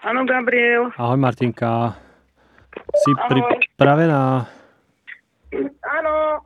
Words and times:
Áno, 0.00 0.24
Gabriel. 0.24 0.88
Ahoj 0.96 1.20
Martinka. 1.20 1.92
Si 2.72 3.12
Ahoj. 3.12 3.28
pripravená? 3.76 4.48
Áno. 5.84 6.40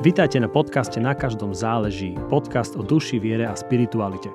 Vítajte 0.00 0.40
na 0.40 0.48
podcaste 0.48 0.96
Na 0.96 1.12
každom 1.12 1.52
záleží. 1.52 2.16
Podcast 2.32 2.72
o 2.72 2.80
duši, 2.80 3.20
viere 3.20 3.44
a 3.44 3.52
spiritualite. 3.52 4.32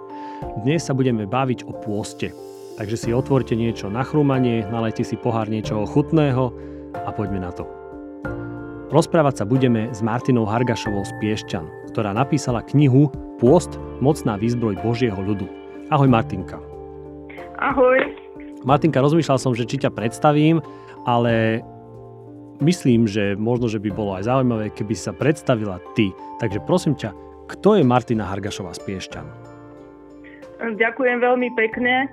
Dnes 0.61 0.85
sa 0.85 0.93
budeme 0.93 1.25
baviť 1.25 1.65
o 1.65 1.73
pôste. 1.73 2.52
Takže 2.73 2.97
si 2.97 3.09
otvorte 3.13 3.53
niečo 3.53 3.85
na 3.85 4.01
chrúmanie, 4.01 4.65
nalejte 4.65 5.05
si 5.05 5.13
pohár 5.13 5.45
niečoho 5.45 5.85
chutného 5.85 6.49
a 7.05 7.09
poďme 7.13 7.45
na 7.45 7.53
to. 7.53 7.69
Rozprávať 8.89 9.41
sa 9.41 9.45
budeme 9.45 9.93
s 9.93 10.01
Martinou 10.01 10.45
Hargašovou 10.49 11.05
z 11.05 11.13
Piešťan, 11.21 11.93
ktorá 11.93 12.17
napísala 12.17 12.65
knihu 12.73 13.13
Pôst, 13.37 13.77
mocná 14.01 14.37
výzbroj 14.37 14.81
Božieho 14.81 15.17
ľudu. 15.17 15.45
Ahoj 15.93 16.09
Martinka. 16.09 16.57
Ahoj. 17.61 18.01
Martinka, 18.65 19.05
rozmýšľal 19.05 19.37
som, 19.37 19.53
že 19.53 19.69
či 19.69 19.81
ťa 19.81 19.93
predstavím, 19.93 20.57
ale 21.05 21.61
myslím, 22.57 23.05
že 23.05 23.37
možno, 23.37 23.69
že 23.69 23.77
by 23.77 23.89
bolo 23.93 24.17
aj 24.17 24.25
zaujímavé, 24.25 24.73
keby 24.73 24.97
sa 24.97 25.13
predstavila 25.13 25.77
ty. 25.93 26.09
Takže 26.41 26.57
prosím 26.65 26.97
ťa, 26.97 27.13
kto 27.53 27.77
je 27.77 27.83
Martina 27.85 28.25
Hargašová 28.25 28.73
z 28.73 28.81
Piešťan? 28.81 29.25
Ďakujem 30.73 31.17
veľmi 31.21 31.49
pekne. 31.53 32.07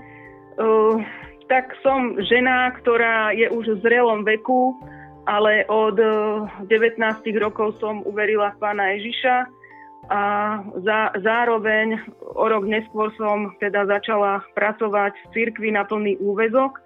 Uh, 0.58 1.02
tak 1.50 1.74
som 1.82 2.14
žena, 2.30 2.70
ktorá 2.78 3.34
je 3.34 3.50
už 3.50 3.78
v 3.78 3.80
zrelom 3.82 4.22
veku, 4.22 4.74
ale 5.26 5.66
od 5.70 5.98
uh, 5.98 6.46
19 6.66 6.98
rokov 7.38 7.78
som 7.82 8.02
uverila 8.06 8.54
v 8.54 8.60
pána 8.62 8.94
Ježiša 8.98 9.36
a 10.10 10.22
za, 10.82 11.14
zároveň 11.22 12.02
o 12.34 12.46
rok 12.50 12.66
neskôr 12.66 13.14
som 13.14 13.54
teda 13.62 13.86
začala 13.86 14.42
pracovať 14.58 15.14
v 15.14 15.26
cirkvi 15.30 15.70
na 15.70 15.86
plný 15.86 16.18
úvezok. 16.18 16.82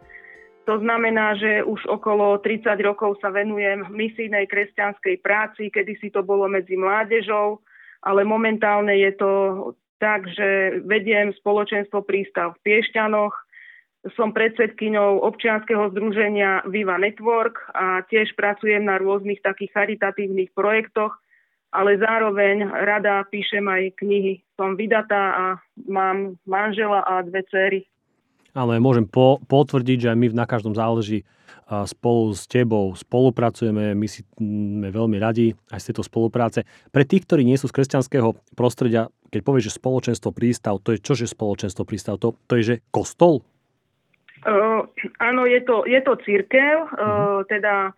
To 0.64 0.80
znamená, 0.80 1.36
že 1.36 1.60
už 1.64 1.84
okolo 1.88 2.40
30 2.40 2.68
rokov 2.84 3.20
sa 3.20 3.28
venujem 3.28 3.84
misijnej 3.92 4.48
kresťanskej 4.48 5.20
práci, 5.20 5.68
kedy 5.68 6.00
si 6.00 6.08
to 6.08 6.24
bolo 6.24 6.48
medzi 6.48 6.76
mládežou, 6.76 7.60
ale 8.00 8.24
momentálne 8.24 8.96
je 8.96 9.12
to 9.16 9.32
tak, 10.00 10.24
že 10.28 10.80
vediem 10.84 11.32
spoločenstvo 11.36 12.04
Prístav 12.04 12.56
v 12.56 12.62
Piešťanoch, 12.64 13.32
som 14.12 14.36
predsedkyňou 14.36 15.24
občianskeho 15.24 15.88
združenia 15.97 16.69
Viva 16.69 17.00
Network 17.00 17.56
a 17.72 18.05
tiež 18.05 18.36
pracujem 18.36 18.84
na 18.84 19.00
rôznych 19.00 19.41
takých 19.41 19.72
charitatívnych 19.72 20.52
projektoch, 20.52 21.16
ale 21.72 21.96
zároveň 21.96 22.69
rada 22.69 23.24
píšem 23.33 23.64
aj 23.64 23.96
knihy. 23.96 24.44
Som 24.61 24.77
vydatá 24.77 25.24
a 25.33 25.46
mám 25.88 26.36
manžela 26.44 27.00
a 27.08 27.24
dve 27.24 27.42
cery. 27.48 27.80
Ale 28.55 28.78
môžem 28.78 29.08
po, 29.08 29.42
potvrdiť, 29.50 29.98
že 30.06 30.11
aj 30.12 30.18
my 30.20 30.27
na 30.36 30.46
každom 30.46 30.77
záleží 30.77 31.27
a 31.64 31.89
spolu 31.89 32.36
s 32.36 32.44
tebou 32.44 32.92
spolupracujeme, 32.92 33.96
my 33.96 34.05
si 34.05 34.20
sme 34.36 34.92
veľmi 34.92 35.16
radi 35.16 35.56
aj 35.72 35.80
z 35.80 35.86
tejto 35.91 36.05
spolupráce. 36.05 36.68
Pre 36.92 37.05
tých, 37.08 37.24
ktorí 37.24 37.41
nie 37.41 37.56
sú 37.56 37.72
z 37.72 37.77
kresťanského 37.80 38.36
prostredia, 38.52 39.08
keď 39.33 39.41
povieš, 39.41 39.72
že 39.72 39.78
spoločenstvo 39.80 40.30
prístav, 40.30 40.77
to 40.84 40.92
je 40.92 41.00
čože 41.00 41.24
spoločenstvo 41.24 41.89
prístav? 41.89 42.20
To, 42.20 42.36
to 42.46 42.61
je, 42.61 42.62
že 42.62 42.74
kostol? 42.92 43.41
Uh, 44.44 44.84
áno, 45.24 45.48
je 45.48 45.60
to, 45.64 45.88
je 45.88 46.00
to 46.04 46.20
církev, 46.20 46.84
uh, 46.84 47.40
teda 47.48 47.96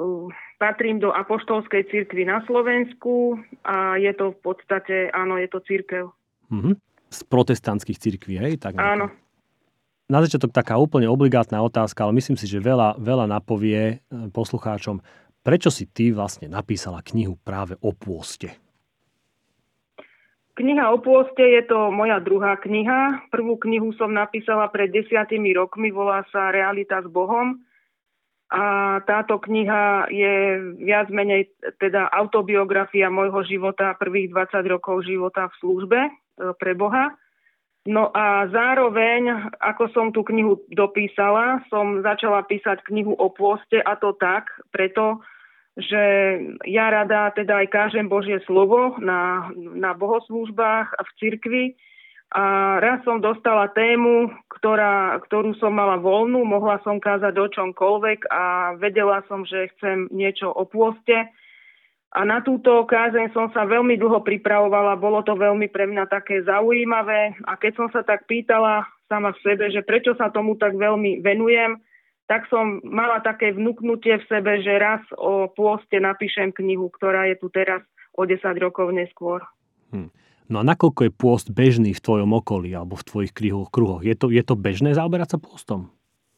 uh, 0.00 0.26
patrím 0.56 1.04
do 1.04 1.12
apoštolskej 1.12 1.92
cirkvi 1.92 2.24
na 2.24 2.40
Slovensku 2.48 3.36
a 3.60 4.00
je 4.00 4.08
to 4.16 4.32
v 4.32 4.38
podstate, 4.40 4.96
áno, 5.12 5.36
je 5.36 5.48
to 5.52 5.60
církev. 5.60 6.04
Mhm. 6.48 6.80
Z 7.06 7.20
protestantských 7.30 8.00
cirkví, 8.02 8.34
hej? 8.40 8.58
Tak 8.58 8.74
nejako. 8.74 8.88
Áno. 8.88 9.06
Na 10.06 10.22
začiatok 10.22 10.54
taká 10.54 10.78
úplne 10.78 11.10
obligátna 11.10 11.62
otázka, 11.62 12.06
ale 12.06 12.18
myslím 12.18 12.38
si, 12.38 12.46
že 12.46 12.62
veľa, 12.62 12.98
veľa 12.98 13.26
napovie 13.26 14.02
poslucháčom. 14.10 15.02
Prečo 15.42 15.70
si 15.70 15.86
ty 15.86 16.10
vlastne 16.10 16.50
napísala 16.50 17.02
knihu 17.02 17.38
práve 17.42 17.78
o 17.82 17.90
pôste? 17.90 18.54
Kniha 20.56 20.88
o 20.88 20.96
pôste 21.04 21.44
je 21.44 21.62
to 21.68 21.92
moja 21.92 22.16
druhá 22.16 22.56
kniha. 22.56 23.28
Prvú 23.28 23.60
knihu 23.60 23.92
som 24.00 24.08
napísala 24.08 24.72
pred 24.72 24.88
desiatimi 24.88 25.52
rokmi, 25.52 25.92
volá 25.92 26.24
sa 26.32 26.48
Realita 26.48 27.04
s 27.04 27.08
Bohom. 27.12 27.60
A 28.48 28.96
táto 29.04 29.36
kniha 29.36 30.08
je 30.08 30.34
viac 30.80 31.12
menej 31.12 31.52
teda 31.76 32.08
autobiografia 32.08 33.12
môjho 33.12 33.44
života, 33.44 34.00
prvých 34.00 34.32
20 34.32 34.72
rokov 34.72 35.04
života 35.04 35.52
v 35.52 35.58
službe 35.60 35.98
e, 36.00 36.10
pre 36.56 36.72
Boha. 36.72 37.12
No 37.84 38.08
a 38.16 38.48
zároveň, 38.48 39.52
ako 39.60 39.84
som 39.92 40.06
tú 40.08 40.24
knihu 40.24 40.64
dopísala, 40.72 41.68
som 41.68 42.00
začala 42.00 42.48
písať 42.48 42.80
knihu 42.88 43.12
o 43.12 43.28
pôste 43.28 43.76
a 43.76 43.92
to 44.00 44.16
tak, 44.16 44.48
preto, 44.72 45.20
že 45.76 46.02
ja 46.64 46.88
rada 46.88 47.28
teda 47.36 47.60
aj 47.60 47.68
kážem 47.68 48.08
Božie 48.08 48.40
slovo 48.48 48.96
na, 48.96 49.52
na 49.56 49.92
bohoslúžbách 49.92 50.88
a 50.96 51.00
v 51.04 51.10
cirkvi. 51.20 51.64
A 52.32 52.76
raz 52.82 53.04
som 53.06 53.22
dostala 53.22 53.70
tému, 53.70 54.32
ktorá, 54.50 55.20
ktorú 55.28 55.54
som 55.60 55.70
mala 55.70 56.00
voľnú, 56.00 56.42
mohla 56.42 56.82
som 56.82 56.98
kázať 56.98 57.38
o 57.38 57.46
čomkoľvek 57.46 58.26
a 58.32 58.74
vedela 58.80 59.22
som, 59.30 59.46
že 59.46 59.70
chcem 59.76 60.10
niečo 60.10 60.50
o 60.50 60.66
pôste. 60.66 61.28
A 62.16 62.24
na 62.24 62.40
túto 62.40 62.82
kázeň 62.88 63.30
som 63.36 63.52
sa 63.52 63.68
veľmi 63.68 64.00
dlho 64.00 64.24
pripravovala, 64.24 64.96
bolo 64.96 65.20
to 65.22 65.36
veľmi 65.36 65.68
pre 65.68 65.84
mňa 65.84 66.08
také 66.08 66.40
zaujímavé. 66.42 67.36
A 67.44 67.60
keď 67.60 67.72
som 67.84 67.88
sa 67.92 68.00
tak 68.00 68.24
pýtala 68.24 68.88
sama 69.06 69.36
v 69.36 69.42
sebe, 69.44 69.68
že 69.68 69.84
prečo 69.84 70.16
sa 70.16 70.32
tomu 70.32 70.56
tak 70.56 70.74
veľmi 70.74 71.20
venujem, 71.20 71.78
tak 72.26 72.50
som 72.50 72.82
mala 72.82 73.22
také 73.22 73.54
vnúknutie 73.54 74.18
v 74.18 74.28
sebe, 74.28 74.58
že 74.62 74.82
raz 74.82 75.02
o 75.14 75.46
pôste 75.50 76.02
napíšem 76.02 76.50
knihu, 76.50 76.90
ktorá 76.90 77.30
je 77.30 77.38
tu 77.38 77.50
teraz 77.50 77.82
o 78.18 78.26
10 78.26 78.42
rokov 78.58 78.90
neskôr. 78.90 79.42
Hm. 79.94 80.10
No 80.46 80.62
a 80.62 80.64
nakoľko 80.66 81.10
je 81.10 81.12
pôst 81.14 81.46
bežný 81.50 81.90
v 81.90 82.02
tvojom 82.02 82.30
okolí 82.38 82.70
alebo 82.70 82.94
v 82.94 83.06
tvojich 83.06 83.32
kruhoch? 83.34 83.66
kruhoch? 83.70 84.02
Je, 84.06 84.14
to, 84.14 84.30
je 84.30 84.42
to 84.46 84.54
bežné 84.54 84.94
zaoberať 84.94 85.34
sa 85.34 85.38
pôstom? 85.42 85.90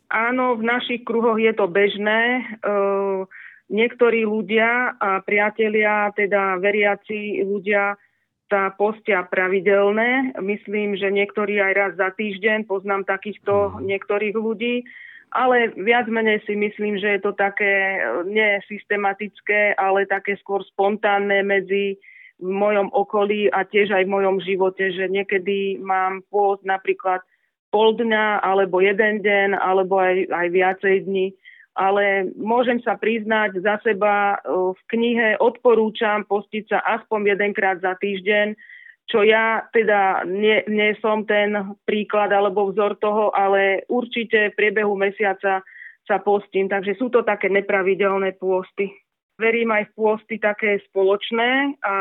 Áno, 0.08 0.56
v 0.56 0.64
našich 0.64 1.04
kruhoch 1.04 1.36
je 1.36 1.52
to 1.52 1.68
bežné. 1.68 2.40
Uh, 2.64 3.28
niektorí 3.68 4.24
ľudia 4.24 4.96
a 4.96 5.20
priatelia, 5.20 6.08
teda 6.16 6.56
veriaci 6.56 7.44
ľudia, 7.44 8.00
sa 8.48 8.72
postia 8.72 9.28
pravidelné. 9.28 10.32
Myslím, 10.40 10.96
že 10.96 11.12
niektorí 11.12 11.60
aj 11.60 11.72
raz 11.76 11.92
za 12.00 12.08
týždeň, 12.16 12.64
poznám 12.64 13.04
takýchto 13.04 13.76
niektorých 13.84 14.32
ľudí, 14.32 14.88
ale 15.30 15.76
viac 15.76 16.08
menej 16.08 16.40
si 16.48 16.56
myslím, 16.56 16.96
že 16.96 17.18
je 17.18 17.20
to 17.20 17.32
také 17.36 18.00
nesystematické, 18.24 19.76
ale 19.76 20.08
také 20.08 20.36
skôr 20.40 20.64
spontánne 20.64 21.44
medzi 21.44 22.00
v 22.38 22.50
mojom 22.50 22.88
okolí 22.94 23.50
a 23.50 23.66
tiež 23.66 23.90
aj 23.90 24.06
v 24.06 24.14
mojom 24.14 24.38
živote, 24.40 24.94
že 24.94 25.10
niekedy 25.10 25.82
mám 25.82 26.22
pôst 26.30 26.62
napríklad 26.62 27.20
pol 27.68 27.98
dňa, 27.98 28.40
alebo 28.40 28.80
jeden 28.80 29.20
deň, 29.20 29.58
alebo 29.58 30.00
aj, 30.00 30.30
aj 30.32 30.46
viacej 30.48 30.96
dní. 31.04 31.34
Ale 31.78 32.30
môžem 32.34 32.82
sa 32.82 32.98
priznať 32.98 33.62
za 33.62 33.78
seba, 33.86 34.38
v 34.48 34.80
knihe 34.90 35.38
odporúčam 35.38 36.26
postiť 36.26 36.64
sa 36.74 36.78
aspoň 36.98 37.38
jedenkrát 37.38 37.78
za 37.78 37.94
týždeň, 38.00 38.56
čo 39.08 39.24
ja 39.24 39.64
teda 39.72 40.28
nie, 40.28 40.62
nie 40.68 40.92
som 41.00 41.24
ten 41.24 41.56
príklad 41.88 42.28
alebo 42.28 42.68
vzor 42.68 43.00
toho, 43.00 43.32
ale 43.32 43.88
určite 43.88 44.52
v 44.52 44.56
priebehu 44.56 44.92
mesiaca 44.94 45.64
sa 46.04 46.16
postím. 46.20 46.68
Takže 46.68 46.96
sú 47.00 47.08
to 47.08 47.24
také 47.24 47.48
nepravidelné 47.48 48.36
pôsty 48.36 48.92
verím 49.38 49.70
aj 49.70 49.88
v 49.88 49.94
pôsty 49.94 50.36
také 50.42 50.82
spoločné, 50.90 51.78
a, 51.80 51.94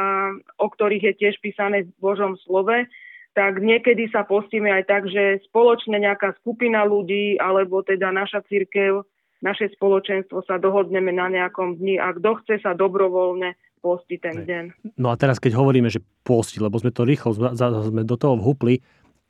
o 0.57 0.67
ktorých 0.67 1.03
je 1.05 1.13
tiež 1.21 1.35
písané 1.39 1.85
v 1.85 1.91
Božom 2.01 2.33
slove, 2.43 2.89
tak 3.37 3.61
niekedy 3.61 4.09
sa 4.09 4.25
postíme 4.25 4.73
aj 4.73 4.83
tak, 4.89 5.05
že 5.05 5.37
spoločne 5.45 6.01
nejaká 6.01 6.33
skupina 6.41 6.81
ľudí, 6.81 7.37
alebo 7.37 7.85
teda 7.85 8.09
naša 8.09 8.41
církev, 8.49 9.05
naše 9.45 9.69
spoločenstvo 9.77 10.41
sa 10.49 10.57
dohodneme 10.57 11.13
na 11.13 11.29
nejakom 11.29 11.77
dni 11.77 12.01
a 12.01 12.09
kto 12.17 12.41
chce 12.41 12.65
sa 12.65 12.73
dobrovoľne 12.73 13.53
postiť 13.87 14.19
ten 14.19 14.37
deň. 14.43 14.63
No 14.99 15.07
a 15.07 15.15
teraz, 15.15 15.39
keď 15.39 15.55
hovoríme, 15.55 15.87
že 15.87 16.03
postiť, 16.27 16.59
lebo 16.59 16.75
sme 16.75 16.91
to 16.91 17.07
rýchlo, 17.07 17.31
sme 17.55 18.03
do 18.03 18.19
toho 18.19 18.35
vhupli, 18.35 18.83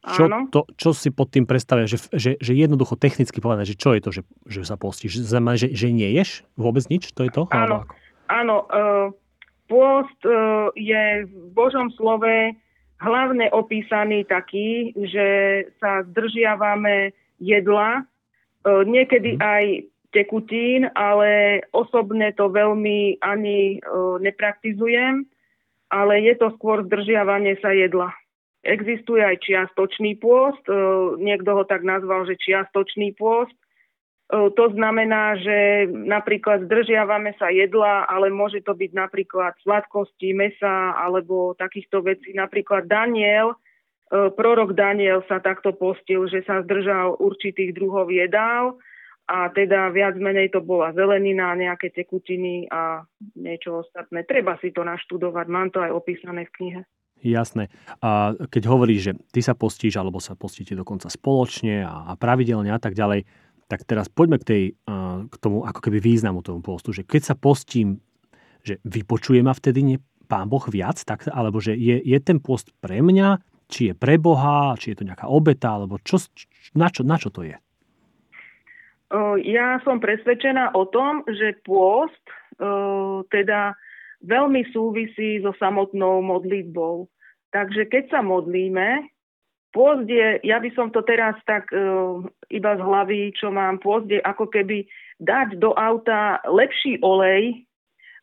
čo, 0.07 0.23
to, 0.49 0.63
čo 0.79 0.89
si 0.95 1.11
pod 1.11 1.29
tým 1.29 1.43
predstavia, 1.43 1.83
že, 1.83 1.99
že, 2.15 2.39
že 2.39 2.53
jednoducho 2.55 2.95
technicky 2.95 3.43
povedané, 3.43 3.67
že 3.67 3.75
čo 3.75 3.91
je 3.91 4.01
to, 4.01 4.09
že, 4.13 4.21
že 4.47 4.61
sa 4.63 4.79
postíš? 4.79 5.19
Znamená, 5.19 5.59
že, 5.59 5.73
že 5.73 5.91
nie 5.91 6.07
ješ 6.15 6.47
vôbec 6.55 6.87
nič? 6.87 7.11
To 7.17 7.27
je 7.27 7.31
to? 7.33 7.43
Áno, 7.51 7.83
áno 8.31 8.57
uh, 8.71 9.11
pôst 9.67 10.21
uh, 10.23 10.71
je 10.79 11.27
v 11.27 11.35
Božom 11.51 11.91
slove 11.99 12.55
hlavne 13.03 13.51
opísaný 13.51 14.23
taký, 14.25 14.95
že 14.95 15.27
sa 15.77 16.01
zdržiavame 16.07 17.13
jedla, 17.37 18.01
niekedy 18.65 19.37
aj 19.37 19.85
tekutín, 20.17 20.89
ale 20.97 21.61
osobne 21.69 22.33
to 22.33 22.49
veľmi 22.49 23.21
ani 23.21 23.77
nepraktizujem, 24.25 25.29
ale 25.93 26.13
je 26.25 26.33
to 26.41 26.49
skôr 26.57 26.81
zdržiavanie 26.89 27.53
sa 27.61 27.69
jedla. 27.77 28.09
Existuje 28.65 29.21
aj 29.21 29.45
čiastočný 29.45 30.17
pôst, 30.17 30.65
niekto 31.21 31.53
ho 31.53 31.63
tak 31.69 31.85
nazval, 31.85 32.25
že 32.25 32.41
čiastočný 32.41 33.13
pôst, 33.13 33.53
to 34.27 34.65
znamená, 34.75 35.39
že 35.39 35.87
napríklad 35.87 36.67
zdržiavame 36.67 37.31
sa 37.39 37.47
jedla, 37.47 38.03
ale 38.11 38.27
môže 38.27 38.59
to 38.59 38.75
byť 38.75 38.91
napríklad 38.91 39.55
sladkosti, 39.63 40.35
mesa 40.35 40.91
alebo 40.99 41.55
takýchto 41.55 42.03
vecí. 42.03 42.35
Napríklad 42.35 42.91
Daniel, 42.91 43.55
prorok 44.11 44.75
Daniel 44.75 45.23
sa 45.31 45.39
takto 45.39 45.71
postil, 45.71 46.27
že 46.27 46.43
sa 46.43 46.59
zdržal 46.59 47.15
určitých 47.23 47.71
druhov 47.71 48.11
jedál 48.11 48.75
a 49.27 49.51
teda 49.51 49.91
viac 49.91 50.15
menej 50.15 50.55
to 50.55 50.63
bola 50.63 50.95
zelenina, 50.95 51.51
nejaké 51.51 51.91
tekutiny 51.91 52.71
a 52.71 53.03
niečo 53.35 53.83
ostatné. 53.83 54.23
Treba 54.23 54.55
si 54.63 54.71
to 54.71 54.87
naštudovať, 54.87 55.45
mám 55.51 55.67
to 55.67 55.83
aj 55.83 55.91
opísané 55.91 56.47
v 56.47 56.53
knihe. 56.55 56.81
Jasné. 57.19 57.67
A 57.99 58.37
keď 58.47 58.63
hovoríš, 58.71 59.01
že 59.11 59.13
ty 59.33 59.41
sa 59.43 59.57
postíš, 59.57 59.99
alebo 59.99 60.23
sa 60.23 60.37
postíte 60.39 60.77
dokonca 60.77 61.11
spoločne 61.11 61.83
a 61.83 62.15
pravidelne 62.15 62.71
a 62.71 62.79
tak 62.79 62.95
ďalej, 62.95 63.27
tak 63.67 63.83
teraz 63.83 64.07
poďme 64.07 64.39
k, 64.39 64.45
tej, 64.47 64.63
k 65.27 65.35
tomu 65.43 65.67
ako 65.67 65.79
keby 65.83 65.99
významu 65.99 66.39
tomu 66.39 66.63
postu, 66.63 66.95
že 66.95 67.03
keď 67.03 67.33
sa 67.33 67.35
postím, 67.35 67.99
že 68.63 68.79
vypočuje 68.87 69.43
ma 69.43 69.51
vtedy 69.51 69.83
nie, 69.83 69.97
Pán 70.27 70.51
Boh 70.51 70.63
viac, 70.67 70.99
tak, 71.07 71.27
alebo 71.31 71.63
že 71.63 71.75
je, 71.75 72.03
je 72.03 72.17
ten 72.19 72.39
post 72.43 72.75
pre 72.83 72.99
mňa, 72.99 73.39
či 73.67 73.91
je 73.91 73.93
pre 73.95 74.19
Boha, 74.19 74.75
či 74.75 74.91
je 74.91 75.03
to 75.03 75.07
nejaká 75.07 75.27
obeta, 75.27 75.75
alebo 75.75 75.99
čo, 76.03 76.19
na, 76.75 76.87
čo, 76.91 77.03
na 77.07 77.15
čo 77.15 77.31
to 77.31 77.47
je? 77.47 77.55
Ja 79.47 79.79
som 79.87 80.03
presvedčená 80.03 80.75
o 80.75 80.83
tom, 80.87 81.23
že 81.31 81.55
pôst 81.63 82.19
teda 83.31 83.77
veľmi 84.25 84.67
súvisí 84.73 85.39
so 85.39 85.55
samotnou 85.55 86.19
modlitbou. 86.25 87.07
Takže 87.55 87.87
keď 87.87 88.03
sa 88.11 88.19
modlíme, 88.19 89.07
Pôzd 89.75 90.07
je, 90.09 90.41
ja 90.47 90.57
by 90.57 90.73
som 90.73 90.89
to 90.89 91.03
teraz 91.03 91.37
tak 91.43 91.69
iba 92.49 92.71
z 92.73 92.81
hlavy, 92.81 93.35
čo 93.35 93.53
mám, 93.53 93.77
pôzd 93.77 94.09
je 94.09 94.17
ako 94.23 94.47
keby 94.49 94.87
dať 95.21 95.61
do 95.61 95.75
auta 95.77 96.41
lepší 96.49 96.97
olej, 97.03 97.67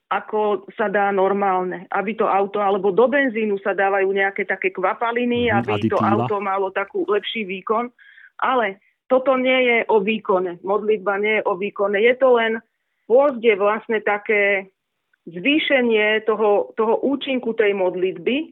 ako 0.08 0.66
sa 0.74 0.90
dá 0.90 1.14
normálne. 1.14 1.86
Aby 1.94 2.18
to 2.18 2.26
auto, 2.26 2.58
alebo 2.58 2.90
do 2.90 3.06
benzínu 3.06 3.60
sa 3.60 3.70
dávajú 3.70 4.10
nejaké 4.10 4.48
také 4.48 4.74
kvapaliny, 4.74 5.46
mm, 5.46 5.54
aby 5.62 5.72
aditíva. 5.78 5.94
to 5.94 5.98
auto 6.00 6.36
malo 6.42 6.74
takú 6.74 7.06
lepší 7.06 7.46
výkon. 7.46 7.92
Ale 8.42 8.82
toto 9.14 9.38
nie 9.38 9.70
je 9.70 9.78
o 9.86 10.02
výkone. 10.02 10.58
Modlitba 10.66 11.22
nie 11.22 11.38
je 11.38 11.46
o 11.46 11.54
výkone. 11.54 12.02
Je 12.02 12.18
to 12.18 12.34
len, 12.34 12.58
pôzd 13.06 13.38
je 13.38 13.54
vlastne 13.54 14.02
také 14.02 14.74
zvýšenie 15.30 16.26
toho, 16.26 16.74
toho 16.74 16.98
účinku 17.06 17.54
tej 17.54 17.78
modlitby, 17.78 18.50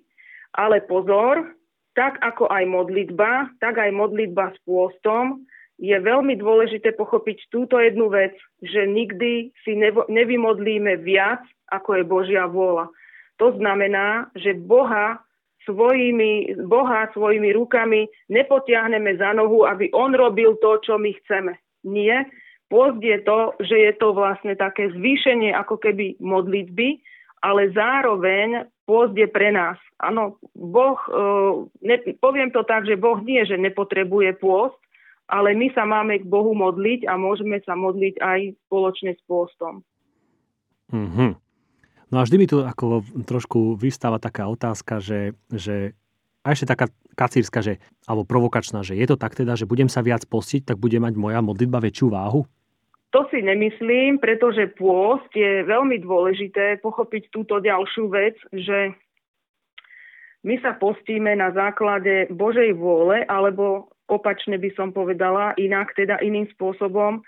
ale 0.54 0.86
pozor, 0.86 1.50
tak 1.98 2.22
ako 2.22 2.46
aj 2.46 2.62
modlitba, 2.70 3.58
tak 3.58 3.82
aj 3.82 3.90
modlitba 3.90 4.54
s 4.54 4.58
pôstom, 4.62 5.42
je 5.82 5.98
veľmi 5.98 6.38
dôležité 6.38 6.94
pochopiť 6.94 7.50
túto 7.50 7.82
jednu 7.82 8.06
vec, 8.06 8.38
že 8.62 8.86
nikdy 8.86 9.50
si 9.66 9.74
nevymodlíme 10.06 10.94
viac, 11.02 11.42
ako 11.74 11.98
je 11.98 12.04
Božia 12.06 12.46
vôľa. 12.46 12.86
To 13.42 13.50
znamená, 13.58 14.30
že 14.38 14.54
Boha 14.54 15.26
svojimi, 15.66 16.58
Boha 16.66 17.10
svojimi 17.12 17.54
rukami 17.54 18.08
nepotiahneme 18.30 19.16
za 19.16 19.32
nohu, 19.36 19.66
aby 19.66 19.90
On 19.94 20.10
robil 20.14 20.58
to, 20.58 20.78
čo 20.82 20.98
my 20.98 21.12
chceme. 21.22 21.58
Nie. 21.86 22.26
Pôst 22.72 23.04
je 23.04 23.20
to, 23.20 23.52
že 23.60 23.76
je 23.76 23.92
to 24.00 24.16
vlastne 24.16 24.56
také 24.56 24.88
zvýšenie 24.96 25.52
ako 25.52 25.76
keby 25.76 26.16
modlitby, 26.22 27.04
ale 27.44 27.68
zároveň 27.74 28.64
pôst 28.88 29.12
je 29.12 29.28
pre 29.28 29.52
nás. 29.52 29.76
Áno, 30.00 30.40
Boh, 30.56 30.96
e, 30.96 31.10
ne, 31.84 31.96
poviem 32.16 32.48
to 32.54 32.64
tak, 32.64 32.88
že 32.88 32.96
Boh 32.96 33.20
nie, 33.20 33.44
že 33.44 33.60
nepotrebuje 33.60 34.40
pôst, 34.40 34.78
ale 35.28 35.52
my 35.52 35.68
sa 35.74 35.84
máme 35.84 36.22
k 36.22 36.26
Bohu 36.28 36.54
modliť 36.56 37.06
a 37.10 37.18
môžeme 37.18 37.60
sa 37.66 37.76
modliť 37.76 38.14
aj 38.20 38.40
spoločne 38.68 39.16
s 39.16 39.22
pôstom. 39.28 39.84
Mm-hmm. 40.92 41.41
No 42.12 42.20
a 42.20 42.28
vždy 42.28 42.36
mi 42.36 42.44
tu 42.44 42.60
ako 42.60 43.00
trošku 43.24 43.80
vystáva 43.80 44.20
taká 44.20 44.44
otázka, 44.44 45.00
že, 45.00 45.32
že 45.48 45.96
a 46.44 46.52
ešte 46.52 46.68
taká 46.68 46.92
kacírska, 47.16 47.64
že, 47.64 47.80
alebo 48.04 48.28
provokačná, 48.28 48.84
že 48.84 49.00
je 49.00 49.06
to 49.08 49.16
tak 49.16 49.32
teda, 49.32 49.56
že 49.56 49.64
budem 49.64 49.88
sa 49.88 50.04
viac 50.04 50.28
postiť, 50.28 50.68
tak 50.68 50.76
bude 50.76 51.00
mať 51.00 51.16
moja 51.16 51.40
modlitba 51.40 51.80
väčšiu 51.80 52.12
váhu? 52.12 52.44
To 53.16 53.28
si 53.28 53.40
nemyslím, 53.44 54.20
pretože 54.20 54.72
pôst 54.76 55.28
je 55.32 55.64
veľmi 55.64 56.00
dôležité 56.04 56.80
pochopiť 56.84 57.32
túto 57.32 57.60
ďalšiu 57.60 58.08
vec, 58.08 58.36
že 58.52 58.92
my 60.44 60.56
sa 60.60 60.76
postíme 60.76 61.32
na 61.36 61.52
základe 61.52 62.28
Božej 62.32 62.76
vôle, 62.76 63.24
alebo 63.28 63.92
opačne 64.08 64.56
by 64.60 64.72
som 64.76 64.92
povedala, 64.92 65.56
inak 65.60 65.92
teda 65.96 66.20
iným 66.20 66.48
spôsobom, 66.56 67.24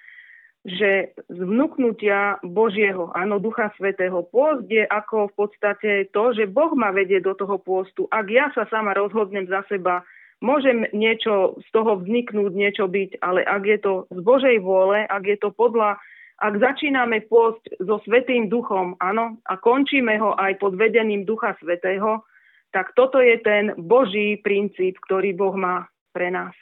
že 0.64 1.12
z 1.28 1.38
vnúknutia 1.44 2.40
Božieho, 2.40 3.12
áno, 3.12 3.36
Ducha 3.36 3.68
Svetého, 3.76 4.24
pôst 4.24 4.64
je 4.72 4.80
ako 4.88 5.28
v 5.28 5.34
podstate 5.36 5.90
to, 6.08 6.32
že 6.32 6.48
Boh 6.48 6.72
ma 6.72 6.88
vedie 6.88 7.20
do 7.20 7.36
toho 7.36 7.60
pôstu. 7.60 8.08
Ak 8.08 8.32
ja 8.32 8.48
sa 8.56 8.64
sama 8.72 8.96
rozhodnem 8.96 9.44
za 9.44 9.60
seba, 9.68 10.00
Môžem 10.44 10.84
niečo 10.92 11.56
z 11.56 11.68
toho 11.72 12.04
vzniknúť, 12.04 12.52
niečo 12.52 12.84
byť, 12.84 13.24
ale 13.24 13.40
ak 13.48 13.62
je 13.64 13.78
to 13.80 13.92
z 14.12 14.20
Božej 14.20 14.60
vôle, 14.60 15.00
ak 15.08 15.24
je 15.24 15.40
to 15.40 15.48
podľa, 15.48 15.96
ak 16.36 16.60
začíname 16.60 17.24
pôst 17.32 17.64
so 17.80 17.96
Svetým 18.04 18.52
duchom, 18.52 18.92
áno, 19.00 19.40
a 19.48 19.56
končíme 19.56 20.12
ho 20.20 20.36
aj 20.36 20.60
pod 20.60 20.76
vedením 20.76 21.24
Ducha 21.24 21.56
Svetého, 21.62 22.28
tak 22.76 22.92
toto 22.92 23.24
je 23.24 23.40
ten 23.40 23.72
Boží 23.80 24.36
princíp, 24.42 25.00
ktorý 25.08 25.32
Boh 25.32 25.56
má 25.56 25.88
pre 26.12 26.28
nás. 26.28 26.52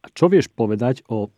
A 0.00 0.08
čo 0.14 0.32
vieš 0.32 0.48
povedať 0.48 1.04
o 1.12 1.28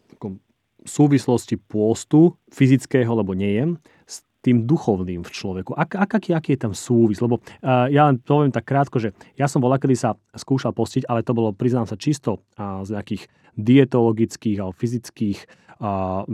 súvislosti 0.88 1.60
pôstu, 1.60 2.34
fyzického, 2.48 3.12
lebo 3.12 3.36
nejem, 3.36 3.76
s 4.08 4.24
tým 4.40 4.64
duchovným 4.64 5.20
v 5.22 5.30
človeku? 5.30 5.76
Ak, 5.76 5.94
ak, 5.94 6.10
aký, 6.18 6.30
aký 6.32 6.56
je 6.56 6.64
tam 6.64 6.72
súvis? 6.72 7.20
Lebo 7.20 7.38
uh, 7.38 7.86
ja 7.92 8.08
len 8.08 8.16
poviem 8.18 8.48
tak 8.48 8.64
krátko, 8.64 8.96
že 8.96 9.12
ja 9.36 9.44
som 9.44 9.60
bol 9.60 9.74
kedy 9.76 9.94
sa 9.94 10.16
skúšal 10.32 10.72
postiť, 10.72 11.04
ale 11.06 11.20
to 11.20 11.36
bolo, 11.36 11.52
priznám 11.52 11.84
sa, 11.84 12.00
čisto 12.00 12.40
uh, 12.56 12.80
z 12.82 12.96
nejakých 12.96 13.22
dietologických 13.58 14.56
alebo 14.62 14.72
fyzických 14.72 15.38
uh, 15.84 16.24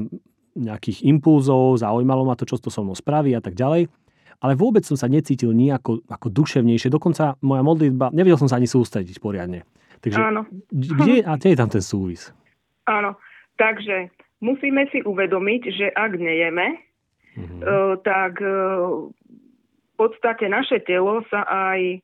nejakých 0.54 1.02
impulzov, 1.10 1.82
zaujímalo 1.82 2.22
ma 2.22 2.38
to, 2.38 2.46
čo 2.46 2.62
to 2.62 2.70
so 2.70 2.86
mnou 2.86 2.94
spraví 2.94 3.34
a 3.34 3.42
tak 3.42 3.58
ďalej. 3.58 3.90
Ale 4.38 4.52
vôbec 4.54 4.84
som 4.84 4.94
sa 4.94 5.08
necítil 5.08 5.50
nejako 5.56 6.04
ako 6.06 6.28
duševnejšie. 6.30 6.92
Dokonca 6.92 7.40
moja 7.40 7.62
modlitba, 7.64 8.12
nevedel 8.12 8.38
som 8.38 8.50
sa 8.50 8.60
ani 8.60 8.68
sústrediť 8.68 9.18
poriadne. 9.18 9.66
Takže 10.04 10.20
Áno. 10.20 10.44
Kde, 10.68 11.24
a 11.24 11.40
kde 11.40 11.48
je 11.54 11.58
tam 11.58 11.70
ten 11.72 11.80
súvis? 11.80 12.28
Áno, 12.84 13.16
takže 13.56 14.12
musíme 14.42 14.88
si 14.90 15.02
uvedomiť, 15.02 15.62
že 15.70 15.86
ak 15.92 16.12
nejeme, 16.18 16.78
mm-hmm. 17.36 17.60
tak 18.02 18.40
e, 18.40 18.50
v 19.68 19.94
podstate 19.94 20.50
naše 20.50 20.82
telo 20.82 21.22
sa 21.30 21.46
aj 21.46 22.02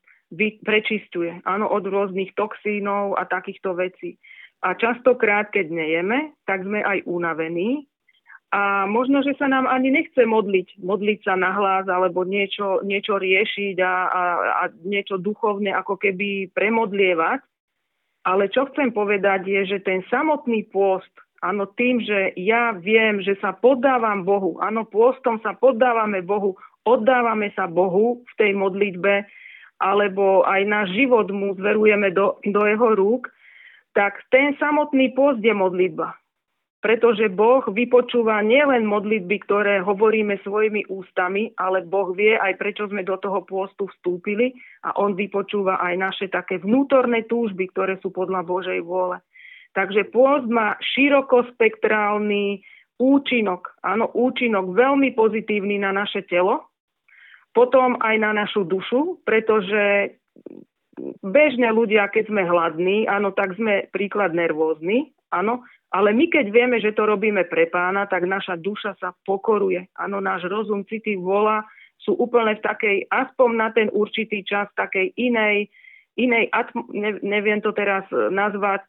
prečistuje. 0.63 1.43
Áno, 1.43 1.67
od 1.67 1.83
rôznych 1.87 2.35
toxínov 2.39 3.19
a 3.19 3.27
takýchto 3.27 3.75
vecí. 3.75 4.19
A 4.61 4.77
častokrát, 4.77 5.51
keď 5.51 5.73
nejeme, 5.73 6.37
tak 6.45 6.63
sme 6.63 6.85
aj 6.85 7.03
unavení 7.09 7.91
a 8.51 8.83
možno, 8.91 9.23
že 9.23 9.39
sa 9.39 9.47
nám 9.47 9.71
ani 9.71 9.95
nechce 9.95 10.27
modliť, 10.27 10.83
modliť 10.83 11.19
sa 11.23 11.39
na 11.39 11.55
hlas 11.55 11.87
alebo 11.87 12.27
niečo, 12.27 12.83
niečo 12.83 13.15
riešiť 13.15 13.79
a, 13.79 13.95
a, 14.11 14.23
a 14.51 14.63
niečo 14.83 15.23
duchovne 15.23 15.71
ako 15.71 15.95
keby 15.95 16.51
premodlievať. 16.51 17.47
Ale 18.27 18.51
čo 18.51 18.67
chcem 18.75 18.91
povedať 18.91 19.47
je, 19.47 19.61
že 19.65 19.79
ten 19.87 20.03
samotný 20.11 20.67
pôst, 20.75 21.09
Áno, 21.41 21.65
tým, 21.73 22.05
že 22.05 22.37
ja 22.37 22.77
viem, 22.77 23.25
že 23.25 23.33
sa 23.41 23.57
poddávam 23.57 24.29
Bohu. 24.29 24.61
Áno, 24.61 24.85
pôstom 24.85 25.41
sa 25.41 25.57
poddávame 25.57 26.21
Bohu, 26.21 26.61
oddávame 26.85 27.49
sa 27.57 27.65
Bohu 27.65 28.21
v 28.21 28.33
tej 28.37 28.53
modlitbe, 28.53 29.25
alebo 29.81 30.45
aj 30.45 30.61
náš 30.69 30.89
život 30.93 31.33
mu 31.33 31.57
zverujeme 31.57 32.13
do, 32.13 32.37
do 32.45 32.63
jeho 32.69 32.93
rúk, 32.93 33.33
tak 33.97 34.21
ten 34.29 34.53
samotný 34.61 35.17
pôst 35.17 35.41
je 35.41 35.57
modlitba. 35.57 36.13
Pretože 36.81 37.29
Boh 37.29 37.65
vypočúva 37.69 38.41
nielen 38.41 38.89
modlitby, 38.89 39.45
ktoré 39.45 39.85
hovoríme 39.85 40.41
svojimi 40.45 40.89
ústami, 40.89 41.53
ale 41.61 41.85
Boh 41.85 42.13
vie 42.17 42.37
aj 42.37 42.57
prečo 42.57 42.89
sme 42.89 43.05
do 43.05 43.21
toho 43.21 43.45
pôstu 43.45 43.89
vstúpili 43.89 44.57
a 44.85 44.97
On 44.97 45.13
vypočúva 45.13 45.77
aj 45.81 45.95
naše 45.97 46.27
také 46.33 46.57
vnútorné 46.57 47.29
túžby, 47.29 47.69
ktoré 47.73 48.01
sú 48.01 48.09
podľa 48.13 48.45
Božej 48.49 48.81
vôle. 48.81 49.21
Takže 49.77 50.11
pôst 50.11 50.51
má 50.51 50.75
širokospektrálny 50.83 52.63
účinok, 53.01 53.81
áno, 53.81 54.11
účinok 54.13 54.75
veľmi 54.75 55.15
pozitívny 55.15 55.81
na 55.81 55.95
naše 55.95 56.27
telo, 56.27 56.69
potom 57.55 57.99
aj 57.99 58.17
na 58.19 58.31
našu 58.35 58.67
dušu, 58.67 59.23
pretože 59.25 60.15
bežne 61.25 61.71
ľudia, 61.73 62.11
keď 62.13 62.29
sme 62.29 62.43
hladní, 62.45 63.09
áno, 63.09 63.33
tak 63.33 63.57
sme 63.57 63.89
príklad 63.91 64.37
nervózni 64.37 65.15
áno, 65.31 65.63
ale 65.91 66.15
my 66.15 66.27
keď 66.31 66.47
vieme, 66.51 66.77
že 66.83 66.95
to 66.95 67.07
robíme 67.07 67.47
pre 67.47 67.71
pána, 67.71 68.07
tak 68.07 68.27
naša 68.27 68.59
duša 68.59 68.99
sa 68.99 69.15
pokoruje. 69.27 69.91
Áno, 69.99 70.19
náš 70.19 70.47
rozum, 70.51 70.87
city, 70.87 71.17
vola 71.19 71.63
sú 72.01 72.19
úplne 72.19 72.59
v 72.59 72.65
takej, 72.65 72.97
aspoň 73.11 73.51
na 73.55 73.69
ten 73.71 73.89
určitý 73.91 74.43
čas, 74.43 74.71
takej 74.75 75.15
inej, 75.19 75.71
inej 76.19 76.51
neviem 77.23 77.63
to 77.63 77.71
teraz 77.75 78.07
nazvať, 78.11 78.83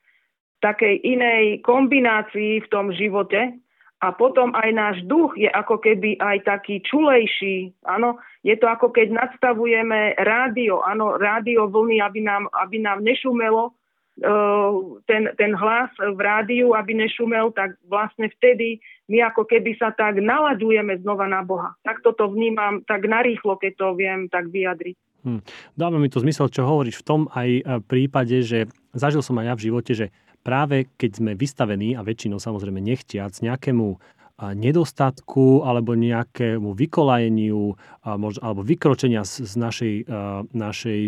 takej 0.61 1.01
inej 1.03 1.65
kombinácii 1.65 2.61
v 2.63 2.67
tom 2.69 2.93
živote, 2.93 3.59
a 4.01 4.09
potom 4.09 4.49
aj 4.57 4.69
náš 4.73 4.97
duch 5.05 5.37
je 5.37 5.45
ako 5.45 5.77
keby 5.77 6.17
aj 6.17 6.49
taký 6.49 6.81
čulejší. 6.81 7.69
Áno, 7.85 8.17
je 8.41 8.57
to 8.57 8.65
ako 8.65 8.89
keď 8.89 9.13
nadstavujeme 9.13 10.17
rádio, 10.17 10.81
áno, 10.81 11.21
rádio 11.21 11.69
vlny, 11.69 12.01
aby 12.01 12.25
nám, 12.25 12.49
aby 12.49 12.81
nám 12.81 13.05
nešumelo 13.05 13.69
uh, 13.69 14.73
ten, 15.05 15.29
ten 15.37 15.53
hlas 15.53 15.93
v 16.01 16.17
rádiu, 16.17 16.73
aby 16.73 16.97
nešumel, 16.97 17.53
tak 17.53 17.77
vlastne 17.85 18.33
vtedy 18.41 18.81
my 19.05 19.21
ako 19.21 19.45
keby 19.45 19.77
sa 19.77 19.93
tak 19.93 20.17
naladujeme 20.17 20.97
znova 21.05 21.29
na 21.29 21.45
Boha. 21.45 21.77
Tak 21.85 22.01
toto 22.01 22.25
vnímam 22.25 22.81
tak 22.89 23.05
narýchlo, 23.05 23.61
keď 23.61 23.71
to 23.77 23.87
viem 23.93 24.25
tak 24.33 24.49
vyjadriť. 24.49 24.97
Hmm. 25.21 25.41
Dáva 25.77 26.01
mi 26.01 26.09
to 26.09 26.17
zmysel, 26.21 26.49
čo 26.49 26.65
hovoríš 26.65 27.01
v 27.01 27.07
tom 27.07 27.21
aj 27.29 27.49
e, 27.49 27.61
prípade, 27.85 28.41
že 28.41 28.65
zažil 28.97 29.21
som 29.21 29.37
aj 29.37 29.45
ja 29.45 29.53
v 29.53 29.63
živote, 29.69 29.91
že 29.93 30.07
práve 30.41 30.89
keď 30.97 31.11
sme 31.21 31.31
vystavení, 31.37 31.93
a 31.93 32.01
väčšinou 32.01 32.41
samozrejme 32.41 32.81
nechtiac, 32.81 33.37
nejakému 33.37 34.01
nedostatku 34.41 35.61
alebo 35.61 35.93
nejakému 35.93 36.73
vykolajeniu 36.73 37.77
alebo 38.41 38.61
vykročenia 38.65 39.21
z, 39.21 39.45
z 39.45 39.53
našej, 39.53 39.95
našej 40.49 41.01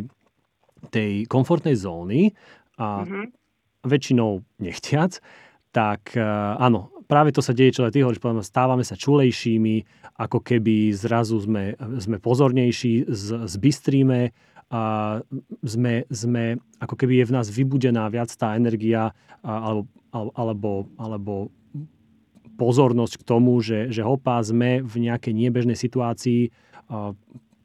tej 0.93 1.12
komfortnej 1.25 1.74
zóny 1.74 2.29
a 2.77 3.01
mm-hmm. 3.01 3.25
väčšinou 3.89 4.46
nechtiac, 4.62 5.17
tak 5.74 6.13
áno, 6.62 6.92
práve 7.05 7.36
to 7.36 7.43
sa 7.43 7.55
deje, 7.55 7.79
čo 7.79 7.86
aj 7.86 7.93
ty 7.93 8.01
hovoríš, 8.01 8.22
stávame 8.45 8.83
sa 8.88 8.98
čulejšími, 8.98 9.75
ako 10.19 10.39
keby 10.41 10.93
zrazu 10.93 11.39
sme, 11.41 11.77
sme 12.00 12.17
pozornejší, 12.17 13.07
z, 13.07 13.27
zbystríme, 13.48 14.33
a 14.74 15.22
sme, 15.62 16.01
sme, 16.10 16.57
ako 16.81 16.98
keby 16.98 17.22
je 17.22 17.29
v 17.29 17.36
nás 17.38 17.45
vybudená 17.45 18.10
viac 18.10 18.33
tá 18.33 18.57
energia 18.57 19.13
alebo, 19.45 19.86
alebo, 20.33 20.72
alebo 20.98 21.33
pozornosť 22.57 23.22
k 23.22 23.27
tomu, 23.27 23.53
že, 23.62 23.93
že 23.93 24.01
hopa, 24.01 24.41
sme 24.41 24.81
v 24.81 24.95
nejakej 25.10 25.29
niebežnej 25.29 25.77
situácii, 25.77 26.50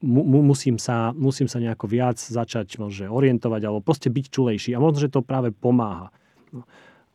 mu, 0.05 0.41
musím, 0.45 0.77
sa, 0.77 1.17
musím 1.17 1.49
sa 1.49 1.59
nejako 1.59 1.87
viac 1.89 2.19
začať 2.21 2.77
možno, 2.77 3.09
orientovať 3.09 3.61
alebo 3.65 3.81
proste 3.81 4.13
byť 4.13 4.27
čulejší. 4.29 4.71
A 4.77 4.83
možno, 4.83 5.09
že 5.09 5.13
to 5.13 5.25
práve 5.25 5.49
pomáha. 5.51 6.13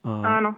A, 0.03 0.41
Áno. 0.41 0.57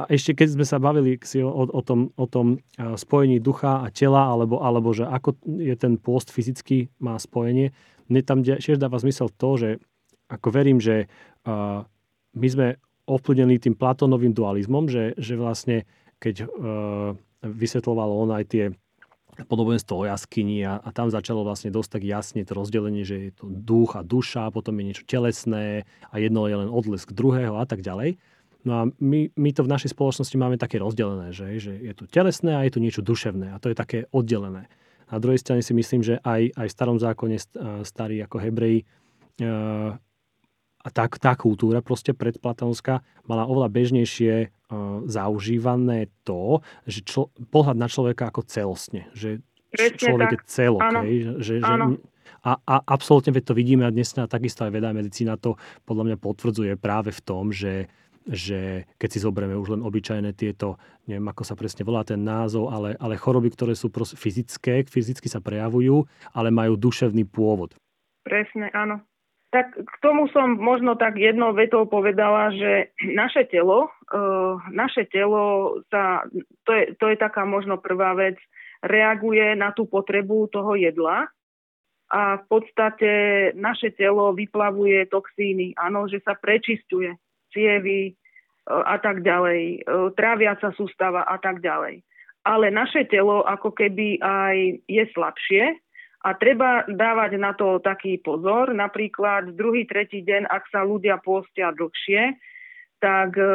A 0.00 0.08
ešte 0.08 0.32
keď 0.32 0.56
sme 0.56 0.64
sa 0.64 0.80
bavili 0.80 1.20
si 1.20 1.44
o, 1.44 1.52
o, 1.52 1.80
tom, 1.84 2.14
o 2.16 2.24
tom 2.24 2.62
spojení 2.76 3.36
ducha 3.42 3.84
a 3.84 3.92
tela, 3.92 4.32
alebo, 4.32 4.64
alebo 4.64 4.96
že 4.96 5.04
ako 5.04 5.36
je 5.44 5.74
ten 5.76 6.00
pôst 6.00 6.32
fyzicky 6.32 6.88
má 7.02 7.20
spojenie, 7.20 7.76
mne 8.10 8.20
tam 8.26 8.38
tiež 8.42 8.80
dáva 8.80 8.98
zmysel 8.98 9.30
to, 9.30 9.50
že 9.60 9.70
ako 10.30 10.48
verím, 10.50 10.78
že 10.82 11.06
uh, 11.46 11.86
my 12.34 12.48
sme 12.50 12.66
ovplyvnení 13.10 13.58
tým 13.58 13.74
Platónovým 13.74 14.30
dualizmom, 14.30 14.86
že, 14.86 15.18
že 15.18 15.34
vlastne 15.34 15.86
keď 16.22 16.46
uh, 16.46 17.14
vysvetloval 17.42 18.10
on 18.10 18.30
aj 18.34 18.44
tie 18.46 18.64
podobenstvo 19.46 20.04
o 20.04 20.08
jaskyni 20.08 20.66
a, 20.66 20.82
a 20.82 20.88
tam 20.92 21.08
začalo 21.08 21.46
vlastne 21.46 21.72
dosť 21.72 21.90
tak 21.96 22.02
jasne 22.04 22.44
to 22.44 22.52
rozdelenie, 22.52 23.06
že 23.06 23.30
je 23.30 23.32
to 23.32 23.48
duch 23.48 23.96
a 23.96 24.04
duša, 24.04 24.52
potom 24.52 24.76
je 24.78 24.84
niečo 24.92 25.04
telesné 25.08 25.88
a 26.10 26.14
jedno 26.20 26.44
je 26.50 26.60
len 26.60 26.68
odlesk 26.68 27.14
druhého 27.14 27.56
a 27.56 27.64
tak 27.64 27.80
ďalej. 27.80 28.20
No 28.64 28.72
a 28.76 28.82
my, 29.00 29.32
my 29.32 29.50
to 29.56 29.64
v 29.64 29.72
našej 29.72 29.96
spoločnosti 29.96 30.36
máme 30.36 30.60
také 30.60 30.76
rozdelené, 30.76 31.32
že, 31.32 31.56
že 31.56 31.72
je 31.80 31.92
tu 31.96 32.04
telesné 32.04 32.52
a 32.52 32.64
je 32.68 32.76
tu 32.76 32.80
niečo 32.80 33.00
duševné 33.00 33.56
a 33.56 33.60
to 33.60 33.72
je 33.72 33.76
také 33.76 33.98
oddelené. 34.12 34.68
Na 35.10 35.18
druhej 35.18 35.40
strane 35.42 35.64
si 35.64 35.74
myslím, 35.74 36.04
že 36.04 36.20
aj, 36.22 36.54
aj 36.54 36.66
v 36.70 36.76
starom 36.76 36.98
zákone 37.00 37.36
starí 37.82 38.22
ako 38.22 38.36
Hebreji 38.38 38.86
a 40.80 40.88
tá, 40.88 41.04
tá 41.08 41.32
kultúra 41.36 41.84
proste 41.84 42.16
predplatonská 42.16 43.04
mala 43.28 43.44
oveľa 43.44 43.68
bežnejšie 43.68 44.48
uh, 44.48 45.04
zaužívané 45.04 46.08
to, 46.24 46.64
že 46.88 47.04
člo, 47.04 47.28
pohľad 47.52 47.76
na 47.76 47.88
človeka 47.88 48.32
ako 48.32 48.48
celostne. 48.48 49.12
Že 49.12 49.44
Presne 49.68 49.98
človek 50.00 50.28
tak. 50.28 50.34
je 50.34 50.38
celok. 50.48 50.80
Hej, 51.04 51.16
že, 51.40 51.54
že, 51.60 51.74
a, 52.40 52.52
a 52.56 52.74
absolútne 52.88 53.36
to 53.44 53.52
vidíme 53.52 53.84
a 53.84 53.92
dnes 53.92 54.16
takisto 54.16 54.64
aj 54.64 54.72
veda 54.72 54.96
medicína 54.96 55.36
to 55.36 55.60
podľa 55.84 56.04
mňa 56.12 56.16
potvrdzuje 56.16 56.72
práve 56.80 57.12
v 57.12 57.20
tom, 57.20 57.52
že 57.52 57.92
že 58.28 58.84
keď 59.00 59.08
si 59.08 59.18
zoberieme 59.24 59.56
už 59.56 59.76
len 59.78 59.82
obyčajné 59.84 60.36
tieto, 60.36 60.76
neviem 61.08 61.24
ako 61.28 61.42
sa 61.44 61.56
presne 61.56 61.86
volá 61.88 62.04
ten 62.04 62.20
názov, 62.20 62.68
ale, 62.68 62.92
ale 63.00 63.16
choroby, 63.16 63.48
ktoré 63.52 63.72
sú 63.72 63.88
fyzické, 63.92 64.84
fyzicky 64.84 65.26
sa 65.26 65.40
prejavujú, 65.40 66.04
ale 66.36 66.52
majú 66.52 66.76
duševný 66.76 67.24
pôvod. 67.28 67.72
Presne, 68.20 68.68
áno. 68.76 69.00
Tak 69.50 69.74
k 69.74 69.94
tomu 69.98 70.30
som 70.30 70.54
možno 70.54 70.94
tak 70.94 71.18
jednou 71.18 71.50
vetou 71.50 71.82
povedala, 71.82 72.54
že 72.54 72.94
naše 73.02 73.50
telo, 73.50 73.90
uh, 73.90 74.62
naše 74.70 75.10
telo 75.10 75.74
sa, 75.90 76.22
to 76.62 76.70
je, 76.70 76.94
to 76.94 77.10
je 77.10 77.16
taká 77.18 77.42
možno 77.42 77.74
prvá 77.82 78.14
vec, 78.14 78.38
reaguje 78.78 79.58
na 79.58 79.74
tú 79.74 79.90
potrebu 79.90 80.46
toho 80.54 80.78
jedla 80.78 81.26
a 82.10 82.42
v 82.42 82.44
podstate 82.46 83.10
naše 83.58 83.90
telo 83.94 84.30
vyplavuje 84.34 85.10
toxíny, 85.10 85.74
áno, 85.74 86.06
že 86.06 86.22
sa 86.22 86.38
prečistuje 86.38 87.18
cievy 87.50 88.10
e, 88.10 88.12
a 88.66 88.96
tak 88.98 89.22
ďalej, 89.22 89.60
e, 89.62 89.78
tráviaca 90.14 90.72
sústava 90.74 91.26
a 91.26 91.36
tak 91.38 91.60
ďalej. 91.60 92.02
Ale 92.46 92.72
naše 92.72 93.04
telo 93.04 93.44
ako 93.44 93.76
keby 93.76 94.16
aj 94.24 94.56
je 94.88 95.04
slabšie 95.12 95.76
a 96.24 96.28
treba 96.36 96.84
dávať 96.88 97.36
na 97.36 97.52
to 97.52 97.80
taký 97.80 98.20
pozor. 98.20 98.72
Napríklad 98.72 99.52
druhý, 99.56 99.84
tretí 99.84 100.24
deň, 100.24 100.48
ak 100.48 100.68
sa 100.72 100.84
ľudia 100.84 101.20
postia 101.20 101.72
dlhšie, 101.72 102.36
tak 103.00 103.32
e, 103.40 103.48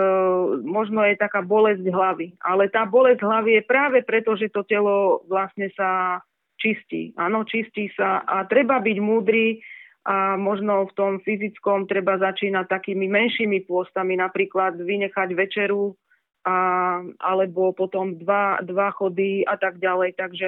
možno 0.66 1.06
je 1.06 1.16
taká 1.16 1.46
bolesť 1.46 1.86
hlavy. 1.86 2.34
Ale 2.42 2.68
tá 2.74 2.84
bolesť 2.90 3.22
hlavy 3.22 3.62
je 3.62 3.64
práve 3.70 4.02
preto, 4.02 4.34
že 4.34 4.50
to 4.50 4.66
telo 4.66 5.22
vlastne 5.30 5.70
sa 5.78 6.22
čistí. 6.58 7.14
Áno, 7.16 7.46
čistí 7.46 7.94
sa 7.94 8.26
a 8.26 8.50
treba 8.50 8.82
byť 8.82 8.98
múdry 8.98 9.62
a 10.06 10.38
možno 10.38 10.86
v 10.86 10.94
tom 10.94 11.12
fyzickom 11.18 11.90
treba 11.90 12.22
začínať 12.22 12.70
takými 12.70 13.10
menšími 13.10 13.66
pôstami, 13.66 14.14
napríklad 14.22 14.78
vynechať 14.78 15.34
večeru 15.34 15.98
a, 16.46 16.58
alebo 17.18 17.74
potom 17.74 18.14
dva, 18.22 18.62
dva 18.62 18.94
chody 18.94 19.42
a 19.42 19.58
tak 19.58 19.82
ďalej. 19.82 20.14
Takže 20.14 20.48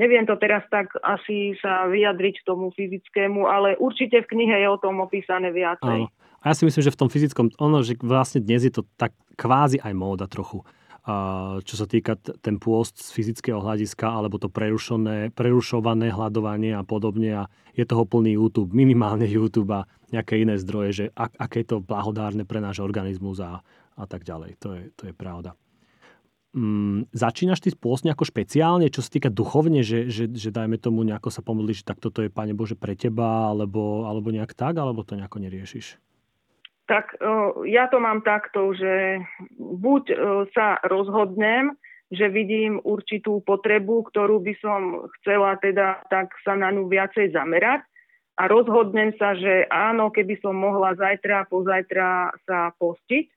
neviem 0.00 0.24
to 0.24 0.40
teraz 0.40 0.64
tak 0.72 0.88
asi 1.04 1.52
sa 1.60 1.84
vyjadriť 1.84 2.48
tomu 2.48 2.72
fyzickému, 2.72 3.44
ale 3.44 3.76
určite 3.76 4.24
v 4.24 4.30
knihe 4.32 4.56
je 4.64 4.68
o 4.72 4.80
tom 4.80 5.04
opísané 5.04 5.52
viacej. 5.52 6.08
Áno. 6.08 6.12
A 6.38 6.44
ja 6.48 6.54
si 6.56 6.64
myslím, 6.64 6.82
že 6.86 6.94
v 6.94 7.00
tom 7.04 7.10
fyzickom, 7.12 7.46
ono, 7.60 7.84
že 7.84 7.98
vlastne 8.00 8.40
dnes 8.40 8.64
je 8.64 8.72
to 8.72 8.86
tak 8.96 9.12
kvázi 9.36 9.82
aj 9.84 9.92
móda 9.92 10.30
trochu 10.30 10.64
čo 11.64 11.74
sa 11.80 11.86
týka 11.88 12.20
ten 12.20 12.60
pôst 12.60 13.00
z 13.00 13.08
fyzického 13.16 13.64
hľadiska 13.64 14.04
alebo 14.04 14.36
to 14.36 14.52
prerušené, 14.52 15.32
prerušované 15.32 16.12
hľadovanie 16.12 16.76
a 16.76 16.84
podobne 16.84 17.30
a 17.32 17.42
je 17.72 17.88
toho 17.88 18.04
plný 18.04 18.36
YouTube, 18.36 18.76
minimálne 18.76 19.24
YouTube 19.24 19.72
a 19.72 19.88
nejaké 20.12 20.44
iné 20.44 20.60
zdroje, 20.60 20.90
že 20.92 21.04
ak, 21.16 21.32
aké 21.40 21.64
je 21.64 21.68
to 21.72 21.76
blahodárne 21.80 22.44
pre 22.44 22.60
náš 22.60 22.84
organizmus 22.84 23.40
a, 23.40 23.64
a 23.96 24.04
tak 24.04 24.28
ďalej. 24.28 24.60
To 24.60 24.68
je, 24.76 24.82
to 25.00 25.02
je 25.08 25.14
pravda. 25.16 25.56
Mm, 26.52 27.08
začínaš 27.12 27.60
ty 27.64 27.72
pôst 27.72 28.04
nejako 28.08 28.28
špeciálne, 28.28 28.88
čo 28.92 29.00
sa 29.00 29.08
týka 29.08 29.32
duchovne, 29.32 29.80
že, 29.84 30.12
že, 30.12 30.28
že 30.28 30.48
dajme 30.52 30.76
tomu 30.76 31.04
nejako 31.08 31.28
sa 31.32 31.40
že 31.44 31.84
tak 31.84 32.00
toto 32.00 32.20
je, 32.20 32.32
Pane 32.32 32.52
Bože, 32.52 32.76
pre 32.76 32.96
teba, 32.96 33.52
alebo, 33.52 34.08
alebo 34.08 34.28
nejak 34.28 34.52
tak, 34.52 34.76
alebo 34.76 35.04
to 35.04 35.16
nejako 35.16 35.44
neriešiš? 35.44 36.00
Tak 36.88 37.12
ja 37.68 37.84
to 37.92 38.00
mám 38.00 38.24
takto, 38.24 38.72
že 38.72 39.20
buď 39.60 40.02
sa 40.56 40.80
rozhodnem, 40.88 41.76
že 42.08 42.32
vidím 42.32 42.80
určitú 42.80 43.44
potrebu, 43.44 44.08
ktorú 44.08 44.40
by 44.40 44.54
som 44.64 45.04
chcela 45.20 45.60
teda 45.60 46.00
tak 46.08 46.32
sa 46.40 46.56
na 46.56 46.72
ňu 46.72 46.88
viacej 46.88 47.36
zamerať 47.36 47.84
a 48.40 48.48
rozhodnem 48.48 49.12
sa, 49.20 49.36
že 49.36 49.68
áno, 49.68 50.08
keby 50.08 50.40
som 50.40 50.56
mohla 50.56 50.96
zajtra, 50.96 51.52
pozajtra 51.52 52.32
sa 52.48 52.72
postiť. 52.80 53.28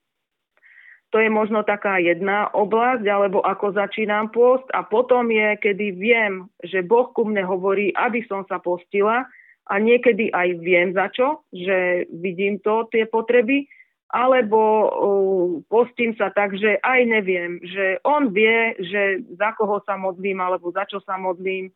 To 1.12 1.20
je 1.20 1.28
možno 1.28 1.68
taká 1.68 2.00
jedna 2.00 2.48
oblasť, 2.56 3.04
alebo 3.04 3.44
ako 3.44 3.76
začínam 3.76 4.32
post 4.32 4.64
a 4.72 4.88
potom 4.88 5.28
je, 5.28 5.60
kedy 5.60 5.92
viem, 6.00 6.48
že 6.64 6.80
Boh 6.80 7.12
ku 7.12 7.28
mne 7.28 7.44
hovorí, 7.44 7.92
aby 8.00 8.24
som 8.32 8.48
sa 8.48 8.64
postila, 8.64 9.28
a 9.70 9.74
niekedy 9.78 10.34
aj 10.34 10.50
viem 10.62 10.90
za 10.96 11.12
čo, 11.14 11.46
že 11.54 12.10
vidím 12.10 12.58
to, 12.62 12.90
tie 12.90 13.06
potreby, 13.06 13.70
alebo 14.12 14.60
uh, 14.60 15.50
postím 15.72 16.12
sa 16.20 16.34
tak, 16.36 16.60
že 16.60 16.82
aj 16.84 17.00
neviem, 17.08 17.64
že 17.64 18.04
on 18.04 18.36
vie, 18.36 18.76
že 18.84 19.24
za 19.40 19.56
koho 19.56 19.80
sa 19.88 19.96
modlím 19.96 20.44
alebo 20.44 20.68
za 20.76 20.84
čo 20.84 21.00
sa 21.08 21.16
modlím 21.16 21.72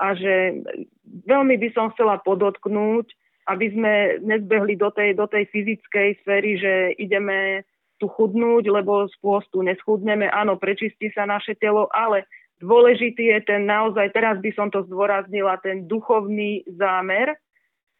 a 0.00 0.16
že 0.16 0.64
veľmi 1.28 1.60
by 1.60 1.68
som 1.76 1.92
chcela 1.92 2.18
podotknúť, 2.24 3.06
aby 3.52 3.66
sme 3.76 3.92
nezbehli 4.24 4.80
do 4.80 4.88
tej, 4.88 5.12
do 5.12 5.28
tej 5.28 5.44
fyzickej 5.52 6.24
sféry, 6.24 6.56
že 6.56 6.72
ideme 6.96 7.68
tu 8.00 8.08
chudnúť, 8.08 8.64
lebo 8.72 9.06
z 9.06 9.14
pôstu 9.20 9.62
neschudneme. 9.62 10.26
Áno, 10.32 10.58
prečistí 10.58 11.12
sa 11.14 11.28
naše 11.28 11.54
telo, 11.54 11.86
ale 11.94 12.26
dôležitý 12.64 13.36
je 13.36 13.40
ten 13.44 13.68
naozaj, 13.68 14.10
teraz 14.16 14.40
by 14.40 14.50
som 14.56 14.72
to 14.72 14.82
zdôraznila, 14.88 15.60
ten 15.60 15.84
duchovný 15.84 16.64
zámer, 16.66 17.36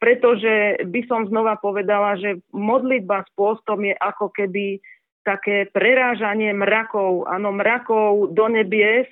pretože 0.01 0.85
by 0.85 1.01
som 1.09 1.29
znova 1.29 1.57
povedala, 1.61 2.17
že 2.21 2.41
modlitba 2.53 3.25
s 3.25 3.31
pôstom 3.37 3.85
je 3.85 3.95
ako 3.97 4.33
keby 4.33 4.81
také 5.25 5.69
prerážanie 5.73 6.53
mrakov, 6.53 7.25
áno, 7.25 7.53
mrakov 7.57 8.37
do 8.37 8.47
nebies, 8.53 9.09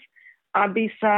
aby 0.52 0.92
sa 1.00 1.16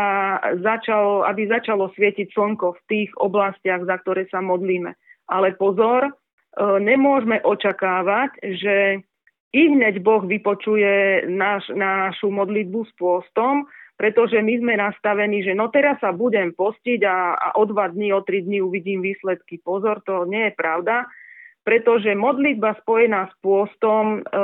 začalo, 0.63 1.27
aby 1.27 1.51
začalo 1.51 1.91
svietiť 1.91 2.31
slnko 2.31 2.79
v 2.79 2.85
tých 2.87 3.11
oblastiach, 3.19 3.83
za 3.83 3.99
ktoré 3.99 4.31
sa 4.31 4.39
modlíme. 4.39 4.95
Ale 5.27 5.59
pozor, 5.59 6.07
e, 6.07 6.13
nemôžeme 6.79 7.43
očakávať, 7.43 8.39
že 8.63 9.03
i 9.55 9.63
hneď 9.71 10.03
Boh 10.03 10.23
vypočuje 10.23 11.27
naš, 11.31 11.67
našu 11.75 12.31
modlitbu 12.31 12.87
s 12.87 12.93
pôstom, 12.95 13.67
pretože 13.95 14.43
my 14.43 14.55
sme 14.59 14.75
nastavení, 14.75 15.47
že 15.47 15.55
no 15.55 15.71
teraz 15.71 16.03
sa 16.03 16.11
budem 16.11 16.51
postiť 16.51 17.01
a, 17.07 17.39
a 17.39 17.49
o 17.55 17.65
dva 17.65 17.91
dní, 17.91 18.11
o 18.11 18.21
tri 18.27 18.43
dní 18.43 18.59
uvidím 18.59 19.07
výsledky. 19.07 19.63
Pozor, 19.63 20.03
to 20.03 20.27
nie 20.27 20.51
je 20.51 20.53
pravda, 20.59 21.07
pretože 21.63 22.13
modlitba 22.13 22.77
spojená 22.83 23.31
s 23.31 23.35
pôstom 23.39 24.21
e, 24.21 24.39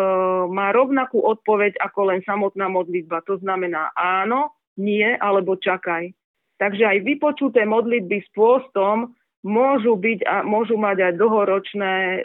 má 0.48 0.70
rovnakú 0.70 1.20
odpoveď 1.20 1.82
ako 1.82 2.00
len 2.14 2.20
samotná 2.22 2.70
modlitba. 2.70 3.26
To 3.26 3.36
znamená 3.42 3.90
áno, 3.98 4.54
nie 4.78 5.04
alebo 5.18 5.58
čakaj. 5.58 6.14
Takže 6.56 6.86
aj 6.86 6.98
vypočuté 7.04 7.66
modlitby 7.66 8.24
s 8.24 8.28
pôstom 8.32 9.12
môžu 9.42 9.96
byť 9.96 10.20
a 10.28 10.44
môžu 10.44 10.76
mať 10.78 11.10
aj 11.10 11.12
dlhoročné 11.18 11.94
e, 11.94 12.20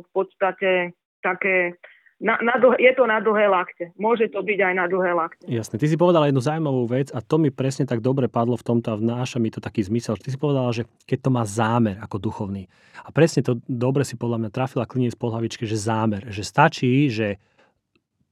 v 0.00 0.08
podstate 0.16 0.96
také 1.20 1.76
na, 2.20 2.36
na 2.44 2.60
dlh, 2.60 2.76
je 2.76 2.92
to 2.92 3.08
na 3.08 3.16
dlhé 3.24 3.48
lakte. 3.48 3.84
Môže 3.96 4.28
to 4.28 4.44
byť 4.44 4.58
aj 4.60 4.74
na 4.76 4.84
dlhé 4.92 5.12
lakte. 5.16 5.44
Jasne. 5.48 5.80
Ty 5.80 5.86
si 5.88 5.96
povedala 5.96 6.28
jednu 6.28 6.44
zaujímavú 6.44 6.84
vec 6.84 7.08
a 7.16 7.24
to 7.24 7.40
mi 7.40 7.48
presne 7.48 7.88
tak 7.88 8.04
dobre 8.04 8.28
padlo 8.28 8.60
v 8.60 8.66
tomto 8.68 8.92
a 8.92 9.00
vnáša 9.00 9.40
mi 9.40 9.48
to 9.48 9.64
taký 9.64 9.80
zmysel. 9.80 10.20
Ty 10.20 10.28
si 10.28 10.36
povedala, 10.36 10.68
že 10.76 10.84
keď 11.08 11.18
to 11.24 11.30
má 11.32 11.48
zámer 11.48 11.96
ako 11.96 12.20
duchovný. 12.20 12.68
A 13.00 13.08
presne 13.08 13.40
to 13.40 13.56
dobre 13.64 14.04
si 14.04 14.20
podľa 14.20 14.36
mňa 14.36 14.50
trafila 14.52 14.84
kliniec 14.84 15.16
po 15.16 15.32
hlavičke, 15.32 15.64
že 15.64 15.80
zámer. 15.80 16.28
Že 16.28 16.42
stačí, 16.44 17.08
že 17.08 17.40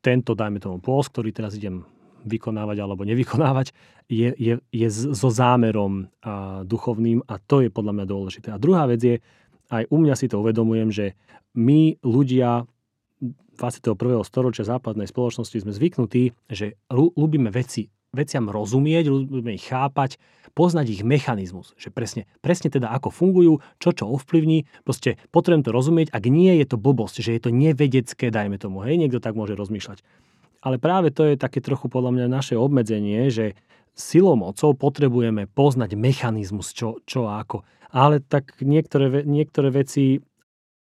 tento, 0.05 0.37
dajme 0.37 0.61
tomu 0.61 0.85
pôs, 0.85 1.09
ktorý 1.09 1.33
teraz 1.33 1.57
idem 1.57 1.89
vykonávať 2.29 2.77
alebo 2.85 3.09
nevykonávať, 3.09 3.73
je, 4.13 4.37
je, 4.37 4.55
je 4.69 4.89
so 4.93 5.33
zámerom 5.33 6.13
a, 6.21 6.61
duchovným 6.61 7.25
a 7.25 7.41
to 7.41 7.65
je 7.65 7.73
podľa 7.73 7.97
mňa 7.97 8.07
dôležité. 8.07 8.49
A 8.53 8.61
druhá 8.61 8.85
vec 8.85 9.01
je, 9.01 9.17
aj 9.73 9.89
u 9.89 9.97
mňa 9.97 10.15
si 10.17 10.29
to 10.29 10.45
uvedomujem, 10.45 10.93
že 10.93 11.07
my 11.57 11.97
ľudia 12.05 12.69
21. 13.59 14.23
storočia 14.23 14.63
západnej 14.63 15.11
spoločnosti 15.11 15.59
sme 15.59 15.75
zvyknutí, 15.75 16.33
že 16.47 16.79
ľúbime 16.89 17.51
veci, 17.51 17.91
veciam 18.15 18.49
rozumieť, 18.49 19.11
ľúbime 19.11 19.59
ich 19.59 19.67
chápať, 19.67 20.17
poznať 20.57 20.87
ich 20.91 21.03
mechanizmus, 21.05 21.77
že 21.77 21.93
presne, 21.93 22.25
presne 22.41 22.73
teda 22.73 22.89
ako 22.95 23.13
fungujú, 23.13 23.53
čo 23.79 23.93
čo 23.93 24.09
ovplyvní, 24.09 24.65
proste 24.83 25.21
potrebujem 25.35 25.67
to 25.67 25.71
rozumieť, 25.75 26.09
ak 26.11 26.25
nie 26.27 26.57
je 26.59 26.67
to 26.67 26.81
blbosť, 26.81 27.21
že 27.21 27.35
je 27.37 27.43
to 27.43 27.51
nevedecké, 27.53 28.33
dajme 28.33 28.57
tomu, 28.57 28.83
hej, 28.87 28.97
niekto 28.97 29.21
tak 29.21 29.37
môže 29.37 29.55
rozmýšľať. 29.55 30.01
Ale 30.59 30.83
práve 30.83 31.15
to 31.15 31.23
je 31.23 31.39
také 31.39 31.63
trochu 31.63 31.87
podľa 31.87 32.15
mňa 32.19 32.27
naše 32.27 32.55
obmedzenie, 32.59 33.31
že 33.31 33.55
silou 33.95 34.35
mocou 34.35 34.75
potrebujeme 34.75 35.47
poznať 35.51 35.95
mechanizmus, 35.95 36.75
čo, 36.75 36.99
čo 37.07 37.31
a 37.31 37.43
ako. 37.43 37.63
Ale 37.95 38.21
tak 38.21 38.59
niektoré, 38.63 39.23
niektoré 39.27 39.71
veci 39.71 40.23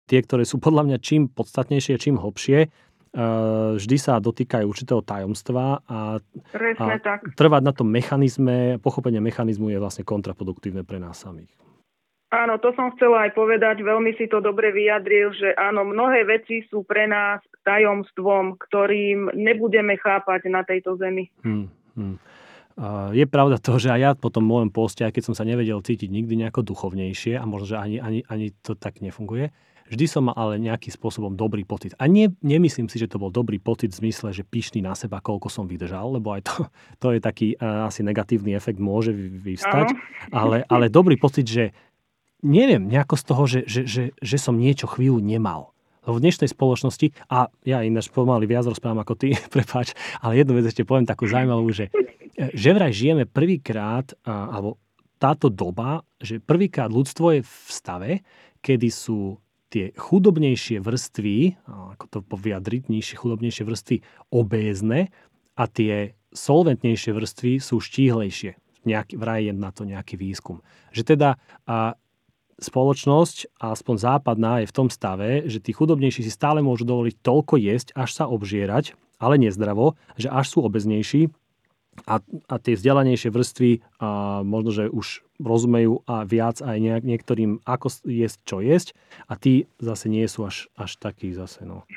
tie, 0.05 0.19
ktoré 0.21 0.45
sú 0.45 0.61
podľa 0.61 0.87
mňa 0.89 0.97
čím 1.01 1.27
podstatnejšie, 1.29 2.01
čím 2.01 2.21
hlbšie, 2.21 2.59
eh, 2.65 2.69
vždy 3.75 3.97
sa 3.99 4.21
dotýkajú 4.21 4.65
určitého 4.65 5.01
tajomstva 5.01 5.85
a, 5.85 6.17
a 6.21 6.85
tak. 7.01 7.33
trvať 7.33 7.61
na 7.65 7.73
tom 7.73 7.89
mechanizme, 7.89 8.77
pochopenie 8.81 9.19
mechanizmu 9.19 9.73
je 9.73 9.81
vlastne 9.81 10.07
kontraproduktívne 10.07 10.85
pre 10.85 11.01
nás 11.01 11.17
samých. 11.19 11.51
Áno, 12.33 12.59
to 12.59 12.73
som 12.75 12.91
chcela 12.97 13.29
aj 13.29 13.37
povedať, 13.37 13.79
veľmi 13.85 14.17
si 14.17 14.27
to 14.27 14.41
dobre 14.43 14.73
vyjadril, 14.73 15.31
že 15.31 15.55
áno, 15.55 15.87
mnohé 15.87 16.25
veci 16.25 16.65
sú 16.67 16.83
pre 16.83 17.07
nás 17.07 17.39
tajomstvom, 17.63 18.59
ktorým 18.59 19.31
nebudeme 19.37 19.95
chápať 19.95 20.51
na 20.51 20.65
tejto 20.67 20.99
zemi. 20.99 21.31
Hmm, 21.45 21.71
hmm. 21.95 22.17
Je 23.15 23.23
pravda 23.23 23.55
to, 23.55 23.79
že 23.79 23.87
aj 23.87 24.01
ja 24.03 24.11
po 24.19 24.27
tom 24.27 24.43
môjom 24.43 24.67
poste, 24.67 25.07
aj 25.07 25.15
keď 25.15 25.31
som 25.31 25.35
sa 25.37 25.47
nevedel 25.47 25.79
cítiť 25.79 26.11
nikdy 26.11 26.43
nejako 26.43 26.59
duchovnejšie, 26.67 27.39
a 27.39 27.47
možno, 27.47 27.71
že 27.71 27.77
ani, 27.79 27.97
ani, 28.03 28.19
ani 28.27 28.51
to 28.59 28.75
tak 28.75 28.99
nefunguje, 28.99 29.55
Vždy 29.85 30.05
som 30.09 30.25
mal 30.25 30.33
ale 30.33 30.57
nejakým 30.57 30.89
spôsobom 30.89 31.37
dobrý 31.37 31.61
pocit. 31.61 31.93
A 32.01 32.09
nie, 32.09 32.33
nemyslím 32.41 32.89
si, 32.89 32.97
že 32.97 33.05
to 33.05 33.21
bol 33.21 33.29
dobrý 33.29 33.61
pocit 33.61 33.93
v 33.93 34.09
zmysle, 34.09 34.33
že 34.33 34.41
pyšný 34.41 34.81
na 34.81 34.97
seba, 34.97 35.21
koľko 35.21 35.45
som 35.45 35.69
vydržal, 35.69 36.17
lebo 36.17 36.33
aj 36.33 36.41
to, 36.41 36.55
to 37.01 37.07
je 37.13 37.19
taký 37.21 37.47
uh, 37.61 37.85
asi 37.85 38.01
negatívny 38.01 38.57
efekt 38.57 38.81
môže 38.81 39.13
vyvstať. 39.13 39.93
Ale, 40.33 40.65
ale 40.65 40.89
dobrý 40.89 41.21
pocit, 41.21 41.45
že 41.45 41.69
neviem, 42.41 42.89
nejako 42.89 43.15
z 43.17 43.23
toho, 43.23 43.43
že, 43.45 43.59
že, 43.69 43.81
že, 43.85 44.03
že 44.17 44.37
som 44.41 44.57
niečo 44.57 44.89
chvíľu 44.89 45.21
nemal. 45.21 45.73
V 46.05 46.21
dnešnej 46.21 46.49
spoločnosti, 46.53 47.17
a 47.33 47.49
ja 47.65 47.81
ináč 47.81 48.13
pomaly 48.13 48.45
viac 48.45 48.69
rozprávam 48.69 49.01
ako 49.01 49.13
ty, 49.17 49.37
prepáč, 49.53 49.93
ale 50.21 50.41
jednu 50.41 50.57
vec 50.57 50.65
ešte 50.69 50.85
poviem 50.85 51.05
takú 51.05 51.29
zaujímavú, 51.29 51.69
že, 51.69 51.93
že 52.33 52.69
vraj 52.73 52.93
žijeme 52.93 53.29
prvýkrát, 53.29 54.13
alebo 54.25 54.81
táto 55.17 55.49
doba, 55.49 56.05
že 56.21 56.37
prvýkrát 56.41 56.89
ľudstvo 56.93 57.37
je 57.37 57.41
v 57.41 57.55
stave, 57.69 58.11
kedy 58.61 58.89
sú 58.89 59.37
tie 59.75 59.85
chudobnejšie 59.99 60.79
vrstvy, 60.79 61.59
ako 61.67 62.05
to 62.07 62.19
poviadriť, 62.23 62.87
nižšie 62.87 63.19
chudobnejšie 63.19 63.67
vrstvy 63.67 63.95
obézne 64.31 65.11
a 65.59 65.63
tie 65.67 66.15
solventnejšie 66.31 67.11
vrstvy 67.11 67.59
sú 67.59 67.83
štíhlejšie. 67.83 68.55
Nejaký, 68.87 69.19
vraj 69.19 69.51
je 69.51 69.51
na 69.51 69.75
to 69.75 69.83
nejaký 69.83 70.15
výskum. 70.15 70.63
Že 70.95 71.17
teda 71.17 71.29
a 71.67 71.99
spoločnosť, 72.55 73.59
aspoň 73.59 73.95
západná, 73.99 74.63
je 74.63 74.71
v 74.71 74.77
tom 74.79 74.87
stave, 74.87 75.43
že 75.43 75.59
tí 75.59 75.75
chudobnejší 75.75 76.23
si 76.23 76.31
stále 76.31 76.63
môžu 76.63 76.87
dovoliť 76.87 77.19
toľko 77.19 77.59
jesť, 77.59 77.91
až 77.99 78.15
sa 78.15 78.31
obžierať, 78.31 78.95
ale 79.19 79.35
nezdravo, 79.35 79.99
že 80.15 80.31
až 80.31 80.55
sú 80.55 80.63
obeznejší 80.63 81.35
a, 82.03 82.19
a 82.21 82.55
tie 82.59 82.75
vzdelanejšie 82.75 83.31
vrstvy 83.31 83.71
a 84.03 84.41
možno, 84.43 84.71
že 84.75 84.85
už 84.91 85.23
rozumejú 85.39 86.03
a 86.07 86.27
viac 86.27 86.59
aj 86.59 86.77
nejak, 86.79 87.03
niektorým, 87.07 87.63
ako 87.63 87.87
jesť, 88.07 88.39
čo 88.43 88.57
jesť 88.59 88.95
a 89.31 89.39
tí 89.39 89.71
zase 89.79 90.11
nie 90.11 90.27
sú 90.27 90.47
až, 90.47 90.67
až 90.75 90.99
takí 90.99 91.31
zase. 91.31 91.63
No. 91.63 91.87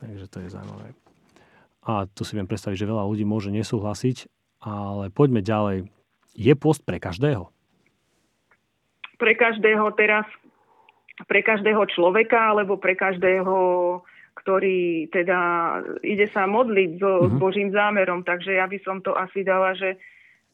Takže 0.00 0.26
to 0.28 0.36
je 0.44 0.48
zaujímavé. 0.52 0.96
A 1.84 2.08
tu 2.08 2.24
si 2.24 2.32
viem 2.32 2.48
predstaviť, 2.48 2.80
že 2.80 2.88
veľa 2.88 3.04
ľudí 3.04 3.28
môže 3.28 3.52
nesúhlasiť, 3.52 4.28
ale 4.64 5.12
poďme 5.12 5.44
ďalej. 5.44 5.92
Je 6.32 6.52
post 6.56 6.80
pre 6.84 6.96
každého? 6.96 7.52
Pre 9.20 9.32
každého 9.36 9.84
teraz, 9.94 10.26
pre 11.28 11.44
každého 11.44 11.84
človeka 11.92 12.56
alebo 12.56 12.80
pre 12.80 12.96
každého 12.96 13.54
ktorý 14.44 15.08
teda 15.08 15.40
ide 16.04 16.28
sa 16.28 16.44
modliť 16.44 16.90
so, 17.00 17.32
s 17.32 17.32
mhm. 17.32 17.40
Božím 17.40 17.68
zámerom. 17.72 18.20
Takže 18.28 18.60
ja 18.60 18.68
by 18.68 18.78
som 18.84 19.00
to 19.00 19.16
asi 19.16 19.40
dala, 19.40 19.72
že 19.72 19.96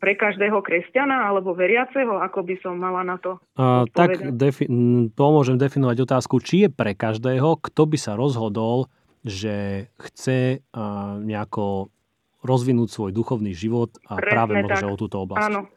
pre 0.00 0.16
každého 0.16 0.64
kresťana 0.64 1.28
alebo 1.28 1.52
veriaceho, 1.52 2.22
ako 2.24 2.40
by 2.40 2.54
som 2.64 2.80
mala 2.80 3.04
na 3.04 3.20
to 3.20 3.36
uh, 3.60 3.84
Tak 3.92 4.32
defi- 4.32 4.70
pomôžem 5.12 5.60
definovať 5.60 6.08
otázku, 6.08 6.40
či 6.40 6.64
je 6.64 6.68
pre 6.72 6.96
každého, 6.96 7.60
kto 7.60 7.82
by 7.84 7.98
sa 8.00 8.16
rozhodol, 8.16 8.88
že 9.20 9.86
chce 10.00 10.64
uh, 10.64 11.20
nejako 11.20 11.92
rozvinúť 12.40 12.88
svoj 12.88 13.10
duchovný 13.12 13.52
život 13.52 13.92
a 14.08 14.16
Presne 14.16 14.32
práve 14.32 14.52
možno 14.64 14.96
o 14.96 14.96
túto 14.96 15.20
oblasť. 15.20 15.52
Áno, 15.52 15.68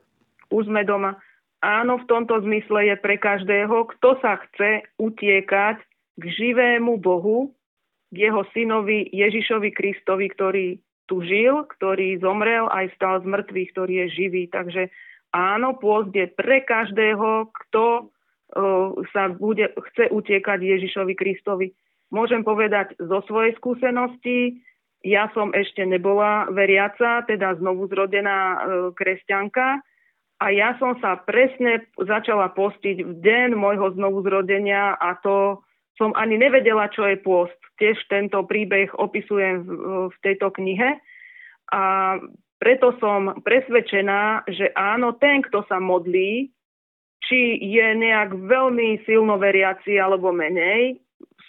už 0.47 0.71
sme 0.71 0.87
doma. 0.87 1.19
Áno, 1.59 1.99
v 1.99 2.07
tomto 2.07 2.39
zmysle 2.47 2.91
je 2.91 2.95
pre 2.95 3.19
každého, 3.19 3.91
kto 3.91 4.19
sa 4.23 4.39
chce 4.39 4.87
utiekať 4.95 5.83
k 6.15 6.23
živému 6.23 6.95
Bohu, 7.03 7.51
jeho 8.13 8.45
synovi 8.53 9.09
Ježišovi 9.09 9.73
Kristovi, 9.73 10.29
ktorý 10.29 10.67
tu 11.09 11.19
žil, 11.25 11.67
ktorý 11.67 12.21
zomrel 12.23 12.69
aj 12.71 12.95
stal 12.95 13.19
z 13.19 13.27
mŕtvych, 13.27 13.69
ktorý 13.75 13.93
je 14.05 14.07
živý. 14.13 14.43
Takže 14.47 14.87
áno, 15.35 15.75
pôzd 15.75 16.15
je 16.15 16.31
pre 16.31 16.63
každého, 16.63 17.51
kto 17.51 17.85
uh, 18.05 18.93
sa 19.11 19.33
bude, 19.33 19.73
chce 19.91 20.13
utiekať 20.13 20.59
Ježišovi 20.63 21.13
Kristovi. 21.17 21.75
Môžem 22.13 22.45
povedať 22.45 22.95
zo 23.01 23.19
svojej 23.25 23.57
skúsenosti, 23.57 24.63
ja 25.03 25.27
som 25.35 25.51
ešte 25.51 25.83
nebola 25.83 26.47
veriaca, 26.47 27.27
teda 27.27 27.59
znovu 27.59 27.91
zrodená 27.91 28.39
uh, 28.39 28.57
kresťanka, 28.95 29.83
a 30.43 30.51
ja 30.51 30.75
som 30.75 30.99
sa 30.99 31.15
presne 31.23 31.87
začala 31.95 32.51
postiť 32.51 32.99
v 32.99 33.13
deň 33.23 33.49
môjho 33.55 33.95
znovu 33.95 34.27
zrodenia 34.27 34.91
a 34.99 35.15
to 35.23 35.63
som 35.97 36.13
ani 36.17 36.37
nevedela, 36.41 36.89
čo 36.89 37.05
je 37.05 37.17
pôst. 37.21 37.55
Tiež 37.77 37.97
tento 38.09 38.41
príbeh 38.45 38.93
opisujem 38.97 39.65
v, 39.65 39.69
v 40.09 40.17
tejto 40.25 40.53
knihe. 40.53 40.97
A 41.73 41.81
preto 42.61 42.95
som 43.01 43.43
presvedčená, 43.43 44.47
že 44.47 44.71
áno, 44.77 45.17
ten, 45.17 45.43
kto 45.43 45.65
sa 45.67 45.83
modlí, 45.83 46.53
či 47.23 47.39
je 47.59 47.87
nejak 47.95 48.35
veľmi 48.35 49.03
silno 49.07 49.39
veriaci 49.39 49.95
alebo 49.99 50.35
menej, 50.35 50.99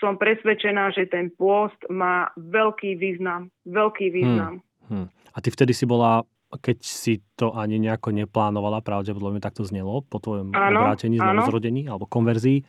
som 0.03 0.19
presvedčená, 0.19 0.91
že 0.93 1.07
ten 1.07 1.31
pôst 1.33 1.79
má 1.89 2.31
veľký 2.37 2.99
význam. 2.99 3.49
Veľký 3.65 4.11
význam. 4.11 4.61
Hmm. 4.91 5.09
Hmm. 5.09 5.09
A 5.35 5.39
ty 5.41 5.49
vtedy 5.49 5.73
si 5.73 5.89
bola, 5.89 6.23
keď 6.51 6.79
si 6.85 7.25
to 7.35 7.55
ani 7.57 7.81
nejako 7.81 8.13
neplánovala, 8.13 8.85
pravdepodobne 8.85 9.41
takto 9.41 9.65
znelo 9.65 10.05
po 10.05 10.21
tvojom 10.21 10.53
obrátení, 10.53 11.19
zrodení 11.49 11.89
alebo 11.89 12.05
konverzii. 12.07 12.63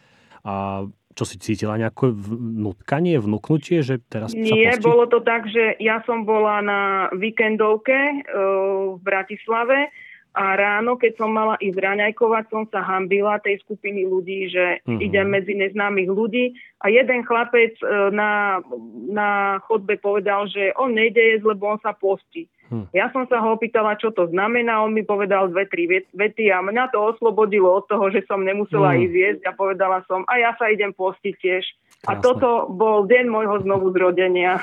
A 0.46 0.86
čo 1.16 1.24
si 1.24 1.40
cítila, 1.40 1.80
nejaké 1.80 2.12
vnutkanie, 2.12 3.16
vnúknutie, 3.18 3.80
že 3.82 4.04
teraz 4.12 4.36
Nie, 4.36 4.76
bolo 4.84 5.08
to 5.08 5.24
tak, 5.24 5.48
že 5.48 5.80
ja 5.80 6.04
som 6.04 6.28
bola 6.28 6.60
na 6.60 6.82
víkendovke 7.16 7.96
uh, 7.96 8.94
v 8.94 9.00
Bratislave 9.00 9.96
a 10.36 10.60
ráno, 10.60 11.00
keď 11.00 11.16
som 11.16 11.32
mala 11.32 11.56
ísť 11.64 11.80
raňajkovať, 11.80 12.44
som 12.52 12.68
sa 12.68 12.84
hambila 12.84 13.40
tej 13.40 13.64
skupiny 13.64 14.04
ľudí, 14.04 14.52
že 14.52 14.84
uh-huh. 14.84 15.00
idem 15.00 15.32
medzi 15.32 15.56
neznámych 15.56 16.12
ľudí 16.12 16.52
a 16.84 16.92
jeden 16.92 17.24
chlapec 17.24 17.80
uh, 17.80 18.12
na, 18.12 18.60
na 19.08 19.58
chodbe 19.64 19.96
povedal, 19.96 20.52
že 20.52 20.76
on 20.76 20.92
nejde 20.92 21.24
jesť, 21.24 21.56
lebo 21.56 21.72
on 21.72 21.80
sa 21.80 21.96
postí. 21.96 22.52
Hm. 22.76 22.92
Ja 22.92 23.08
som 23.16 23.24
sa 23.32 23.40
ho 23.40 23.56
opýtala, 23.56 23.96
čo 23.96 24.12
to 24.12 24.28
znamená, 24.28 24.84
on 24.84 24.92
mi 24.92 25.08
povedal 25.08 25.48
dve, 25.48 25.64
tri 25.72 25.88
vety 25.88 26.52
a 26.52 26.60
mňa 26.60 26.92
to 26.92 27.00
oslobodilo 27.00 27.80
od 27.80 27.88
toho, 27.88 28.12
že 28.12 28.28
som 28.28 28.44
nemusela 28.44 28.92
hm. 28.92 29.00
ísť 29.08 29.16
jesť 29.16 29.44
a 29.48 29.52
povedala 29.56 30.04
som, 30.12 30.28
a 30.28 30.36
ja 30.36 30.52
sa 30.60 30.68
idem 30.68 30.92
postiť 30.92 31.34
tiež. 31.40 31.64
Krásne. 32.04 32.12
A 32.12 32.22
toto 32.22 32.50
bol 32.70 33.08
deň 33.08 33.26
môjho 33.32 33.56
znovu 33.64 33.90
zrodenia. 33.96 34.60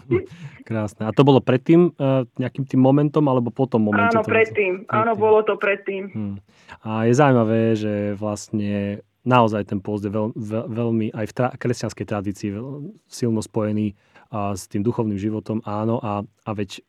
Krásne. 0.68 1.06
A 1.06 1.12
to 1.12 1.22
bolo 1.22 1.38
predtým 1.44 1.92
uh, 1.94 2.24
nejakým 2.40 2.64
tým 2.64 2.80
momentom, 2.80 3.22
alebo 3.28 3.52
potom 3.52 3.92
momente? 3.92 4.16
Áno, 4.16 4.24
predtým. 4.24 4.88
predtým. 4.88 4.96
Áno, 4.96 5.12
bolo 5.14 5.44
to 5.44 5.60
predtým. 5.60 6.08
Hm. 6.10 6.36
A 6.82 7.04
je 7.04 7.12
zaujímavé, 7.12 7.60
že 7.76 7.94
vlastne 8.16 9.04
naozaj 9.22 9.68
ten 9.68 9.78
post 9.84 10.08
je 10.08 10.12
veľ, 10.12 10.32
veľ, 10.32 10.64
veľmi 10.72 11.06
aj 11.12 11.26
v 11.28 11.32
tra- 11.36 11.54
kresťanskej 11.54 12.06
tradícii 12.08 12.48
veľ, 12.56 12.66
silno 13.04 13.44
spojený 13.44 13.92
a 14.30 14.54
s 14.54 14.70
tým 14.70 14.86
duchovným 14.86 15.18
životom, 15.18 15.58
áno, 15.66 15.98
a, 16.00 16.22
a 16.22 16.50
veď 16.54 16.80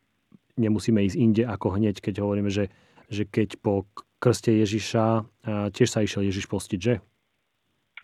nemusíme 0.56 1.00
ísť 1.04 1.16
inde 1.16 1.42
ako 1.46 1.76
hneď, 1.78 2.00
keď 2.00 2.24
hovoríme, 2.24 2.52
že, 2.52 2.68
že 3.08 3.24
keď 3.28 3.60
po 3.60 3.88
krste 4.22 4.54
Ježiša 4.54 5.26
tiež 5.74 5.88
sa 5.90 6.04
išiel 6.04 6.28
Ježiš 6.28 6.46
postiť, 6.46 6.80
že? 6.80 6.94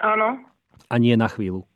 Áno. 0.03 0.43
A 0.91 0.95
nie 0.99 1.15
na 1.15 1.31
chvíľu. 1.31 1.67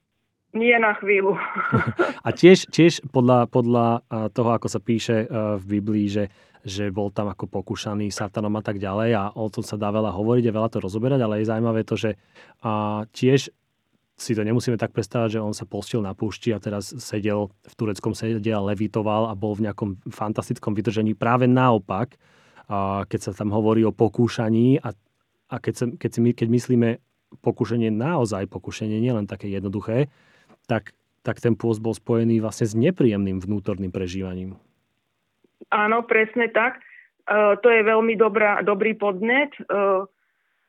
Nie 0.53 0.77
na 0.77 0.93
chvíľu. 0.99 1.39
a 2.27 2.29
tiež, 2.35 2.69
tiež 2.69 3.01
podľa, 3.09 3.49
podľa 3.49 4.05
toho, 4.37 4.51
ako 4.53 4.69
sa 4.69 4.81
píše 4.83 5.25
v 5.33 5.65
Biblii, 5.65 6.13
že, 6.13 6.25
že 6.61 6.93
bol 6.93 7.09
tam 7.09 7.33
ako 7.33 7.49
pokúšaný 7.49 8.13
satanom 8.13 8.53
a 8.59 8.63
tak 8.63 8.77
ďalej 8.77 9.11
a 9.17 9.25
o 9.33 9.49
tom 9.49 9.65
sa 9.65 9.81
dá 9.81 9.89
veľa 9.89 10.13
hovoriť 10.13 10.45
a 10.51 10.57
veľa 10.57 10.69
to 10.69 10.79
rozoberať, 10.85 11.21
ale 11.25 11.41
je 11.41 11.51
zaujímavé 11.51 11.83
to, 11.89 11.97
že 11.97 12.11
a 12.61 13.03
tiež 13.11 13.49
si 14.23 14.39
to 14.39 14.47
nemusíme 14.47 14.79
tak 14.79 14.95
predstavať, 14.95 15.37
že 15.37 15.41
on 15.43 15.51
sa 15.51 15.67
postil 15.67 15.99
na 15.99 16.15
púšti 16.15 16.55
a 16.55 16.63
teraz 16.63 16.95
sedel 17.03 17.51
v 17.67 17.75
tureckom 17.75 18.15
sede 18.15 18.55
a 18.55 18.63
levitoval 18.63 19.27
a 19.27 19.35
bol 19.35 19.59
v 19.59 19.67
nejakom 19.67 19.99
fantastickom 20.07 20.79
vydržení. 20.79 21.19
Práve 21.19 21.51
naopak, 21.51 22.15
a 22.71 23.03
keď 23.11 23.21
sa 23.21 23.33
tam 23.35 23.51
hovorí 23.51 23.83
o 23.83 23.91
pokúšaní 23.91 24.79
a, 24.79 24.95
a 25.51 25.57
keď, 25.59 25.75
sa, 25.75 25.85
keď, 25.91 26.11
si 26.15 26.21
my, 26.23 26.31
keď 26.33 26.49
myslíme 26.49 26.89
pokúšanie 27.43 27.91
naozaj 27.91 28.47
pokúšanie, 28.47 29.03
nielen 29.03 29.27
také 29.27 29.51
jednoduché, 29.51 30.07
tak, 30.71 30.95
tak 31.27 31.43
ten 31.43 31.59
pôst 31.59 31.83
bol 31.83 31.93
spojený 31.93 32.39
vlastne 32.39 32.71
s 32.71 32.79
nepríjemným 32.79 33.43
vnútorným 33.43 33.91
prežívaním. 33.91 34.55
Áno, 35.75 36.07
presne 36.07 36.49
tak. 36.53 36.79
Uh, 37.27 37.55
to 37.63 37.71
je 37.71 37.83
veľmi 37.87 38.19
dobrá, 38.19 38.61
dobrý 38.67 38.99
podnet. 38.99 39.55
Uh, 39.67 40.07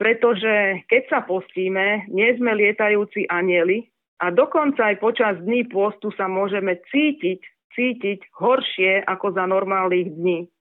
pretože 0.04 0.84
keď 0.92 1.04
sa 1.08 1.20
postíme, 1.24 2.12
nie 2.12 2.36
sme 2.36 2.52
lietajúci 2.60 3.24
anieli 3.32 3.88
a 4.20 4.36
dokonca 4.36 4.92
aj 4.92 5.00
počas 5.00 5.40
dní 5.40 5.64
postu 5.72 6.12
sa 6.20 6.28
môžeme 6.28 6.76
cítiť, 6.92 7.40
cítiť 7.72 8.20
horšie 8.36 9.08
ako 9.08 9.32
za 9.32 9.48
normálnych 9.48 10.12
dní. 10.12 10.52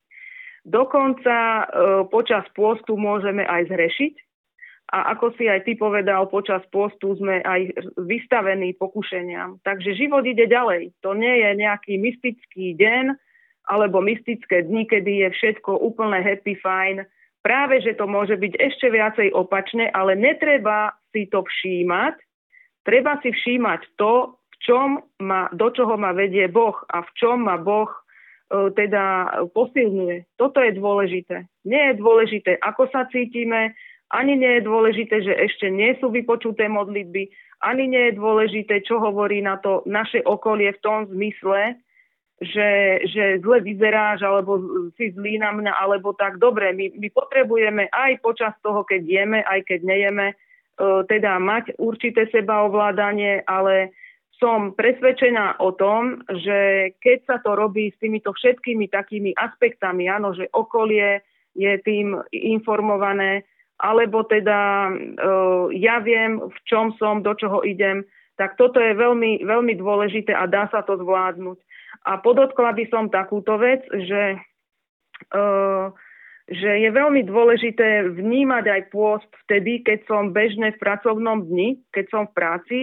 Dokonca 0.63 1.35
e, 1.35 1.63
počas 2.07 2.47
postu 2.55 2.95
môžeme 2.95 3.43
aj 3.43 3.67
zrešiť 3.67 4.15
a 4.95 5.11
ako 5.11 5.35
si 5.35 5.51
aj 5.51 5.67
ty 5.67 5.75
povedal, 5.75 6.31
počas 6.31 6.63
postu 6.71 7.19
sme 7.19 7.43
aj 7.43 7.75
vystavení 7.99 8.79
pokušeniam. 8.79 9.59
Takže 9.67 9.99
život 9.99 10.23
ide 10.23 10.47
ďalej. 10.47 10.95
To 11.03 11.19
nie 11.19 11.43
je 11.43 11.51
nejaký 11.59 11.99
mystický 11.99 12.79
deň 12.79 13.19
alebo 13.67 14.07
mystické 14.07 14.63
dni, 14.63 14.87
kedy 14.87 15.27
je 15.27 15.29
všetko 15.35 15.83
úplne 15.83 16.23
happy, 16.23 16.55
fine 16.63 17.11
práve, 17.43 17.83
že 17.83 17.99
to 17.99 18.07
môže 18.07 18.39
byť 18.39 18.55
ešte 18.57 18.87
viacej 18.89 19.29
opačne, 19.35 19.91
ale 19.91 20.15
netreba 20.17 20.95
si 21.11 21.29
to 21.29 21.43
všímať. 21.43 22.15
Treba 22.83 23.19
si 23.23 23.31
všímať 23.31 23.99
to, 23.99 24.39
v 24.39 24.57
čom 24.63 24.89
ma, 25.23 25.51
do 25.51 25.69
čoho 25.75 25.99
ma 25.99 26.15
vedie 26.15 26.47
Boh 26.47 26.75
a 26.91 27.03
v 27.03 27.11
čom 27.19 27.47
ma 27.47 27.59
Boh 27.59 27.91
e, 27.91 28.71
teda 28.75 29.35
posilňuje. 29.55 30.39
Toto 30.39 30.63
je 30.63 30.73
dôležité. 30.75 31.47
Nie 31.67 31.93
je 31.93 32.01
dôležité, 32.03 32.59
ako 32.63 32.91
sa 32.91 33.07
cítime, 33.11 33.75
ani 34.13 34.39
nie 34.39 34.61
je 34.61 34.69
dôležité, 34.69 35.25
že 35.25 35.35
ešte 35.35 35.67
nie 35.73 35.97
sú 35.99 36.11
vypočuté 36.13 36.69
modlitby, 36.69 37.33
ani 37.63 37.87
nie 37.87 38.11
je 38.11 38.19
dôležité, 38.19 38.83
čo 38.83 38.99
hovorí 38.99 39.41
na 39.41 39.57
to 39.63 39.87
naše 39.87 40.21
okolie 40.27 40.75
v 40.75 40.83
tom 40.83 41.07
zmysle, 41.09 41.79
že, 42.43 42.71
že 43.07 43.39
zle 43.39 43.63
vyzeráš, 43.63 44.27
alebo 44.27 44.59
si 44.99 45.15
zlý 45.15 45.39
na 45.39 45.55
mňa, 45.55 45.73
alebo 45.73 46.11
tak. 46.13 46.43
Dobre, 46.43 46.75
my, 46.75 46.99
my 46.99 47.09
potrebujeme 47.15 47.87
aj 47.89 48.19
počas 48.19 48.53
toho, 48.61 48.83
keď 48.83 49.03
jeme, 49.07 49.41
aj 49.47 49.63
keď 49.63 49.81
nejeme, 49.87 50.27
e, 50.33 50.35
teda 51.07 51.39
mať 51.39 51.79
určité 51.79 52.27
sebaovládanie, 52.35 53.47
ale 53.47 53.95
som 54.43 54.75
presvedčená 54.75 55.63
o 55.63 55.71
tom, 55.71 56.27
že 56.27 56.93
keď 56.99 57.19
sa 57.31 57.37
to 57.39 57.55
robí 57.55 57.95
s 57.95 57.97
týmito 58.03 58.35
všetkými 58.35 58.91
takými 58.91 59.31
aspektami, 59.39 60.11
áno, 60.11 60.35
že 60.35 60.51
okolie 60.51 61.23
je 61.55 61.79
tým 61.87 62.19
informované, 62.35 63.47
alebo 63.79 64.27
teda 64.27 64.91
e, 64.91 64.93
ja 65.79 66.03
viem, 66.03 66.43
v 66.43 66.59
čom 66.67 66.91
som, 66.99 67.23
do 67.23 67.39
čoho 67.39 67.63
idem, 67.63 68.03
tak 68.35 68.59
toto 68.59 68.83
je 68.83 68.99
veľmi, 68.99 69.47
veľmi 69.47 69.79
dôležité 69.79 70.35
a 70.35 70.51
dá 70.51 70.67
sa 70.75 70.83
to 70.83 70.99
zvládnuť. 70.99 71.59
A 72.03 72.19
podotkla 72.19 72.75
by 72.75 72.85
som 72.91 73.13
takúto 73.13 73.61
vec, 73.61 73.85
že, 73.89 74.41
uh, 75.37 75.87
že 76.51 76.71
je 76.83 76.91
veľmi 76.91 77.23
dôležité 77.29 78.11
vnímať 78.11 78.65
aj 78.67 78.83
pôst 78.91 79.31
vtedy, 79.47 79.85
keď 79.87 80.05
som 80.11 80.35
bežne 80.35 80.75
v 80.75 80.83
pracovnom 80.83 81.47
dni, 81.47 81.79
keď 81.95 82.05
som 82.11 82.23
v 82.27 82.37
práci 82.37 82.81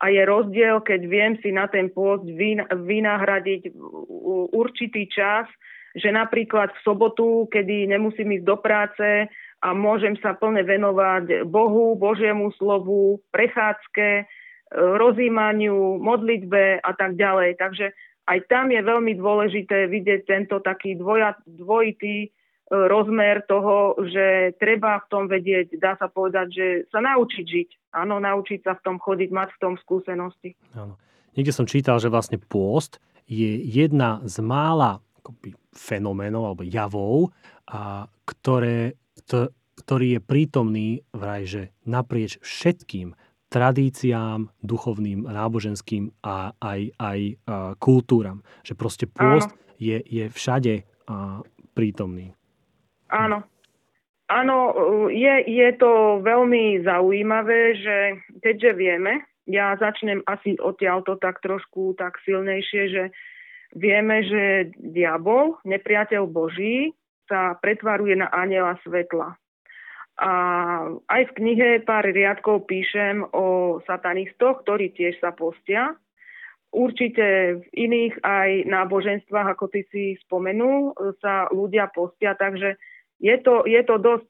a 0.00 0.08
je 0.08 0.22
rozdiel, 0.24 0.80
keď 0.80 1.00
viem 1.04 1.32
si 1.44 1.52
na 1.52 1.68
ten 1.68 1.92
pôst 1.92 2.24
vynahradiť 2.72 3.76
určitý 4.48 5.04
čas, 5.12 5.44
že 5.92 6.08
napríklad 6.08 6.72
v 6.72 6.84
sobotu, 6.86 7.50
kedy 7.52 7.90
nemusím 7.90 8.38
ísť 8.40 8.46
do 8.46 8.56
práce 8.56 9.28
a 9.60 9.68
môžem 9.76 10.16
sa 10.24 10.32
plne 10.32 10.64
venovať 10.64 11.44
Bohu, 11.44 11.98
Božiemu 12.00 12.48
slovu, 12.56 13.20
prechádzke, 13.28 14.24
rozímaniu, 14.72 15.98
modlitbe 15.98 16.80
a 16.80 16.92
tak 16.94 17.18
ďalej. 17.18 17.58
Takže 17.58 17.92
aj 18.30 18.38
tam 18.46 18.70
je 18.70 18.78
veľmi 18.78 19.18
dôležité 19.18 19.90
vidieť 19.90 20.20
tento 20.22 20.62
taký 20.62 20.94
dvoja, 20.94 21.34
dvojitý 21.42 22.26
e, 22.26 22.28
rozmer 22.70 23.42
toho, 23.50 23.98
že 24.06 24.54
treba 24.62 25.02
v 25.02 25.06
tom 25.10 25.24
vedieť, 25.26 25.74
dá 25.82 25.98
sa 25.98 26.06
povedať, 26.06 26.46
že 26.54 26.66
sa 26.94 27.02
naučiť 27.02 27.44
žiť. 27.44 27.68
Áno, 27.98 28.22
naučiť 28.22 28.62
sa 28.62 28.78
v 28.78 28.82
tom 28.86 28.96
chodiť, 29.02 29.34
mať 29.34 29.50
v 29.58 29.60
tom 29.60 29.74
skúsenosti. 29.82 30.54
Áno. 30.78 30.94
Niekde 31.34 31.50
som 31.50 31.66
čítal, 31.66 31.98
že 31.98 32.10
vlastne 32.10 32.38
pôst 32.38 33.02
je 33.26 33.58
jedna 33.66 34.22
z 34.26 34.42
mála 34.42 35.02
fenoménov 35.74 36.54
alebo 36.54 36.66
javov, 36.66 37.30
a 37.70 38.10
ktoré, 38.26 38.98
to, 39.30 39.54
ktorý 39.78 40.18
je 40.18 40.20
prítomný 40.22 40.88
vraj, 41.14 41.46
že 41.46 41.62
naprieč 41.86 42.42
všetkým 42.42 43.14
tradíciám, 43.50 44.48
duchovným, 44.62 45.26
náboženským 45.26 46.14
a 46.22 46.54
aj, 46.56 46.80
aj 46.96 47.20
a, 47.20 47.34
kultúram. 47.82 48.46
Že 48.62 48.72
proste 48.78 49.06
pôst 49.10 49.50
je, 49.76 49.98
je 49.98 50.30
všade 50.30 50.86
prítomný. 51.74 52.36
Áno. 53.10 53.42
Áno, 54.30 54.56
je, 55.10 55.34
je 55.42 55.70
to 55.74 56.22
veľmi 56.22 56.86
zaujímavé, 56.86 57.74
že 57.82 57.96
keďže 58.38 58.70
vieme, 58.78 59.26
ja 59.50 59.74
začnem 59.74 60.22
asi 60.22 60.54
odtiaľto 60.54 61.18
tak 61.18 61.42
trošku 61.42 61.98
tak 61.98 62.14
silnejšie, 62.22 62.82
že 62.94 63.02
vieme, 63.74 64.22
že 64.22 64.70
diabol, 64.78 65.58
nepriateľ 65.66 66.30
Boží, 66.30 66.94
sa 67.26 67.58
pretvaruje 67.58 68.14
na 68.14 68.30
aniela 68.30 68.78
svetla. 68.86 69.34
A 70.20 70.32
aj 71.08 71.22
v 71.32 71.36
knihe 71.40 71.68
pár 71.88 72.04
riadkov 72.04 72.68
píšem 72.68 73.24
o 73.32 73.80
satanistoch, 73.88 74.60
ktorí 74.68 74.92
tiež 74.92 75.16
sa 75.16 75.32
postia. 75.32 75.96
Určite 76.70 77.56
v 77.58 77.64
iných 77.72 78.20
aj 78.20 78.68
náboženstvách, 78.68 79.48
ako 79.56 79.72
ty 79.72 79.80
si 79.88 80.04
spomenul, 80.28 80.92
sa 81.24 81.48
ľudia 81.48 81.88
postia, 81.88 82.36
takže 82.36 82.76
je 83.16 83.36
to, 83.40 83.64
je 83.64 83.80
to, 83.82 83.96
dosť, 83.96 84.28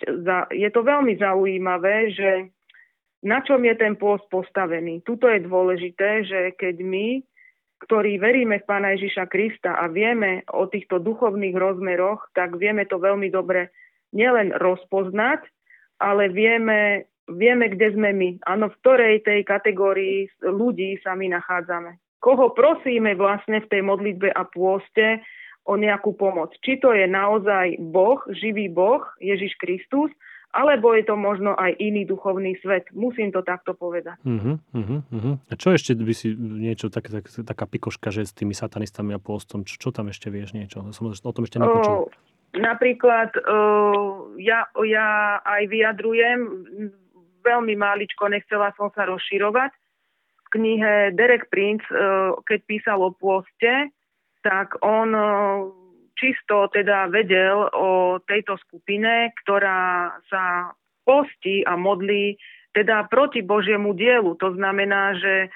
je 0.54 0.70
to 0.70 0.80
veľmi 0.80 1.18
zaujímavé, 1.18 2.14
že 2.14 2.30
na 3.20 3.44
čom 3.44 3.60
je 3.60 3.74
ten 3.76 3.98
pôst 3.98 4.24
postavený. 4.32 5.04
Tuto 5.04 5.28
je 5.28 5.44
dôležité, 5.44 6.24
že 6.24 6.40
keď 6.56 6.80
my, 6.80 7.20
ktorí 7.84 8.16
veríme 8.16 8.62
v 8.62 8.68
Pána 8.68 8.96
Ježiša 8.96 9.28
Krista 9.28 9.76
a 9.76 9.90
vieme 9.92 10.46
o 10.54 10.64
týchto 10.70 11.02
duchovných 11.02 11.52
rozmeroch, 11.52 12.32
tak 12.32 12.56
vieme 12.56 12.88
to 12.88 12.96
veľmi 12.96 13.28
dobre 13.28 13.74
nielen 14.16 14.56
rozpoznať, 14.56 15.44
ale 16.00 16.32
vieme, 16.32 17.06
vieme, 17.28 17.70
kde 17.70 17.94
sme 17.94 18.10
my. 18.16 18.30
Áno, 18.48 18.72
v 18.72 18.78
ktorej 18.82 19.22
tej 19.22 19.44
kategórii 19.44 20.26
ľudí 20.42 20.98
sa 21.04 21.14
my 21.14 21.30
nachádzame. 21.30 22.00
Koho 22.20 22.52
prosíme 22.52 23.16
vlastne 23.16 23.64
v 23.64 23.70
tej 23.70 23.82
modlitbe 23.84 24.28
a 24.32 24.44
pôste 24.44 25.24
o 25.64 25.76
nejakú 25.76 26.16
pomoc. 26.16 26.56
Či 26.64 26.80
to 26.80 26.92
je 26.96 27.04
naozaj 27.04 27.80
Boh, 27.80 28.20
živý 28.32 28.72
Boh, 28.72 29.04
Ježiš 29.20 29.56
Kristus, 29.60 30.10
alebo 30.50 30.90
je 30.98 31.06
to 31.06 31.14
možno 31.14 31.54
aj 31.54 31.78
iný 31.78 32.02
duchovný 32.02 32.58
svet. 32.58 32.90
Musím 32.90 33.30
to 33.30 33.46
takto 33.46 33.70
povedať. 33.70 34.18
Uh-huh, 34.26 34.58
uh-huh, 34.74 35.00
uh-huh. 35.06 35.34
A 35.46 35.54
čo 35.54 35.70
ešte 35.70 35.94
by 35.94 36.10
si 36.10 36.34
niečo, 36.34 36.90
tak, 36.90 37.06
tak, 37.06 37.30
taká 37.30 37.64
pikoška, 37.70 38.10
že 38.10 38.26
s 38.26 38.34
tými 38.34 38.50
satanistami 38.50 39.14
a 39.14 39.22
pôstom, 39.22 39.62
čo, 39.62 39.78
čo 39.78 39.88
tam 39.94 40.10
ešte 40.10 40.26
vieš 40.26 40.58
niečo? 40.58 40.82
Som 40.90 41.14
o 41.14 41.32
tom 41.32 41.46
ešte 41.46 41.62
nepočul. 41.62 42.10
O, 42.10 42.10
napríklad 42.56 43.30
o, 43.36 44.34
ja, 44.38 44.66
ja 44.84 45.38
aj 45.44 45.62
vyjadrujem, 45.70 46.38
veľmi 47.40 47.74
máličko, 47.76 48.28
nechcela 48.28 48.74
som 48.76 48.90
sa 48.92 49.06
rozširovať. 49.06 49.72
V 50.46 50.48
knihe 50.58 51.14
Derek 51.14 51.48
Prince, 51.48 51.86
o, 51.90 52.40
keď 52.42 52.60
písal 52.66 52.98
o 53.00 53.14
pôste, 53.14 53.92
tak 54.40 54.80
on 54.80 55.12
čisto 56.20 56.68
teda 56.68 57.08
vedel 57.08 57.64
o 57.72 58.20
tejto 58.28 58.60
skupine, 58.68 59.32
ktorá 59.40 60.12
sa 60.28 60.76
postí 61.08 61.64
a 61.64 61.80
modlí 61.80 62.36
teda 62.76 63.08
proti 63.08 63.40
Božiemu 63.40 63.96
dielu. 63.96 64.36
To 64.38 64.54
znamená, 64.54 65.16
že 65.16 65.34
e, 65.42 65.48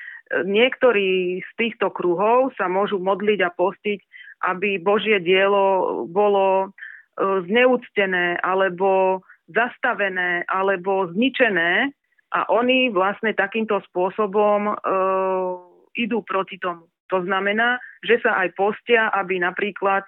niektorí 0.48 1.38
z 1.44 1.50
týchto 1.60 1.92
kruhov 1.92 2.56
sa 2.58 2.66
môžu 2.66 2.98
modliť 2.98 3.38
a 3.44 3.54
postiť, 3.54 4.00
aby 4.50 4.82
Božie 4.82 5.22
dielo 5.22 6.02
bolo 6.10 6.46
e, 6.64 6.68
zneúctené 7.18 8.38
alebo 8.42 9.22
zastavené 9.50 10.42
alebo 10.48 11.12
zničené 11.12 11.92
a 12.34 12.40
oni 12.50 12.90
vlastne 12.90 13.30
takýmto 13.36 13.78
spôsobom 13.90 14.66
e, 14.66 14.72
idú 15.94 16.26
proti 16.26 16.58
tomu. 16.58 16.90
To 17.12 17.22
znamená, 17.22 17.78
že 18.02 18.18
sa 18.24 18.42
aj 18.42 18.58
postia, 18.58 19.12
aby 19.14 19.38
napríklad 19.38 20.02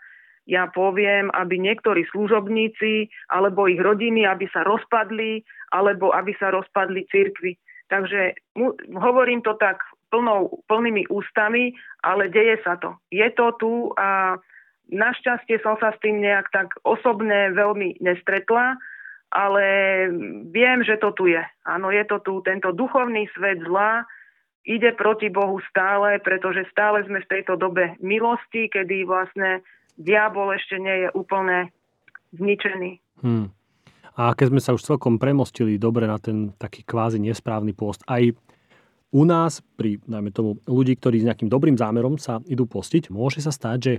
ja 0.46 0.70
poviem, 0.70 1.30
aby 1.34 1.58
niektorí 1.58 2.06
služobníci 2.10 3.10
alebo 3.30 3.66
ich 3.66 3.78
rodiny, 3.82 4.26
aby 4.26 4.46
sa 4.50 4.62
rozpadli, 4.62 5.42
alebo 5.74 6.14
aby 6.14 6.34
sa 6.38 6.54
rozpadli 6.54 7.06
cirkvy. 7.10 7.58
Takže 7.90 8.34
mu, 8.58 8.74
hovorím 8.98 9.42
to 9.42 9.58
tak 9.58 9.82
plnou, 10.10 10.62
plnými 10.70 11.10
ústami, 11.10 11.74
ale 12.02 12.30
deje 12.30 12.62
sa 12.62 12.78
to. 12.78 12.94
Je 13.10 13.26
to 13.34 13.54
tu 13.58 13.72
a 13.98 14.38
našťastie 14.90 15.62
som 15.62 15.78
sa 15.78 15.94
s 15.94 15.98
tým 16.02 16.22
nejak 16.22 16.50
tak 16.54 16.74
osobne 16.86 17.52
veľmi 17.54 17.98
nestretla, 17.98 18.78
ale 19.30 19.64
viem, 20.48 20.86
že 20.86 20.96
to 21.02 21.10
tu 21.12 21.26
je. 21.26 21.42
Áno, 21.66 21.90
je 21.90 22.04
to 22.06 22.22
tu. 22.22 22.40
Tento 22.46 22.70
duchovný 22.70 23.26
svet 23.34 23.60
zla 23.66 24.06
ide 24.66 24.94
proti 24.94 25.30
Bohu 25.30 25.58
stále, 25.70 26.18
pretože 26.22 26.66
stále 26.70 27.02
sme 27.06 27.22
v 27.22 27.30
tejto 27.30 27.54
dobe 27.58 27.94
milosti, 28.02 28.66
kedy 28.70 29.06
vlastne 29.06 29.62
diabol 29.98 30.54
ešte 30.54 30.78
nie 30.78 31.06
je 31.06 31.08
úplne 31.14 31.70
zničený. 32.34 32.90
Hmm. 33.22 33.48
A 34.16 34.32
keď 34.32 34.46
sme 34.48 34.60
sa 34.64 34.72
už 34.72 34.82
celkom 34.82 35.20
premostili 35.20 35.76
dobre 35.76 36.08
na 36.08 36.16
ten 36.16 36.50
taký 36.56 36.82
kvázi 36.82 37.20
nesprávny 37.20 37.76
post, 37.76 38.00
aj 38.08 38.32
u 39.12 39.22
nás, 39.22 39.62
pri, 39.78 40.02
najmä 40.08 40.34
tomu, 40.34 40.58
ľudí, 40.66 40.98
ktorí 40.98 41.22
s 41.22 41.28
nejakým 41.30 41.46
dobrým 41.46 41.78
zámerom 41.78 42.18
sa 42.18 42.42
idú 42.48 42.66
postiť, 42.66 43.12
môže 43.12 43.38
sa 43.44 43.54
stať, 43.54 43.78
že 43.78 43.94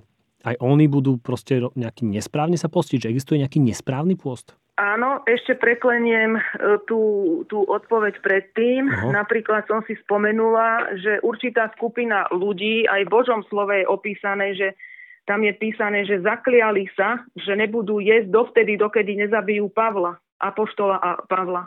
aj 0.45 0.61
oni 0.61 0.85
budú 0.85 1.17
proste 1.17 1.57
nejaký 1.73 2.05
nesprávne 2.05 2.59
sa 2.59 2.69
postiť, 2.69 3.07
že 3.07 3.11
existuje 3.13 3.41
nejaký 3.41 3.57
nesprávny 3.63 4.13
post? 4.19 4.53
Áno, 4.77 5.25
ešte 5.25 5.57
prekleniem 5.57 6.37
e, 6.37 6.41
tú, 6.85 7.41
tú 7.49 7.65
odpoveď 7.65 8.21
predtým. 8.21 8.85
Uh-huh. 8.85 9.09
Napríklad 9.09 9.65
som 9.65 9.81
si 9.89 9.97
spomenula, 10.05 10.93
že 11.01 11.17
určitá 11.25 11.73
skupina 11.73 12.29
ľudí, 12.29 12.85
aj 12.85 13.09
v 13.09 13.13
Božom 13.13 13.41
slove 13.49 13.73
je 13.73 13.89
opísané, 13.89 14.53
že 14.53 14.77
tam 15.25 15.41
je 15.41 15.51
písané, 15.57 16.05
že 16.05 16.21
zakliali 16.21 16.85
sa, 16.93 17.25
že 17.33 17.57
nebudú 17.57 17.97
jesť 17.99 18.29
dovtedy, 18.29 18.77
dokedy 18.77 19.17
nezabijú 19.17 19.73
Pavla, 19.73 20.21
apoštola 20.37 21.01
a 21.01 21.09
Pavla. 21.25 21.65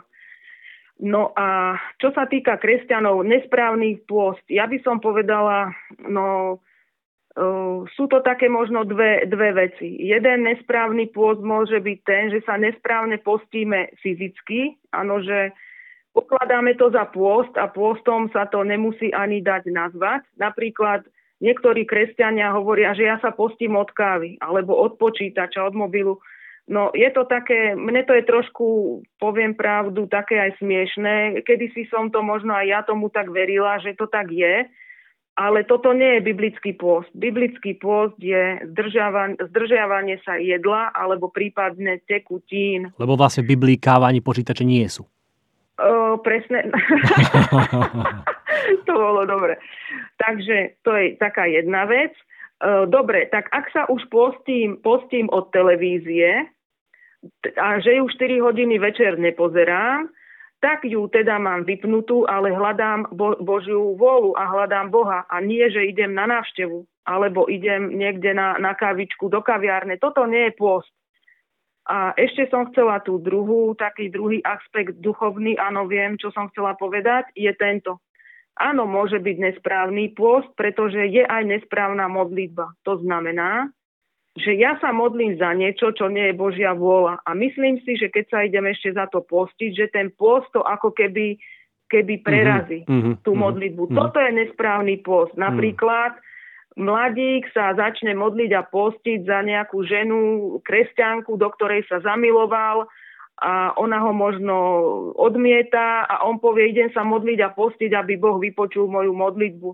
No 1.03 1.35
a 1.35 1.75
čo 1.99 2.15
sa 2.15 2.31
týka 2.31 2.55
kresťanov, 2.61 3.27
nesprávny 3.27 4.07
pôst, 4.07 4.41
ja 4.47 4.71
by 4.71 4.79
som 4.87 5.03
povedala, 5.03 5.75
no 6.07 6.57
sú 7.95 8.03
to 8.11 8.19
také 8.19 8.51
možno 8.51 8.83
dve, 8.83 9.23
dve 9.23 9.55
veci. 9.55 9.87
Jeden 10.03 10.43
nesprávny 10.43 11.15
pôst 11.15 11.39
môže 11.39 11.79
byť 11.79 11.99
ten, 12.03 12.23
že 12.27 12.43
sa 12.43 12.59
nesprávne 12.59 13.23
postíme 13.23 13.95
fyzicky, 14.03 14.75
áno, 14.91 15.23
že 15.23 15.55
pokladáme 16.11 16.75
to 16.75 16.91
za 16.91 17.07
pôst 17.07 17.55
a 17.55 17.71
pôstom 17.71 18.27
sa 18.35 18.51
to 18.51 18.67
nemusí 18.67 19.15
ani 19.15 19.39
dať 19.39 19.71
nazvať. 19.71 20.27
Napríklad 20.35 21.07
Niektorí 21.41 21.89
kresťania 21.89 22.53
hovoria, 22.53 22.93
že 22.93 23.09
ja 23.09 23.17
sa 23.17 23.33
postím 23.33 23.73
od 23.73 23.89
kávy 23.89 24.37
alebo 24.37 24.77
od 24.77 25.01
počítača, 25.01 25.65
od 25.65 25.73
mobilu. 25.73 26.21
No 26.69 26.93
je 26.93 27.09
to 27.09 27.25
také, 27.25 27.73
mne 27.73 28.05
to 28.05 28.13
je 28.13 28.29
trošku, 28.29 29.01
poviem 29.17 29.57
pravdu, 29.57 30.05
také 30.05 30.37
aj 30.37 30.61
smiešné. 30.61 31.41
Kedy 31.41 31.73
si 31.73 31.89
som 31.89 32.13
to 32.13 32.21
možno 32.21 32.53
aj 32.53 32.65
ja 32.69 32.79
tomu 32.85 33.09
tak 33.09 33.33
verila, 33.33 33.81
že 33.81 33.97
to 33.97 34.05
tak 34.05 34.29
je, 34.29 34.69
ale 35.41 35.65
toto 35.65 35.89
nie 35.97 36.21
je 36.21 36.27
biblický 36.29 36.77
pôst. 36.77 37.09
Biblický 37.17 37.73
pôst 37.81 38.13
je 38.21 38.61
zdržiavanie, 38.69 40.21
sa 40.21 40.37
jedla 40.37 40.93
alebo 40.93 41.33
prípadne 41.33 41.97
tekutín. 42.05 42.93
Lebo 43.01 43.17
vlastne 43.17 43.41
v 43.41 43.57
Biblii 43.57 43.81
káva 43.81 44.05
ani 44.05 44.21
počítače 44.21 44.61
nie 44.61 44.85
sú. 44.85 45.09
O, 45.81 46.21
presne. 46.21 46.69
to 48.85 48.93
bolo 48.93 49.25
dobre. 49.25 49.57
Takže 50.21 50.77
to 50.85 50.93
je 50.93 51.17
taká 51.17 51.49
jedna 51.49 51.89
vec. 51.89 52.13
Dobre, 52.93 53.25
tak 53.33 53.49
ak 53.49 53.73
sa 53.73 53.89
už 53.89 54.05
postím, 54.13 54.77
postím 54.77 55.25
od 55.33 55.49
televízie 55.49 56.45
a 57.57 57.81
že 57.81 57.97
ju 57.97 58.05
4 58.05 58.45
hodiny 58.45 58.77
večer 58.77 59.17
nepozerám, 59.17 60.13
tak 60.61 60.85
ju 60.85 61.09
teda 61.09 61.41
mám 61.41 61.65
vypnutú, 61.65 62.29
ale 62.29 62.53
hľadám 62.53 63.09
Bo- 63.09 63.41
Božiu 63.41 63.97
vôľu 63.97 64.37
a 64.37 64.45
hľadám 64.45 64.93
Boha. 64.93 65.25
A 65.25 65.41
nie, 65.41 65.65
že 65.73 65.89
idem 65.89 66.13
na 66.13 66.29
návštevu, 66.29 66.85
alebo 67.09 67.49
idem 67.49 67.97
niekde 67.97 68.37
na, 68.37 68.61
na 68.61 68.77
kavičku 68.77 69.25
do 69.25 69.41
kaviárne. 69.41 69.97
Toto 69.97 70.29
nie 70.29 70.47
je 70.47 70.53
pôst. 70.53 70.93
A 71.89 72.13
ešte 72.13 72.45
som 72.53 72.69
chcela 72.69 73.01
tú 73.01 73.17
druhú, 73.17 73.73
taký 73.73 74.13
druhý 74.13 74.37
aspekt 74.45 75.01
duchovný, 75.01 75.57
áno, 75.57 75.89
viem, 75.89 76.13
čo 76.13 76.29
som 76.29 76.45
chcela 76.53 76.77
povedať, 76.77 77.33
je 77.33 77.49
tento. 77.57 77.97
Áno, 78.53 78.85
môže 78.85 79.17
byť 79.17 79.37
nesprávny 79.41 80.13
pôst, 80.13 80.45
pretože 80.53 81.09
je 81.09 81.25
aj 81.25 81.41
nesprávna 81.41 82.05
modlitba. 82.05 82.77
To 82.85 83.01
znamená, 83.01 83.73
že 84.39 84.55
ja 84.55 84.79
sa 84.79 84.95
modlím 84.95 85.35
za 85.35 85.51
niečo, 85.51 85.91
čo 85.91 86.07
nie 86.07 86.31
je 86.31 86.39
Božia 86.39 86.71
vôľa. 86.71 87.19
A 87.27 87.35
myslím 87.35 87.83
si, 87.83 87.99
že 87.99 88.07
keď 88.07 88.25
sa 88.31 88.39
idem 88.47 88.63
ešte 88.71 88.95
za 88.95 89.11
to 89.11 89.19
postiť, 89.27 89.71
že 89.75 89.85
ten 89.91 90.07
post 90.07 90.47
to 90.55 90.63
ako 90.63 90.95
keby, 90.95 91.35
keby 91.91 92.23
prerazí 92.23 92.87
mm-hmm, 92.87 93.27
tú 93.27 93.35
modlitbu. 93.35 93.91
Mm-hmm. 93.91 93.99
Toto 93.99 94.17
je 94.23 94.31
nesprávny 94.31 95.03
post. 95.03 95.35
Napríklad 95.35 96.15
mm-hmm. 96.15 96.79
mladík 96.79 97.43
sa 97.51 97.75
začne 97.75 98.15
modliť 98.15 98.51
a 98.55 98.63
postiť 98.63 99.27
za 99.27 99.43
nejakú 99.43 99.83
ženu, 99.83 100.19
kresťanku, 100.63 101.35
do 101.35 101.51
ktorej 101.51 101.83
sa 101.91 101.99
zamiloval 101.99 102.87
a 103.41 103.73
ona 103.75 103.99
ho 103.99 104.13
možno 104.13 104.55
odmieta 105.17 106.07
a 106.07 106.23
on 106.23 106.37
povie, 106.37 106.71
idem 106.71 106.93
sa 106.93 107.03
modliť 107.03 107.39
a 107.41 107.49
postiť, 107.51 107.91
aby 107.97 108.15
Boh 108.15 108.39
vypočul 108.39 108.87
moju 108.87 109.11
modlitbu. 109.11 109.69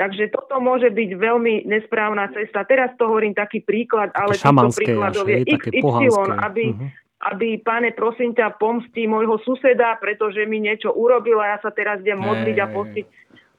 Takže 0.00 0.32
toto 0.32 0.64
môže 0.64 0.88
byť 0.88 1.10
veľmi 1.12 1.68
nesprávna 1.68 2.32
cesta. 2.32 2.64
Teraz 2.64 2.96
to 2.96 3.04
hovorím 3.04 3.36
taký 3.36 3.60
príklad, 3.60 4.08
ale 4.16 4.32
týchto 4.32 4.72
príkladov 4.72 5.28
je 5.28 5.44
XY, 5.44 6.08
aby, 6.40 6.72
uh-huh. 6.72 6.88
aby, 7.28 7.60
pane, 7.60 7.92
prosím 7.92 8.32
ťa, 8.32 8.56
pomstí 8.56 9.04
môjho 9.04 9.36
suseda, 9.44 10.00
pretože 10.00 10.40
mi 10.48 10.56
niečo 10.64 10.88
urobil 10.96 11.36
a 11.44 11.52
ja 11.52 11.58
sa 11.60 11.68
teraz 11.68 12.00
idem 12.00 12.16
modliť 12.16 12.56
a 12.64 12.66
postiť. 12.72 13.06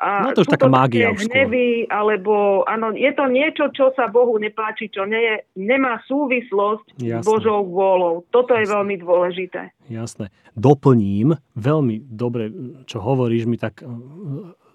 A 0.01 0.25
no 0.25 0.33
to 0.33 0.41
už 0.41 0.49
taká 0.49 0.65
mágia 0.65 1.13
už 1.13 1.29
hnevy, 1.29 1.85
alebo 1.85 2.65
áno, 2.65 2.89
je 2.97 3.13
to 3.13 3.29
niečo, 3.29 3.69
čo 3.69 3.93
sa 3.93 4.09
Bohu 4.09 4.33
nepáči, 4.41 4.89
čo 4.89 5.05
nie 5.05 5.21
je, 5.21 5.35
nemá 5.61 6.01
súvislosť 6.09 6.97
Jasne. 6.97 7.21
s 7.21 7.25
Božou 7.29 7.61
vôľou. 7.69 8.25
Toto 8.33 8.57
Jasne. 8.57 8.65
je 8.65 8.67
veľmi 8.73 8.95
dôležité. 8.97 9.61
Jasné. 9.93 10.33
Doplním, 10.57 11.37
veľmi 11.53 12.01
dobre, 12.01 12.49
čo 12.89 12.97
hovoríš, 12.97 13.45
mi 13.45 13.61
tak 13.61 13.85
eh, 13.85 13.93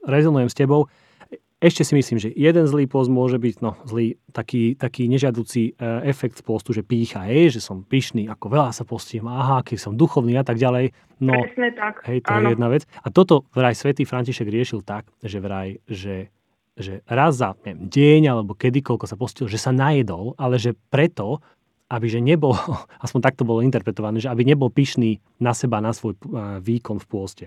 rezonujem 0.07 0.47
s 0.47 0.55
tebou. 0.55 0.87
Ešte 1.67 1.83
si 1.83 1.99
myslím, 1.99 2.23
že 2.23 2.31
jeden 2.31 2.71
zlý 2.71 2.87
post 2.87 3.11
môže 3.11 3.43
byť 3.43 3.55
no, 3.59 3.75
zlý, 3.83 4.23
taký, 4.31 4.79
taký 4.79 5.11
nežiaducí 5.11 5.75
e, 5.75 6.07
efekt 6.07 6.39
z 6.39 6.43
postu, 6.47 6.71
že 6.71 6.87
pícha, 6.87 7.27
hej, 7.27 7.59
že 7.59 7.61
som 7.61 7.83
pyšný, 7.83 8.31
ako 8.31 8.47
veľa 8.55 8.71
sa 8.71 8.87
postím, 8.87 9.27
aha, 9.27 9.67
keď 9.67 9.79
som 9.83 9.99
duchovný 9.99 10.39
a 10.39 10.47
tak 10.47 10.63
ďalej. 10.63 10.95
No, 11.19 11.35
Presne 11.35 11.75
tak. 11.75 12.07
Hej, 12.07 12.23
to 12.23 12.31
Áno. 12.31 12.47
je 12.47 12.53
jedna 12.55 12.69
vec. 12.71 12.83
A 13.03 13.11
toto 13.11 13.51
vraj 13.51 13.75
svätý 13.75 14.07
František 14.07 14.47
riešil 14.47 14.87
tak, 14.87 15.11
že 15.19 15.43
vraj, 15.43 15.83
že 15.91 16.31
že 16.77 17.01
raz 17.09 17.41
za 17.41 17.57
neviem, 17.65 17.89
deň 17.89 18.23
alebo 18.37 18.53
kedykoľko 18.53 19.09
sa 19.09 19.17
postil, 19.17 19.49
že 19.49 19.57
sa 19.57 19.73
najedol, 19.73 20.37
ale 20.37 20.61
že 20.61 20.77
preto, 20.93 21.41
aby 21.89 22.07
že 22.07 22.21
nebol, 22.21 22.53
aspoň 23.05 23.21
takto 23.25 23.49
bolo 23.49 23.65
interpretované, 23.65 24.21
že 24.21 24.29
aby 24.29 24.45
nebol 24.45 24.69
pyšný 24.69 25.19
na 25.41 25.57
seba, 25.57 25.81
na 25.81 25.97
svoj 25.97 26.21
výkon 26.61 27.01
v 27.01 27.07
pôste. 27.09 27.45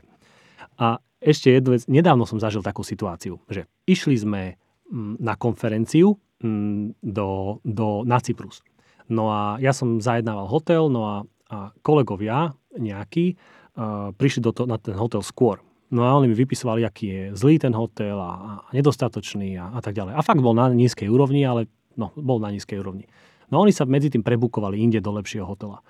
A 0.82 0.98
ešte 1.20 1.52
jednu 1.52 1.76
vec, 1.76 1.84
nedávno 1.92 2.24
som 2.24 2.40
zažil 2.40 2.64
takú 2.64 2.84
situáciu, 2.84 3.44
že 3.52 3.68
išli 3.84 4.16
sme 4.16 4.42
mm, 4.88 5.20
na 5.20 5.36
konferenciu 5.36 6.16
mm, 6.40 7.04
do, 7.04 7.60
do, 7.68 8.08
na 8.08 8.24
Cyprus. 8.24 8.64
No 9.12 9.28
a 9.28 9.60
ja 9.60 9.76
som 9.76 10.00
zajednával 10.00 10.48
hotel, 10.48 10.88
no 10.88 11.02
a, 11.04 11.16
a 11.50 11.58
kolegovia 11.82 12.56
nejakí 12.78 13.36
uh, 13.36 14.14
prišli 14.14 14.42
do 14.46 14.52
to, 14.54 14.64
na 14.70 14.78
ten 14.78 14.96
hotel 14.96 15.26
skôr. 15.26 15.60
No 15.90 16.06
a 16.06 16.14
oni 16.14 16.30
mi 16.30 16.38
vypisovali, 16.38 16.86
aký 16.86 17.06
je 17.10 17.22
zlý 17.34 17.58
ten 17.58 17.74
hotel 17.74 18.14
a, 18.22 18.32
a 18.38 18.52
nedostatočný 18.72 19.58
a, 19.58 19.74
a 19.74 19.80
tak 19.82 19.98
ďalej. 19.98 20.14
A 20.14 20.22
fakt 20.22 20.40
bol 20.46 20.54
na 20.54 20.70
nízkej 20.70 21.10
úrovni, 21.10 21.42
ale 21.42 21.66
no, 21.98 22.14
bol 22.14 22.38
na 22.38 22.54
nízkej 22.54 22.78
úrovni. 22.78 23.10
No 23.50 23.66
oni 23.66 23.74
sa 23.74 23.90
medzi 23.90 24.14
tým 24.14 24.22
prebukovali 24.22 24.78
inde 24.78 25.02
do 25.02 25.10
lepšieho 25.18 25.50
hotela. 25.50 25.82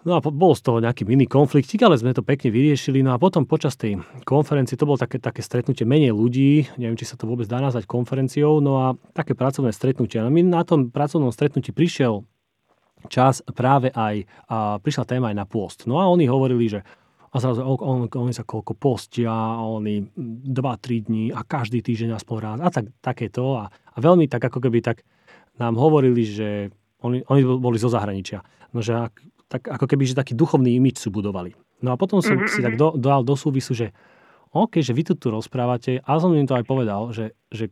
No 0.00 0.16
a 0.16 0.24
bol 0.24 0.56
z 0.56 0.64
toho 0.64 0.80
nejaký 0.80 1.04
mini 1.04 1.28
konfliktik, 1.28 1.84
ale 1.84 2.00
sme 2.00 2.16
to 2.16 2.24
pekne 2.24 2.48
vyriešili. 2.48 3.04
No 3.04 3.12
a 3.12 3.20
potom 3.20 3.44
počas 3.44 3.76
tej 3.76 4.00
konferencie, 4.24 4.80
to 4.80 4.88
bolo 4.88 4.96
také, 4.96 5.20
také 5.20 5.44
stretnutie 5.44 5.84
menej 5.84 6.16
ľudí, 6.16 6.72
neviem, 6.80 6.96
či 6.96 7.04
sa 7.04 7.20
to 7.20 7.28
vôbec 7.28 7.44
dá 7.44 7.60
nazvať 7.60 7.84
konferenciou, 7.84 8.64
no 8.64 8.72
a 8.80 8.86
také 9.12 9.36
pracovné 9.36 9.76
stretnutie. 9.76 10.24
No 10.24 10.32
my 10.32 10.40
na 10.40 10.64
tom 10.64 10.88
pracovnom 10.88 11.28
stretnutí 11.28 11.76
prišiel 11.76 12.24
čas 13.12 13.44
práve 13.52 13.92
aj, 13.92 14.24
a 14.48 14.80
prišla 14.80 15.04
téma 15.04 15.32
aj 15.32 15.36
na 15.36 15.44
pôst. 15.44 15.84
No 15.84 16.00
a 16.00 16.08
oni 16.08 16.24
hovorili, 16.28 16.68
že 16.68 16.80
a 17.30 17.38
zrazu 17.38 17.62
on, 17.62 18.10
oni 18.10 18.34
sa 18.34 18.42
koľko 18.42 18.74
postia, 18.74 19.30
oni 19.62 20.02
2-3 20.50 21.06
dní 21.06 21.24
a 21.30 21.46
každý 21.46 21.78
týždeň 21.78 22.18
aspoň 22.18 22.36
raz 22.42 22.58
a 22.58 22.68
tak, 22.74 22.90
takéto. 22.98 23.54
A, 23.54 23.70
a 23.70 23.96
veľmi 24.02 24.26
tak 24.26 24.50
ako 24.50 24.58
keby 24.58 24.82
tak 24.82 25.06
nám 25.62 25.78
hovorili, 25.78 26.26
že 26.26 26.74
oni, 27.06 27.22
oni 27.30 27.42
boli 27.46 27.78
zo 27.78 27.86
zahraničia. 27.86 28.42
No, 28.74 28.82
že 28.82 28.98
ak, 28.98 29.14
tak 29.50 29.66
ako 29.66 29.90
keby, 29.90 30.06
že 30.06 30.14
taký 30.14 30.38
duchovný 30.38 30.78
imič 30.78 31.02
sú 31.02 31.10
budovali. 31.10 31.58
No 31.82 31.90
a 31.90 31.98
potom 31.98 32.22
som 32.22 32.38
mm-hmm. 32.38 32.54
si 32.54 32.60
tak 32.62 32.74
mhm. 32.76 32.80
do, 32.80 32.88
dal 32.94 33.20
do 33.26 33.34
súvisu, 33.34 33.74
že 33.74 33.90
OK, 34.54 34.78
že 34.82 34.94
vy 34.94 35.02
tu, 35.06 35.14
tu 35.18 35.30
rozprávate, 35.30 36.02
a 36.02 36.10
som 36.18 36.34
im 36.34 36.46
to 36.46 36.58
aj 36.58 36.66
povedal, 36.66 37.10
že, 37.14 37.34
že, 37.50 37.70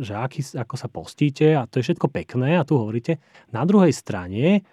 že 0.00 0.16
aký, 0.16 0.40
ako 0.56 0.74
sa 0.76 0.88
postíte 0.88 1.56
a 1.56 1.68
to 1.68 1.80
je 1.80 1.92
všetko 1.92 2.08
pekné 2.08 2.56
a 2.56 2.64
tu 2.64 2.76
hovoríte. 2.76 3.20
Na 3.52 3.64
druhej 3.64 3.92
strane 3.96 4.64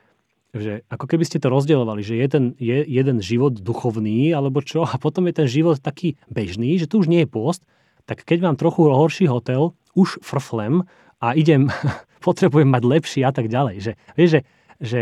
že 0.55 0.81
ako 0.89 1.05
keby 1.05 1.23
ste 1.27 1.37
to 1.37 1.51
rozdielovali, 1.51 2.01
že 2.01 2.17
je 2.17 2.27
ten 2.27 2.43
je 2.57 2.81
jeden 2.87 3.19
život 3.21 3.53
duchovný 3.53 4.33
alebo 4.33 4.63
čo 4.63 4.87
a 4.87 4.95
potom 4.97 5.27
je 5.29 5.43
ten 5.43 5.47
život 5.47 5.77
taký 5.77 6.17
bežný, 6.31 6.79
že 6.79 6.89
tu 6.89 7.03
už 7.03 7.11
nie 7.11 7.27
je 7.27 7.29
post, 7.29 7.67
tak 8.07 8.23
keď 8.23 8.47
mám 8.47 8.55
trochu 8.55 8.87
horší 8.87 9.27
hotel, 9.27 9.75
už 9.93 10.23
frflem 10.23 10.87
a 11.19 11.35
idem, 11.35 11.67
potrebujem 12.25 12.69
mať 12.69 12.83
lepší 12.87 13.19
a 13.27 13.31
tak 13.35 13.51
ďalej. 13.51 13.75
Že, 13.83 13.91
vieš, 14.15 14.29
že, 14.29 14.41
že 14.79 14.99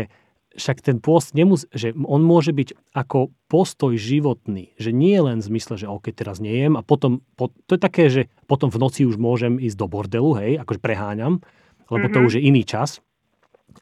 však 0.56 0.82
ten 0.82 0.98
post 0.98 1.36
nemus, 1.36 1.68
že 1.70 1.92
on 1.94 2.24
môže 2.24 2.50
byť 2.50 2.96
ako 2.96 3.30
postoj 3.46 3.94
životný, 3.94 4.72
že 4.80 4.90
nie 4.90 5.14
je 5.14 5.22
len 5.22 5.38
v 5.38 5.48
zmysle, 5.52 5.76
že 5.76 5.86
OK, 5.86 6.10
teraz 6.10 6.40
nejem 6.42 6.74
a 6.74 6.82
potom, 6.82 7.22
po, 7.36 7.52
to 7.68 7.76
je 7.76 7.80
také, 7.80 8.04
že 8.08 8.32
potom 8.48 8.72
v 8.72 8.80
noci 8.80 9.04
už 9.04 9.20
môžem 9.20 9.60
ísť 9.60 9.76
do 9.76 9.86
bordelu, 9.86 10.32
hej, 10.40 10.52
akože 10.64 10.80
preháňam, 10.80 11.44
lebo 11.92 12.08
mm-hmm. 12.08 12.14
to 12.16 12.18
mhm. 12.18 12.26
už 12.26 12.32
je 12.40 12.42
iný 12.42 12.62
čas, 12.66 13.04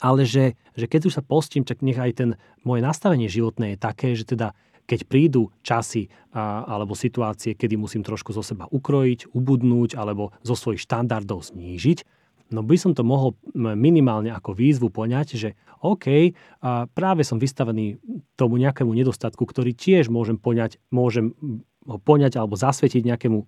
ale 0.02 0.26
že, 0.26 0.58
že 0.74 0.90
keď 0.90 1.08
už 1.08 1.16
sa 1.16 1.22
postím, 1.22 1.62
tak 1.62 1.80
nech 1.80 1.96
aj 1.96 2.12
ten 2.18 2.30
moje 2.66 2.82
nastavenie 2.82 3.30
životné 3.30 3.74
je 3.74 3.78
také, 3.78 4.18
že 4.18 4.26
teda 4.26 4.52
keď 4.84 5.08
prídu 5.08 5.48
časy 5.64 6.12
a, 6.36 6.64
alebo 6.68 6.92
situácie, 6.92 7.56
kedy 7.56 7.80
musím 7.80 8.04
trošku 8.04 8.36
zo 8.36 8.44
seba 8.44 8.68
ukrojiť, 8.68 9.32
ubudnúť 9.32 9.96
alebo 9.96 10.36
zo 10.44 10.52
svojich 10.52 10.84
štandardov 10.84 11.40
znížiť, 11.40 12.04
no 12.52 12.60
by 12.60 12.76
som 12.76 12.92
to 12.92 13.06
mohol 13.06 13.38
minimálne 13.54 14.28
ako 14.32 14.52
výzvu 14.52 14.88
poňať, 14.90 15.28
že 15.38 15.50
OK, 15.84 16.32
a 16.64 16.88
práve 16.88 17.28
som 17.28 17.36
vystavený 17.36 18.00
tomu 18.40 18.56
nejakému 18.56 18.88
nedostatku, 18.96 19.44
ktorý 19.44 19.76
tiež 19.76 20.08
môžem 20.08 20.40
poňať, 20.40 20.80
môžem 20.88 21.36
poňať 21.84 22.40
alebo 22.40 22.56
zasvetiť 22.56 23.04
nejakému 23.04 23.38
a, 23.38 23.44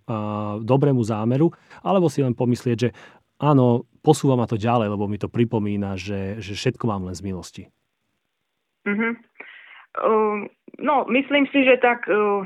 dobrému 0.60 1.00
zámeru, 1.00 1.56
alebo 1.80 2.12
si 2.12 2.20
len 2.20 2.36
pomyslieť, 2.36 2.76
že 2.76 2.90
áno, 3.40 3.88
posúva 4.04 4.36
ma 4.36 4.44
to 4.44 4.60
ďalej, 4.60 4.92
lebo 4.92 5.08
mi 5.08 5.16
to 5.16 5.32
pripomína, 5.32 5.96
že, 5.96 6.40
že 6.44 6.52
všetko 6.52 6.84
mám 6.84 7.08
len 7.08 7.16
z 7.16 7.24
milosti. 7.24 7.62
Uh-huh. 8.86 9.16
Uh, 9.96 10.44
no, 10.76 11.08
myslím 11.08 11.48
si, 11.48 11.64
že 11.64 11.80
tak 11.80 12.04
uh, 12.06 12.44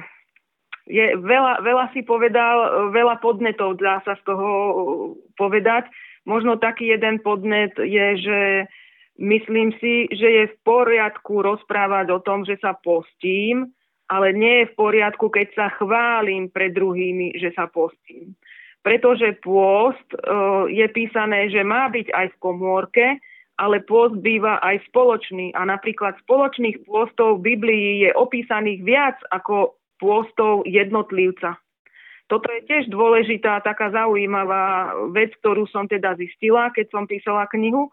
je 0.86 1.18
veľa, 1.18 1.66
veľa 1.66 1.90
si 1.92 2.06
povedal, 2.06 2.56
uh, 2.62 2.70
veľa 2.94 3.18
podnetov 3.18 3.76
dá 3.82 3.98
sa 4.06 4.14
z 4.14 4.22
toho 4.22 4.48
uh, 4.48 4.74
povedať. 5.34 5.90
Možno 6.28 6.60
taký 6.60 6.92
jeden 6.92 7.20
podnet 7.24 7.72
je, 7.80 8.06
že 8.20 8.40
myslím 9.20 9.72
si, 9.80 10.08
že 10.12 10.28
je 10.28 10.44
v 10.52 10.56
poriadku 10.64 11.40
rozprávať 11.40 12.06
o 12.12 12.20
tom, 12.20 12.44
že 12.44 12.60
sa 12.60 12.76
postím, 12.76 13.72
ale 14.10 14.34
nie 14.34 14.64
je 14.64 14.70
v 14.70 14.76
poriadku, 14.76 15.30
keď 15.30 15.48
sa 15.54 15.66
chválim 15.78 16.50
pred 16.50 16.74
druhými, 16.74 17.38
že 17.38 17.54
sa 17.54 17.70
postím 17.70 18.34
pretože 18.80 19.36
pôst 19.44 20.08
e, 20.12 20.16
je 20.72 20.86
písané, 20.88 21.52
že 21.52 21.60
má 21.60 21.88
byť 21.92 22.08
aj 22.16 22.26
v 22.32 22.40
komórke, 22.40 23.06
ale 23.60 23.84
pôst 23.84 24.16
býva 24.24 24.56
aj 24.64 24.80
spoločný. 24.88 25.52
A 25.52 25.68
napríklad 25.68 26.16
spoločných 26.24 26.88
pôstov 26.88 27.40
v 27.40 27.56
Biblii 27.56 28.08
je 28.08 28.10
opísaných 28.16 28.80
viac 28.80 29.16
ako 29.28 29.76
pôstov 30.00 30.64
jednotlivca. 30.64 31.60
Toto 32.30 32.46
je 32.46 32.62
tiež 32.62 32.86
dôležitá, 32.94 33.58
taká 33.66 33.90
zaujímavá 33.90 34.94
vec, 35.10 35.34
ktorú 35.42 35.66
som 35.66 35.90
teda 35.90 36.14
zistila, 36.14 36.70
keď 36.70 36.86
som 36.94 37.10
písala 37.10 37.50
knihu. 37.50 37.90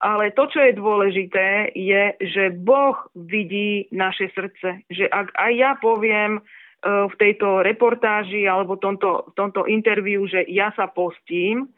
Ale 0.00 0.32
to, 0.36 0.48
čo 0.48 0.60
je 0.60 0.76
dôležité, 0.76 1.72
je, 1.72 2.02
že 2.20 2.52
Boh 2.52 2.96
vidí 3.16 3.88
naše 3.88 4.28
srdce. 4.36 4.84
Že 4.92 5.08
ak 5.08 5.26
aj 5.32 5.52
ja 5.56 5.72
poviem, 5.80 6.44
E, 6.80 6.88
v 7.12 7.14
tejto 7.20 7.60
reportáži 7.60 8.48
alebo 8.48 8.80
tomto, 8.80 9.36
tomto 9.36 9.68
interviu, 9.68 10.24
že 10.24 10.48
ja 10.48 10.72
sa 10.72 10.88
postím, 10.88 11.68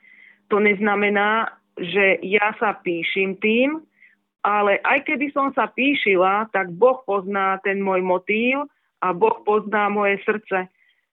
to 0.46 0.62
neznamená, 0.62 1.50
že 1.74 2.22
ja 2.22 2.54
sa 2.62 2.78
píšim 2.78 3.34
tým, 3.42 3.82
ale 4.46 4.78
aj 4.86 5.02
keby 5.10 5.34
som 5.34 5.50
sa 5.58 5.66
píšila, 5.66 6.46
tak 6.54 6.70
Boh 6.70 7.02
pozná 7.02 7.58
ten 7.66 7.82
môj 7.82 7.98
motív 7.98 8.70
a 9.02 9.10
Boh 9.10 9.42
pozná 9.42 9.90
moje 9.90 10.22
srdce. 10.22 10.70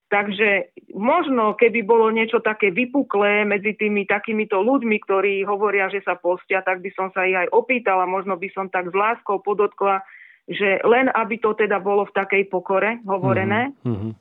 Takže 0.10 0.74
možno, 0.98 1.54
keby 1.54 1.86
bolo 1.86 2.10
niečo 2.10 2.42
také 2.42 2.74
vypuklé 2.74 3.46
medzi 3.46 3.78
tými 3.78 4.10
takýmito 4.10 4.58
ľuďmi, 4.58 4.98
ktorí 5.06 5.46
hovoria, 5.46 5.86
že 5.86 6.02
sa 6.02 6.18
postia, 6.18 6.66
tak 6.66 6.82
by 6.82 6.90
som 6.98 7.14
sa 7.14 7.30
ich 7.30 7.38
aj 7.38 7.54
opýtala, 7.54 8.10
možno 8.10 8.34
by 8.34 8.50
som 8.50 8.74
tak 8.74 8.90
s 8.90 8.96
láskou 8.98 9.38
podotkla, 9.38 10.02
že 10.50 10.82
len 10.82 11.14
aby 11.14 11.38
to 11.38 11.54
teda 11.54 11.78
bolo 11.78 12.10
v 12.10 12.16
takej 12.18 12.50
pokore 12.50 12.98
hovorené. 13.06 13.70
Mm-hmm. 13.86 14.12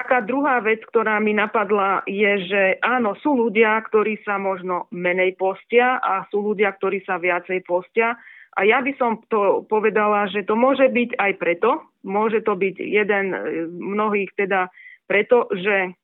Taká 0.00 0.24
druhá 0.24 0.64
vec, 0.64 0.80
ktorá 0.88 1.20
mi 1.20 1.36
napadla, 1.36 2.02
je, 2.08 2.48
že 2.48 2.62
áno, 2.80 3.12
sú 3.20 3.36
ľudia, 3.36 3.78
ktorí 3.84 4.24
sa 4.24 4.40
možno 4.40 4.88
menej 4.96 5.36
postia 5.36 6.00
a 6.00 6.24
sú 6.32 6.40
ľudia, 6.40 6.72
ktorí 6.72 7.04
sa 7.04 7.20
viacej 7.20 7.62
postia. 7.68 8.16
A 8.56 8.64
ja 8.64 8.80
by 8.80 8.96
som 8.96 9.20
to 9.28 9.62
povedala, 9.68 10.24
že 10.32 10.42
to 10.48 10.56
môže 10.56 10.88
byť 10.88 11.20
aj 11.20 11.32
preto, 11.36 11.84
môže 12.00 12.42
to 12.42 12.56
byť 12.56 12.74
jeden 12.80 13.24
z 13.70 13.70
mnohých 13.76 14.32
teda 14.34 14.72
preto, 15.04 15.48
že, 15.52 15.96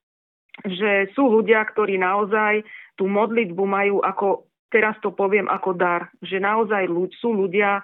sú 1.16 1.40
ľudia, 1.40 1.64
ktorí 1.64 1.96
naozaj 1.96 2.64
tú 2.98 3.08
modlitbu 3.08 3.64
majú 3.64 3.96
ako, 4.04 4.44
teraz 4.68 4.98
to 5.00 5.14
poviem 5.14 5.48
ako 5.48 5.72
dar, 5.72 6.12
že 6.20 6.36
naozaj 6.36 6.90
sú 7.16 7.32
ľudia, 7.32 7.80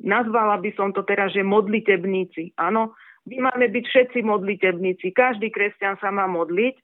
Nazvala 0.00 0.56
by 0.56 0.72
som 0.80 0.96
to 0.96 1.04
teraz, 1.04 1.36
že 1.36 1.44
modlitebníci. 1.44 2.56
Áno, 2.56 2.96
my 3.28 3.52
máme 3.52 3.68
byť 3.68 3.84
všetci 3.84 4.18
modlitebníci. 4.24 5.12
Každý 5.12 5.52
kresťan 5.52 6.00
sa 6.00 6.08
má 6.08 6.24
modliť, 6.24 6.80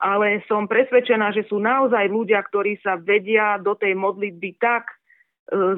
ale 0.00 0.40
som 0.48 0.64
presvedčená, 0.64 1.36
že 1.36 1.44
sú 1.44 1.60
naozaj 1.60 2.08
ľudia, 2.08 2.40
ktorí 2.40 2.80
sa 2.80 2.96
vedia 2.96 3.60
do 3.60 3.76
tej 3.76 3.92
modlitby 3.92 4.56
tak 4.56 4.88
e, 4.88 4.96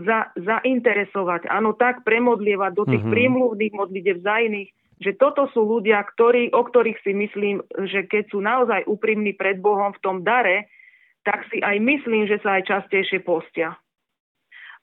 za, 0.07 0.31
zainteresovať, 0.39 1.51
áno, 1.51 1.75
tak 1.75 2.07
premodlievať 2.07 2.73
do 2.79 2.85
tých 2.87 3.03
mm-hmm. 3.03 3.15
prímluvných 3.19 3.75
modlitev 3.75 4.17
za 4.23 4.37
iných, 4.47 4.71
že 4.97 5.13
toto 5.17 5.49
sú 5.53 5.65
ľudia, 5.65 6.01
ktorí, 6.01 6.57
o 6.57 6.63
ktorých 6.65 6.99
si 7.05 7.13
myslím, 7.13 7.61
že 7.85 8.09
keď 8.09 8.33
sú 8.33 8.41
naozaj 8.41 8.89
úprimní 8.89 9.37
pred 9.37 9.61
Bohom 9.61 9.93
v 9.93 10.03
tom 10.03 10.25
dare, 10.25 10.73
tak 11.21 11.45
si 11.53 11.61
aj 11.61 11.77
myslím, 11.83 12.25
že 12.25 12.41
sa 12.41 12.57
aj 12.57 12.71
častejšie 12.71 13.21
postia. 13.21 13.77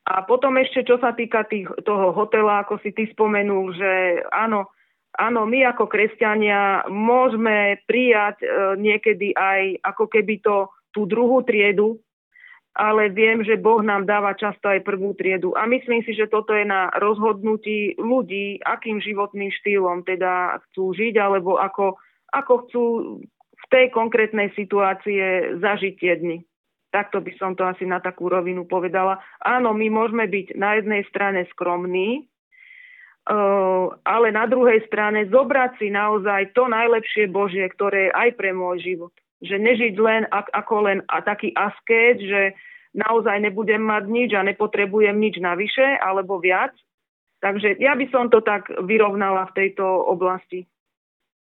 A 0.04 0.28
potom 0.28 0.60
ešte, 0.60 0.84
čo 0.84 1.00
sa 1.00 1.16
týka 1.16 1.48
tých, 1.48 1.66
toho 1.88 2.12
hotela, 2.12 2.62
ako 2.62 2.76
si 2.84 2.92
ty 2.92 3.08
spomenul, 3.08 3.72
že 3.72 4.22
áno, 4.36 4.68
áno, 5.16 5.48
my 5.48 5.64
ako 5.72 5.88
kresťania 5.88 6.84
môžeme 6.92 7.80
prijať 7.88 8.44
e, 8.44 8.48
niekedy 8.84 9.32
aj 9.32 9.80
ako 9.80 10.06
keby 10.12 10.44
to 10.44 10.68
tú 10.92 11.08
druhú 11.08 11.42
triedu, 11.48 12.04
ale 12.74 13.14
viem, 13.14 13.46
že 13.46 13.62
Boh 13.62 13.86
nám 13.86 14.10
dáva 14.10 14.34
často 14.34 14.66
aj 14.66 14.82
prvú 14.82 15.14
triedu. 15.14 15.54
A 15.54 15.70
myslím 15.70 16.02
si, 16.02 16.18
že 16.18 16.26
toto 16.26 16.58
je 16.58 16.66
na 16.66 16.90
rozhodnutí 16.98 17.94
ľudí, 18.02 18.58
akým 18.66 18.98
životným 18.98 19.54
štýlom 19.62 20.02
teda 20.02 20.58
chcú 20.70 20.98
žiť, 20.98 21.14
alebo 21.22 21.62
ako, 21.62 22.02
ako 22.34 22.54
chcú 22.66 22.84
v 23.54 23.66
tej 23.70 23.86
konkrétnej 23.94 24.50
situácie 24.58 25.54
zažiť 25.62 25.94
tie 26.02 26.14
dni. 26.18 26.38
Takto 26.90 27.22
by 27.22 27.32
som 27.38 27.54
to 27.54 27.66
asi 27.66 27.86
na 27.86 28.02
takú 28.02 28.30
rovinu 28.30 28.66
povedala. 28.66 29.22
Áno, 29.42 29.74
my 29.74 29.90
môžeme 29.90 30.26
byť 30.26 30.58
na 30.58 30.78
jednej 30.78 31.06
strane 31.10 31.46
skromní, 31.54 32.26
eh, 32.26 33.86
ale 34.02 34.28
na 34.34 34.50
druhej 34.50 34.82
strane 34.90 35.30
zobrať 35.30 35.78
si 35.78 35.94
naozaj 35.94 36.58
to 36.58 36.66
najlepšie 36.66 37.30
Božie, 37.30 37.70
ktoré 37.70 38.10
je 38.10 38.18
aj 38.18 38.30
pre 38.34 38.50
môj 38.50 38.82
život 38.82 39.14
že 39.44 39.60
nežiť 39.60 39.94
len 40.00 40.24
ako 40.32 40.88
len 40.88 41.04
taký 41.28 41.52
asket, 41.54 42.24
že 42.24 42.42
naozaj 42.96 43.44
nebudem 43.44 43.84
mať 43.84 44.04
nič 44.08 44.32
a 44.34 44.46
nepotrebujem 44.48 45.20
nič 45.20 45.44
navyše 45.44 46.00
alebo 46.00 46.40
viac. 46.40 46.72
Takže 47.44 47.76
ja 47.84 47.92
by 48.00 48.08
som 48.08 48.32
to 48.32 48.40
tak 48.40 48.72
vyrovnala 48.72 49.52
v 49.52 49.56
tejto 49.60 49.84
oblasti. 49.84 50.64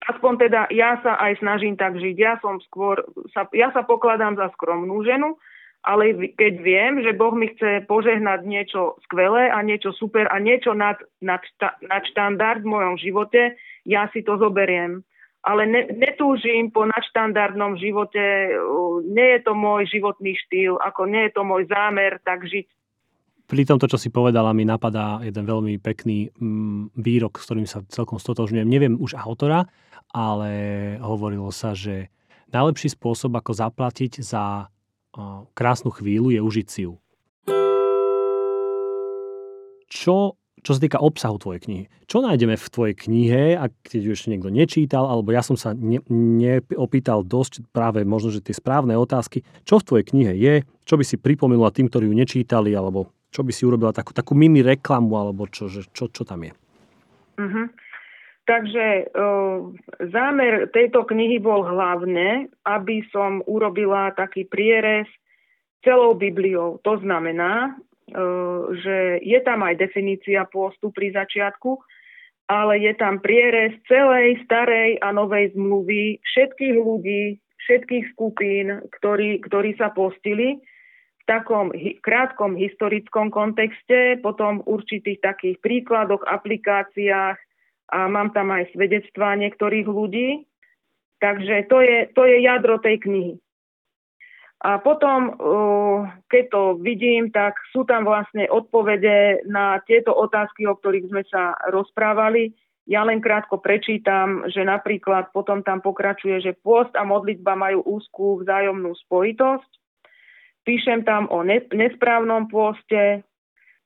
Aspoň 0.06 0.34
teda 0.38 0.62
ja 0.70 1.02
sa 1.02 1.18
aj 1.18 1.42
snažím 1.42 1.76
tak 1.76 1.98
žiť. 1.98 2.16
Ja 2.16 2.38
som 2.40 2.62
skôr, 2.62 3.02
sa, 3.34 3.50
ja 3.52 3.74
sa 3.74 3.84
pokladám 3.84 4.38
za 4.38 4.54
skromnú 4.54 5.02
ženu, 5.02 5.36
ale 5.82 6.14
keď 6.38 6.54
viem, 6.62 6.94
že 7.02 7.18
Boh 7.18 7.34
mi 7.34 7.50
chce 7.52 7.90
požehnať 7.90 8.46
niečo 8.46 9.02
skvelé 9.10 9.50
a 9.50 9.60
niečo 9.66 9.92
super 9.98 10.30
a 10.30 10.38
niečo 10.38 10.78
nad, 10.78 11.02
nad, 11.20 11.42
nad 11.82 12.04
štandard 12.14 12.62
v 12.64 12.72
mojom 12.72 12.96
živote, 13.02 13.58
ja 13.84 14.08
si 14.14 14.22
to 14.22 14.38
zoberiem 14.38 15.02
ale 15.50 15.66
ne, 15.66 15.82
netúžim 15.98 16.70
po 16.70 16.86
nadštandardnom 16.86 17.82
živote, 17.82 18.54
nie 19.10 19.28
je 19.34 19.40
to 19.42 19.58
môj 19.58 19.90
životný 19.90 20.38
štýl, 20.46 20.78
ako 20.78 21.10
nie 21.10 21.26
je 21.26 21.32
to 21.34 21.42
môj 21.42 21.66
zámer 21.66 22.22
tak 22.22 22.46
žiť. 22.46 22.70
Pri 23.50 23.66
tomto, 23.66 23.90
čo 23.90 23.98
si 23.98 24.14
povedala, 24.14 24.54
mi 24.54 24.62
napadá 24.62 25.18
jeden 25.26 25.42
veľmi 25.42 25.82
pekný 25.82 26.30
mm, 26.30 26.94
výrok, 26.94 27.42
s 27.42 27.50
ktorým 27.50 27.66
sa 27.66 27.82
celkom 27.90 28.22
stotožňujem. 28.22 28.70
Neviem 28.70 28.96
už 29.02 29.18
autora, 29.18 29.66
ale 30.14 30.52
hovorilo 31.02 31.50
sa, 31.50 31.74
že 31.74 32.14
najlepší 32.54 32.94
spôsob, 32.94 33.34
ako 33.34 33.58
zaplatiť 33.58 34.22
za 34.22 34.70
krásnu 35.58 35.90
chvíľu, 35.90 36.30
je 36.30 36.42
užiť 36.46 36.68
si 36.70 36.82
ju. 36.86 36.94
Čo 39.90 40.39
čo 40.62 40.76
sa 40.76 40.80
týka 40.80 41.00
obsahu 41.00 41.40
tvojej 41.40 41.62
knihy. 41.66 41.84
Čo 42.10 42.26
nájdeme 42.26 42.56
v 42.56 42.68
tvojej 42.72 42.96
knihe, 42.96 43.42
ak 43.56 43.72
keď 43.86 44.02
ju 44.06 44.12
ešte 44.14 44.30
niekto 44.32 44.52
nečítal, 44.52 45.08
alebo 45.08 45.32
ja 45.32 45.44
som 45.46 45.56
sa 45.56 45.72
ne, 45.76 46.04
neopýtal 46.10 47.24
dosť 47.24 47.70
práve 47.72 48.04
možno, 48.04 48.34
že 48.34 48.44
tie 48.44 48.56
správne 48.56 48.98
otázky, 48.98 49.46
čo 49.64 49.80
v 49.80 49.88
tvojej 49.88 50.06
knihe 50.10 50.34
je, 50.36 50.54
čo 50.84 50.98
by 51.00 51.04
si 51.06 51.22
pripomenula 51.22 51.72
tým, 51.72 51.88
ktorí 51.88 52.10
ju 52.10 52.16
nečítali, 52.16 52.74
alebo 52.74 53.14
čo 53.30 53.46
by 53.46 53.52
si 53.54 53.64
urobila 53.64 53.94
takú, 53.94 54.12
takú 54.12 54.34
mini 54.34 54.66
reklamu, 54.66 55.14
alebo 55.16 55.46
čo, 55.46 55.70
že, 55.70 55.86
čo, 55.94 56.10
čo 56.10 56.26
tam 56.26 56.50
je? 56.50 56.54
Uh-huh. 57.40 57.68
Takže 58.50 59.14
uh, 59.14 59.70
zámer 60.10 60.74
tejto 60.74 61.06
knihy 61.06 61.38
bol 61.38 61.62
hlavne, 61.62 62.50
aby 62.66 63.06
som 63.14 63.46
urobila 63.46 64.10
taký 64.18 64.50
prierez 64.50 65.06
celou 65.86 66.18
Bibliou. 66.18 66.82
To 66.82 66.98
znamená, 66.98 67.78
že 68.80 69.24
je 69.24 69.40
tam 69.46 69.66
aj 69.66 69.80
definícia 69.80 70.46
pôstu 70.50 70.90
pri 70.94 71.14
začiatku, 71.14 71.78
ale 72.50 72.82
je 72.82 72.94
tam 72.98 73.22
prierez 73.22 73.78
celej 73.86 74.42
starej 74.50 74.98
a 75.06 75.14
novej 75.14 75.54
zmluvy 75.54 76.18
všetkých 76.26 76.76
ľudí, 76.82 77.38
všetkých 77.62 78.06
skupín, 78.18 78.82
ktorí, 78.98 79.38
ktorí 79.46 79.78
sa 79.78 79.94
postili 79.94 80.58
v 81.22 81.24
takom 81.30 81.70
krátkom 82.02 82.58
historickom 82.58 83.30
kontexte, 83.30 84.18
potom 84.26 84.66
určitých 84.66 85.22
takých 85.22 85.62
príkladoch, 85.62 86.26
aplikáciách 86.26 87.38
a 87.94 88.00
mám 88.10 88.34
tam 88.34 88.50
aj 88.50 88.74
svedectvá 88.74 89.38
niektorých 89.38 89.86
ľudí. 89.86 90.50
Takže 91.22 91.70
to 91.70 91.78
je, 91.86 91.98
to 92.16 92.24
je 92.26 92.38
jadro 92.42 92.82
tej 92.82 92.98
knihy. 93.04 93.34
A 94.60 94.76
potom, 94.84 95.40
keď 96.28 96.44
to 96.52 96.64
vidím, 96.84 97.32
tak 97.32 97.56
sú 97.72 97.88
tam 97.88 98.04
vlastne 98.04 98.44
odpovede 98.52 99.48
na 99.48 99.80
tieto 99.88 100.12
otázky, 100.12 100.68
o 100.68 100.76
ktorých 100.76 101.08
sme 101.08 101.24
sa 101.32 101.56
rozprávali. 101.72 102.52
Ja 102.84 103.08
len 103.08 103.24
krátko 103.24 103.64
prečítam, 103.64 104.44
že 104.52 104.68
napríklad 104.68 105.32
potom 105.32 105.64
tam 105.64 105.80
pokračuje, 105.80 106.44
že 106.44 106.60
pôst 106.60 106.92
a 107.00 107.08
modlitba 107.08 107.56
majú 107.56 107.88
úzkú 107.88 108.44
vzájomnú 108.44 108.92
spojitosť. 109.08 109.72
Píšem 110.68 111.08
tam 111.08 111.32
o 111.32 111.40
nesprávnom 111.48 112.52
pôste, 112.52 113.24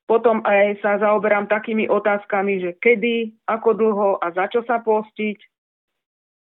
potom 0.10 0.42
aj 0.42 0.82
sa 0.82 0.98
zaoberám 0.98 1.48
takými 1.48 1.86
otázkami, 1.86 2.66
že 2.66 2.72
kedy, 2.82 3.46
ako 3.46 3.70
dlho 3.78 4.10
a 4.20 4.34
za 4.34 4.50
čo 4.50 4.66
sa 4.66 4.82
postiť, 4.82 5.53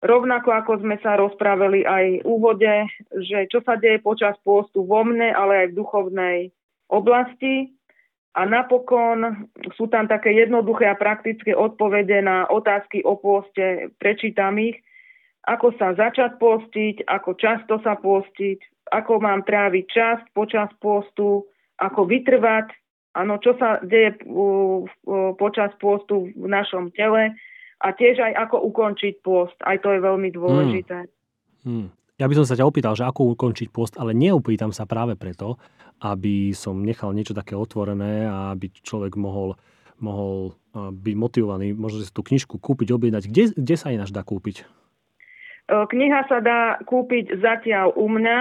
Rovnako 0.01 0.49
ako 0.49 0.81
sme 0.81 0.97
sa 1.05 1.13
rozprávali 1.13 1.85
aj 1.85 2.05
v 2.21 2.25
úvode, 2.25 2.73
že 3.21 3.45
čo 3.53 3.61
sa 3.61 3.77
deje 3.77 4.01
počas 4.01 4.33
pôstu 4.41 4.81
vo 4.81 5.05
mne, 5.05 5.29
ale 5.29 5.65
aj 5.65 5.67
v 5.69 5.77
duchovnej 5.77 6.37
oblasti. 6.89 7.69
A 8.31 8.47
napokon 8.47 9.45
sú 9.75 9.91
tam 9.91 10.07
také 10.07 10.33
jednoduché 10.33 10.87
a 10.87 10.97
praktické 10.97 11.51
odpovede 11.53 12.23
na 12.23 12.47
otázky 12.47 13.03
o 13.03 13.19
pôste, 13.19 13.91
prečítam 13.99 14.55
ich, 14.57 14.79
ako 15.45 15.75
sa 15.75 15.91
začať 15.93 16.39
postiť, 16.39 17.05
ako 17.11 17.35
často 17.35 17.77
sa 17.83 17.99
postiť, 17.99 18.87
ako 18.95 19.19
mám 19.19 19.43
tráviť 19.43 19.85
čas 19.85 20.17
počas 20.31 20.71
postu, 20.79 21.43
ako 21.81 22.07
vytrvať, 22.07 22.71
áno, 23.19 23.35
čo 23.41 23.59
sa 23.59 23.83
deje 23.83 24.15
počas 25.35 25.75
postu 25.81 26.31
v 26.31 26.47
našom 26.47 26.93
tele, 26.95 27.35
a 27.81 27.87
tiež 27.97 28.21
aj 28.21 28.33
ako 28.47 28.61
ukončiť 28.69 29.25
post. 29.25 29.57
Aj 29.65 29.75
to 29.81 29.89
je 29.91 29.99
veľmi 29.99 30.29
dôležité. 30.29 31.09
Hmm. 31.65 31.89
Hmm. 31.89 31.89
Ja 32.21 32.29
by 32.29 32.37
som 32.37 32.45
sa 32.45 32.53
ťa 32.53 32.69
opýtal, 32.69 32.93
že 32.93 33.09
ako 33.09 33.33
ukončiť 33.33 33.73
post, 33.73 33.97
ale 33.97 34.13
neopýtam 34.13 34.69
sa 34.69 34.85
práve 34.85 35.17
preto, 35.17 35.57
aby 36.05 36.53
som 36.53 36.85
nechal 36.85 37.13
niečo 37.17 37.33
také 37.33 37.57
otvorené 37.57 38.29
a 38.29 38.53
aby 38.53 38.69
človek 38.69 39.17
mohol, 39.17 39.57
mohol 39.97 40.53
byť 40.73 41.15
motivovaný, 41.17 41.73
možno 41.73 42.05
si 42.05 42.13
tú 42.13 42.21
knižku 42.21 42.61
kúpiť, 42.61 42.93
objednať. 42.93 43.25
Kde, 43.25 43.43
kde 43.57 43.75
sa 43.77 43.89
ináč 43.89 44.13
dá 44.13 44.21
kúpiť? 44.21 44.65
Kniha 45.71 46.27
sa 46.27 46.43
dá 46.43 46.83
kúpiť 46.83 47.41
zatiaľ 47.41 47.95
u 47.95 48.05
mňa, 48.11 48.39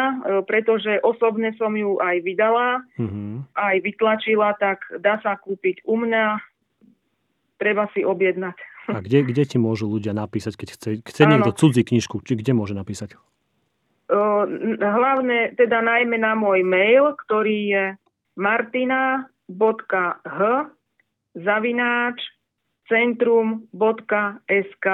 pretože 0.51 0.99
osobne 1.05 1.55
som 1.55 1.71
ju 1.77 2.01
aj 2.03 2.17
vydala, 2.27 2.83
mm-hmm. 2.99 3.55
aj 3.55 3.77
vytlačila, 3.87 4.57
tak 4.59 4.83
dá 4.99 5.21
sa 5.23 5.39
kúpiť 5.39 5.87
u 5.87 5.95
mňa. 6.01 6.37
Treba 7.61 7.87
si 7.93 8.03
objednať. 8.03 8.57
A 8.95 9.01
kde, 9.01 9.27
kde 9.27 9.43
ti 9.47 9.57
môžu 9.57 9.87
ľudia 9.87 10.13
napísať, 10.13 10.59
keď 10.59 10.69
chce, 10.75 10.89
chce 11.07 11.23
niekto 11.27 11.55
cudzí 11.55 11.87
knižku, 11.87 12.23
či 12.23 12.35
kde 12.35 12.53
môže 12.55 12.75
napísať? 12.75 13.15
hlavne, 14.81 15.53
teda 15.55 15.85
najmä 15.85 16.19
na 16.19 16.35
môj 16.35 16.65
mail, 16.65 17.15
ktorý 17.27 17.59
je 17.71 17.85
martina.h 18.35 20.39
zavináč 21.37 22.19
centrum.sk 22.91 24.87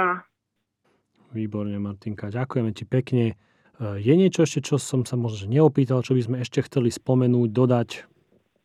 Výborne, 1.33 1.79
Martinka. 1.81 2.33
Ďakujeme 2.33 2.73
ti 2.73 2.85
pekne. 2.85 3.37
Je 3.81 4.15
niečo 4.17 4.49
ešte, 4.49 4.73
čo 4.73 4.81
som 4.81 5.05
sa 5.05 5.21
možno 5.21 5.53
neopýtal, 5.53 6.01
čo 6.01 6.17
by 6.17 6.23
sme 6.25 6.37
ešte 6.41 6.65
chceli 6.65 6.89
spomenúť, 6.89 7.53
dodať? 7.53 7.89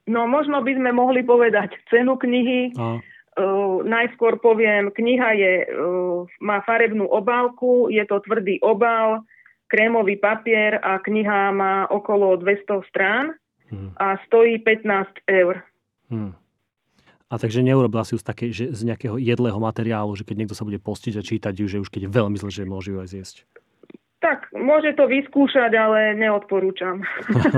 No, 0.08 0.28
možno 0.28 0.64
by 0.64 0.72
sme 0.76 0.92
mohli 0.96 1.24
povedať 1.24 1.76
cenu 1.92 2.16
knihy. 2.16 2.72
A 2.80 3.04
Uh, 3.32 3.80
najskôr 3.88 4.44
poviem, 4.44 4.92
kniha 4.92 5.30
je, 5.40 5.54
uh, 5.72 6.28
má 6.44 6.60
farebnú 6.68 7.08
obálku, 7.08 7.88
je 7.88 8.04
to 8.04 8.20
tvrdý 8.28 8.60
obal, 8.60 9.24
krémový 9.72 10.20
papier 10.20 10.76
a 10.84 11.00
kniha 11.00 11.56
má 11.56 11.88
okolo 11.88 12.36
200 12.36 12.92
strán 12.92 13.40
hmm. 13.72 13.96
a 13.96 14.20
stojí 14.28 14.60
15 14.60 15.24
eur. 15.32 15.64
Hmm. 16.12 16.36
A 17.32 17.40
takže 17.40 17.64
neurobila 17.64 18.04
si 18.04 18.12
ju 18.12 18.20
z, 18.20 18.26
také, 18.28 18.52
že 18.52 18.76
z 18.76 18.84
nejakého 18.84 19.16
jedlého 19.16 19.56
materiálu, 19.56 20.12
že 20.20 20.28
keď 20.28 20.36
niekto 20.44 20.56
sa 20.60 20.68
bude 20.68 20.84
postiť 20.84 21.16
a 21.16 21.24
čítať 21.24 21.54
ju, 21.56 21.66
že 21.72 21.80
už 21.80 21.88
keď 21.88 22.12
je 22.12 22.12
veľmi 22.12 22.36
zle, 22.36 22.52
že 22.52 22.68
môže 22.68 22.92
ju 22.92 23.00
aj 23.00 23.10
zjesť. 23.16 23.36
Môže 24.52 24.92
to 25.00 25.08
vyskúšať, 25.08 25.72
ale 25.80 26.12
neodporúčam. 26.20 27.00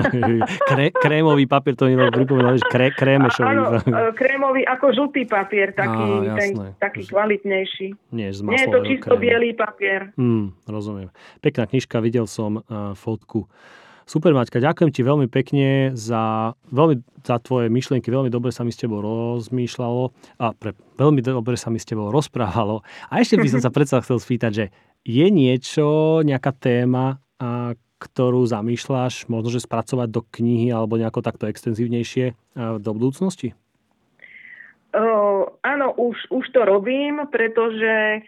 Kré, 0.69 0.93
krémový 0.93 1.49
papier, 1.49 1.73
to 1.73 1.89
mi 1.89 1.97
pripomínalo, 1.97 2.61
že 2.61 2.69
kré, 2.69 2.93
krémešový. 2.93 3.49
Áno, 3.49 3.63
e, 3.81 4.13
krémový 4.13 4.61
ako 4.61 4.93
žltý 4.93 5.25
papier, 5.25 5.73
taký, 5.73 6.05
Á, 6.29 6.37
ten, 6.37 6.51
taký 6.77 7.09
kvalitnejší. 7.09 8.13
Nie, 8.13 8.29
z 8.29 8.45
Nie 8.45 8.69
je 8.69 8.69
to 8.69 8.79
čisto 8.85 9.17
krému. 9.17 9.25
bielý 9.25 9.49
papier. 9.57 10.13
Hmm, 10.21 10.53
rozumiem. 10.69 11.09
Pekná 11.41 11.65
knižka, 11.65 11.97
videl 11.97 12.29
som 12.29 12.61
uh, 12.61 12.93
fotku. 12.93 13.49
Super, 14.03 14.35
Maťka, 14.35 14.59
ďakujem 14.59 14.91
ti 14.91 15.01
veľmi 15.01 15.31
pekne 15.31 15.95
za, 15.95 16.53
veľmi, 16.69 17.23
za 17.23 17.39
tvoje 17.39 17.71
myšlienky, 17.71 18.11
veľmi 18.11 18.27
dobre 18.27 18.51
sa 18.51 18.67
mi 18.67 18.75
s 18.75 18.77
tebou 18.77 18.99
rozmýšľalo 18.99 20.03
a 20.43 20.51
pre, 20.51 20.75
veľmi 20.99 21.23
dobre 21.23 21.55
sa 21.55 21.71
mi 21.71 21.79
s 21.79 21.87
tebou 21.87 22.11
rozprávalo. 22.11 22.83
A 23.07 23.23
ešte 23.23 23.39
by 23.39 23.47
som 23.47 23.63
sa 23.63 23.71
predsa 23.75 24.03
chcel 24.03 24.19
spýtať, 24.19 24.51
že 24.51 24.65
je 25.03 25.27
niečo, 25.27 26.19
nejaká 26.23 26.55
téma, 26.55 27.19
a 27.39 27.75
ktorú 27.99 28.43
zamýšľaš 28.43 29.31
možno, 29.31 29.55
že 29.55 29.63
spracovať 29.63 30.07
do 30.11 30.21
knihy 30.23 30.71
alebo 30.71 30.99
nejako 30.99 31.23
takto 31.23 31.47
extenzívnejšie 31.47 32.25
e, 32.31 32.33
do 32.79 32.91
budúcnosti? 32.91 33.55
Uh, 34.93 35.49
áno, 35.65 35.95
už, 35.97 36.29
už 36.29 36.45
to 36.53 36.61
robím, 36.69 37.25
pretože 37.33 38.21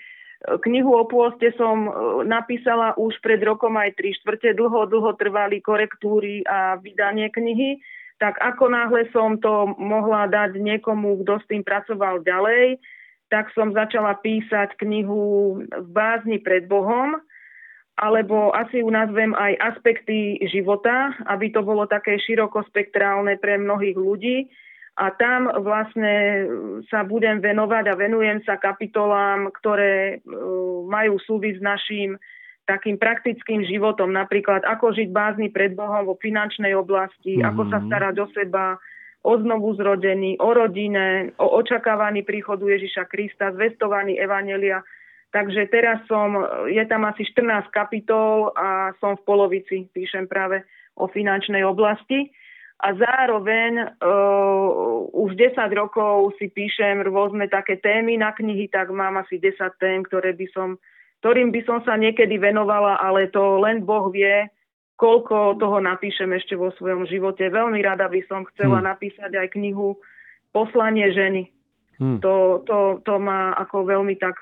knihu 0.65 0.97
o 0.97 1.05
pôste 1.05 1.53
som 1.57 1.89
napísala 2.25 2.97
už 2.97 3.17
pred 3.21 3.37
rokom 3.41 3.77
aj 3.77 3.97
tri 3.97 4.13
štvrte. 4.17 4.57
Dlho, 4.57 4.89
dlho 4.89 5.13
trvali 5.17 5.61
korektúry 5.61 6.41
a 6.45 6.77
vydanie 6.81 7.29
knihy. 7.29 7.81
Tak 8.17 8.39
ako 8.39 8.71
náhle 8.71 9.11
som 9.11 9.37
to 9.37 9.75
mohla 9.75 10.25
dať 10.25 10.57
niekomu, 10.57 11.21
kto 11.21 11.37
s 11.41 11.45
tým 11.51 11.61
pracoval 11.61 12.23
ďalej, 12.23 12.79
tak 13.29 13.49
som 13.57 13.73
začala 13.73 14.17
písať 14.21 14.77
knihu 14.79 15.59
v 15.65 15.89
bázni 15.89 16.37
pred 16.39 16.69
Bohom 16.69 17.17
alebo 17.95 18.51
asi 18.51 18.83
ju 18.83 18.91
nazvem 18.91 19.31
aj 19.31 19.55
aspekty 19.71 20.35
života, 20.51 21.15
aby 21.31 21.47
to 21.47 21.63
bolo 21.63 21.87
také 21.87 22.19
širokospektrálne 22.19 23.39
pre 23.39 23.55
mnohých 23.55 23.95
ľudí. 23.95 24.37
A 24.95 25.11
tam 25.11 25.51
vlastne 25.63 26.47
sa 26.87 27.03
budem 27.03 27.43
venovať 27.43 27.83
a 27.91 27.99
venujem 27.99 28.39
sa 28.47 28.55
kapitolám, 28.55 29.51
ktoré 29.51 30.19
e, 30.23 30.35
majú 30.87 31.19
súvisť 31.19 31.59
s 31.59 31.63
našim 31.63 32.09
takým 32.63 32.95
praktickým 32.95 33.67
životom, 33.67 34.15
napríklad 34.15 34.63
ako 34.63 34.95
žiť 34.95 35.11
bázni 35.11 35.51
pred 35.51 35.75
Bohom 35.75 36.07
vo 36.07 36.15
finančnej 36.15 36.71
oblasti, 36.73 37.37
mm-hmm. 37.37 37.47
ako 37.51 37.61
sa 37.69 37.79
starať 37.83 38.15
o 38.23 38.27
seba, 38.31 38.79
o 39.25 39.33
znovu 39.41 39.73
zrodený, 39.73 40.37
o 40.37 40.53
rodine, 40.53 41.33
o 41.41 41.57
očakávaný 41.57 42.21
príchodu 42.21 42.69
Ježiša 42.69 43.09
Krista, 43.09 43.49
zvestovaný 43.49 44.21
Evanelia 44.21 44.85
Takže 45.35 45.67
teraz 45.67 45.99
som, 46.07 46.47
je 46.71 46.79
tam 46.87 47.03
asi 47.03 47.27
14 47.27 47.67
kapitol 47.67 48.55
a 48.55 48.95
som 49.03 49.19
v 49.19 49.25
polovici, 49.27 49.91
píšem 49.91 50.31
práve 50.31 50.63
o 50.95 51.11
finančnej 51.11 51.59
oblasti. 51.67 52.31
A 52.79 52.95
zároveň 52.95 53.99
uh, 53.99 55.11
už 55.11 55.35
10 55.35 55.59
rokov 55.75 56.39
si 56.39 56.47
píšem 56.47 57.03
rôzne 57.03 57.51
také 57.51 57.75
témy 57.83 58.15
na 58.15 58.31
knihy, 58.31 58.71
tak 58.71 58.95
mám 58.95 59.19
asi 59.19 59.35
10 59.35 59.59
tém, 59.75 60.07
ktoré 60.07 60.31
by 60.31 60.47
som, 60.55 60.79
ktorým 61.19 61.51
by 61.51 61.67
som 61.67 61.83
sa 61.83 61.99
niekedy 61.99 62.39
venovala, 62.39 62.95
ale 63.03 63.27
to 63.27 63.59
len 63.59 63.83
Boh 63.83 64.07
vie, 64.15 64.47
koľko 64.95 65.59
toho 65.59 65.77
napíšem 65.83 66.31
ešte 66.35 66.55
vo 66.55 66.71
svojom 66.75 67.03
živote. 67.07 67.51
Veľmi 67.51 67.83
rada 67.83 68.07
by 68.07 68.21
som 68.27 68.47
chcela 68.55 68.79
hmm. 68.79 68.87
napísať 68.87 69.31
aj 69.35 69.47
knihu 69.55 69.99
Poslanie 70.55 71.11
ženy. 71.11 71.51
Hmm. 71.99 72.19
To, 72.19 72.63
to, 72.67 73.03
to 73.03 73.15
má 73.19 73.55
ako 73.55 73.87
veľmi 73.87 74.15
tak, 74.19 74.39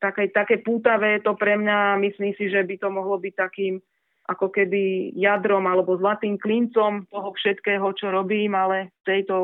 také, 0.00 0.28
také 0.32 0.60
pútavé 0.60 1.20
to 1.20 1.36
pre 1.36 1.56
mňa. 1.56 2.00
Myslím 2.00 2.32
si, 2.36 2.48
že 2.48 2.64
by 2.64 2.80
to 2.80 2.88
mohlo 2.88 3.16
byť 3.20 3.34
takým 3.36 3.80
ako 4.24 4.48
keby 4.48 5.12
jadrom 5.12 5.68
alebo 5.68 6.00
zlatým 6.00 6.40
klincom 6.40 7.04
toho 7.12 7.28
všetkého, 7.36 7.84
čo 7.92 8.08
robím, 8.08 8.56
ale 8.56 8.96
v 9.04 9.20
tejto 9.20 9.36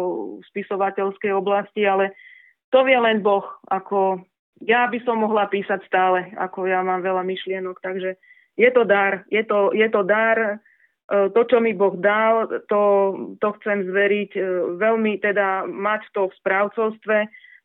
spisovateľskej 0.53 1.32
oblasti, 1.36 1.84
ale 1.84 2.16
to 2.72 2.80
vie 2.88 2.97
len 2.97 3.20
Boh, 3.20 3.45
ako 3.68 4.24
ja 4.64 4.88
by 4.88 4.97
som 5.05 5.20
mohla 5.20 5.53
písať 5.53 5.84
stále, 5.84 6.32
ako 6.36 6.64
ja 6.64 6.80
mám 6.80 7.05
veľa 7.05 7.24
myšlienok, 7.28 7.76
takže 7.84 8.16
je 8.57 8.70
to 8.70 8.82
dar, 8.84 9.24
je 9.30 9.42
to, 9.44 9.70
je 9.74 9.88
to 9.90 10.03
dar, 10.03 10.38
e, 10.38 11.28
to, 11.30 11.42
čo 11.46 11.59
mi 11.61 11.74
Boh 11.74 11.94
dal, 11.98 12.48
to, 12.66 12.82
to 13.38 13.48
chcem 13.61 13.86
zveriť, 13.86 14.30
e, 14.36 14.42
veľmi 14.78 15.18
teda 15.22 15.66
mať 15.66 16.03
to 16.14 16.30
v 16.30 16.36
správcovstve 16.40 17.18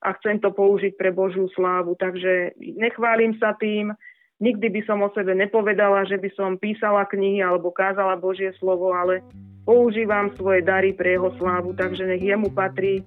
a 0.05 0.09
chcem 0.21 0.37
to 0.43 0.53
použiť 0.53 0.93
pre 0.97 1.09
Božiu 1.09 1.49
slávu. 1.55 1.97
Takže 1.97 2.53
nechválim 2.59 3.33
sa 3.41 3.57
tým, 3.57 3.95
nikdy 4.39 4.67
by 4.69 4.81
som 4.85 5.01
o 5.01 5.09
sebe 5.15 5.33
nepovedala, 5.33 6.05
že 6.05 6.19
by 6.19 6.29
som 6.35 6.61
písala 6.61 7.07
knihy 7.07 7.41
alebo 7.41 7.73
kázala 7.73 8.19
Božie 8.19 8.53
slovo, 8.61 8.93
ale 8.93 9.25
používam 9.65 10.29
svoje 10.37 10.61
dary 10.61 10.93
pre 10.93 11.17
jeho 11.17 11.33
slávu, 11.41 11.73
takže 11.73 12.05
nech 12.05 12.21
jemu 12.21 12.53
patrí 12.53 13.01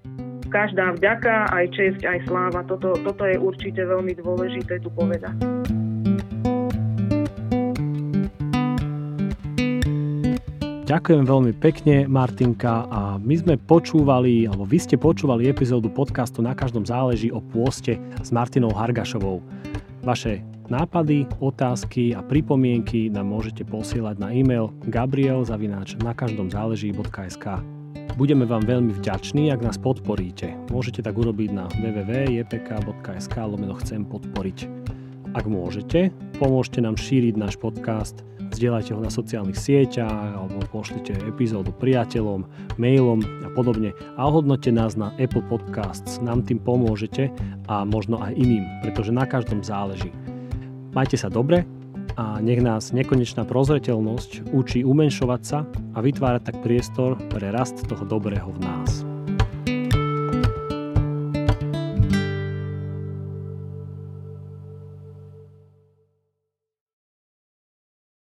každá 0.48 0.96
vďaka, 0.96 1.52
aj 1.52 1.66
česť, 1.76 2.02
aj 2.08 2.18
sláva. 2.26 2.64
Toto, 2.64 2.96
toto 3.04 3.22
je 3.28 3.36
určite 3.36 3.84
veľmi 3.84 4.16
dôležité 4.16 4.80
tu 4.80 4.88
povedať. 4.90 5.36
Ďakujem 10.88 11.28
veľmi 11.28 11.52
pekne, 11.60 12.08
Martinka. 12.08 12.88
A 12.88 13.20
my 13.20 13.36
sme 13.36 13.60
počúvali, 13.60 14.48
alebo 14.48 14.64
vy 14.64 14.80
ste 14.80 14.96
počúvali 14.96 15.44
epizódu 15.44 15.92
podcastu 15.92 16.40
Na 16.40 16.56
každom 16.56 16.88
záleží 16.88 17.28
o 17.28 17.44
pôste 17.44 18.00
s 18.24 18.32
Martinou 18.32 18.72
Hargašovou. 18.72 19.44
Vaše 20.00 20.40
nápady, 20.72 21.28
otázky 21.44 22.16
a 22.16 22.24
pripomienky 22.24 23.12
nám 23.12 23.28
môžete 23.28 23.68
posielať 23.68 24.16
na 24.16 24.32
e-mail 24.32 24.72
gabriel.zavináč 24.88 26.00
na 26.00 26.16
každom 26.16 26.48
záleží.sk 26.48 27.44
Budeme 28.16 28.48
vám 28.48 28.64
veľmi 28.64 28.96
vďační, 28.96 29.52
ak 29.52 29.60
nás 29.60 29.76
podporíte. 29.76 30.56
Môžete 30.72 31.04
tak 31.04 31.20
urobiť 31.20 31.52
na 31.52 31.68
www.jpk.sk 31.68 33.36
lomeno 33.36 33.76
chcem 33.76 34.08
podporiť. 34.08 34.58
Ak 35.36 35.44
môžete, 35.44 36.16
pomôžte 36.40 36.80
nám 36.80 36.96
šíriť 36.96 37.36
náš 37.36 37.60
podcast– 37.60 38.24
zdieľajte 38.52 38.94
ho 38.96 39.00
na 39.00 39.12
sociálnych 39.12 39.58
sieťach 39.58 40.38
alebo 40.38 40.60
pošlite 40.70 41.14
epizódu 41.26 41.72
priateľom, 41.76 42.44
mailom 42.80 43.20
a 43.44 43.48
podobne 43.52 43.92
a 44.16 44.20
ohodnote 44.26 44.70
nás 44.72 44.94
na 44.94 45.12
Apple 45.16 45.44
Podcasts, 45.46 46.20
nám 46.20 46.44
tým 46.44 46.62
pomôžete 46.62 47.32
a 47.68 47.84
možno 47.84 48.20
aj 48.20 48.36
iným, 48.36 48.64
pretože 48.84 49.12
na 49.12 49.28
každom 49.28 49.60
záleží. 49.60 50.14
Majte 50.92 51.20
sa 51.20 51.28
dobre 51.28 51.68
a 52.18 52.42
nech 52.42 52.58
nás 52.64 52.90
nekonečná 52.90 53.46
prozreteľnosť 53.46 54.50
učí 54.50 54.82
umenšovať 54.82 55.42
sa 55.44 55.62
a 55.94 55.98
vytvárať 56.02 56.42
tak 56.50 56.56
priestor 56.64 57.14
pre 57.30 57.54
rast 57.54 57.84
toho 57.86 58.02
dobrého 58.02 58.50
v 58.50 58.58
nás. 58.64 59.17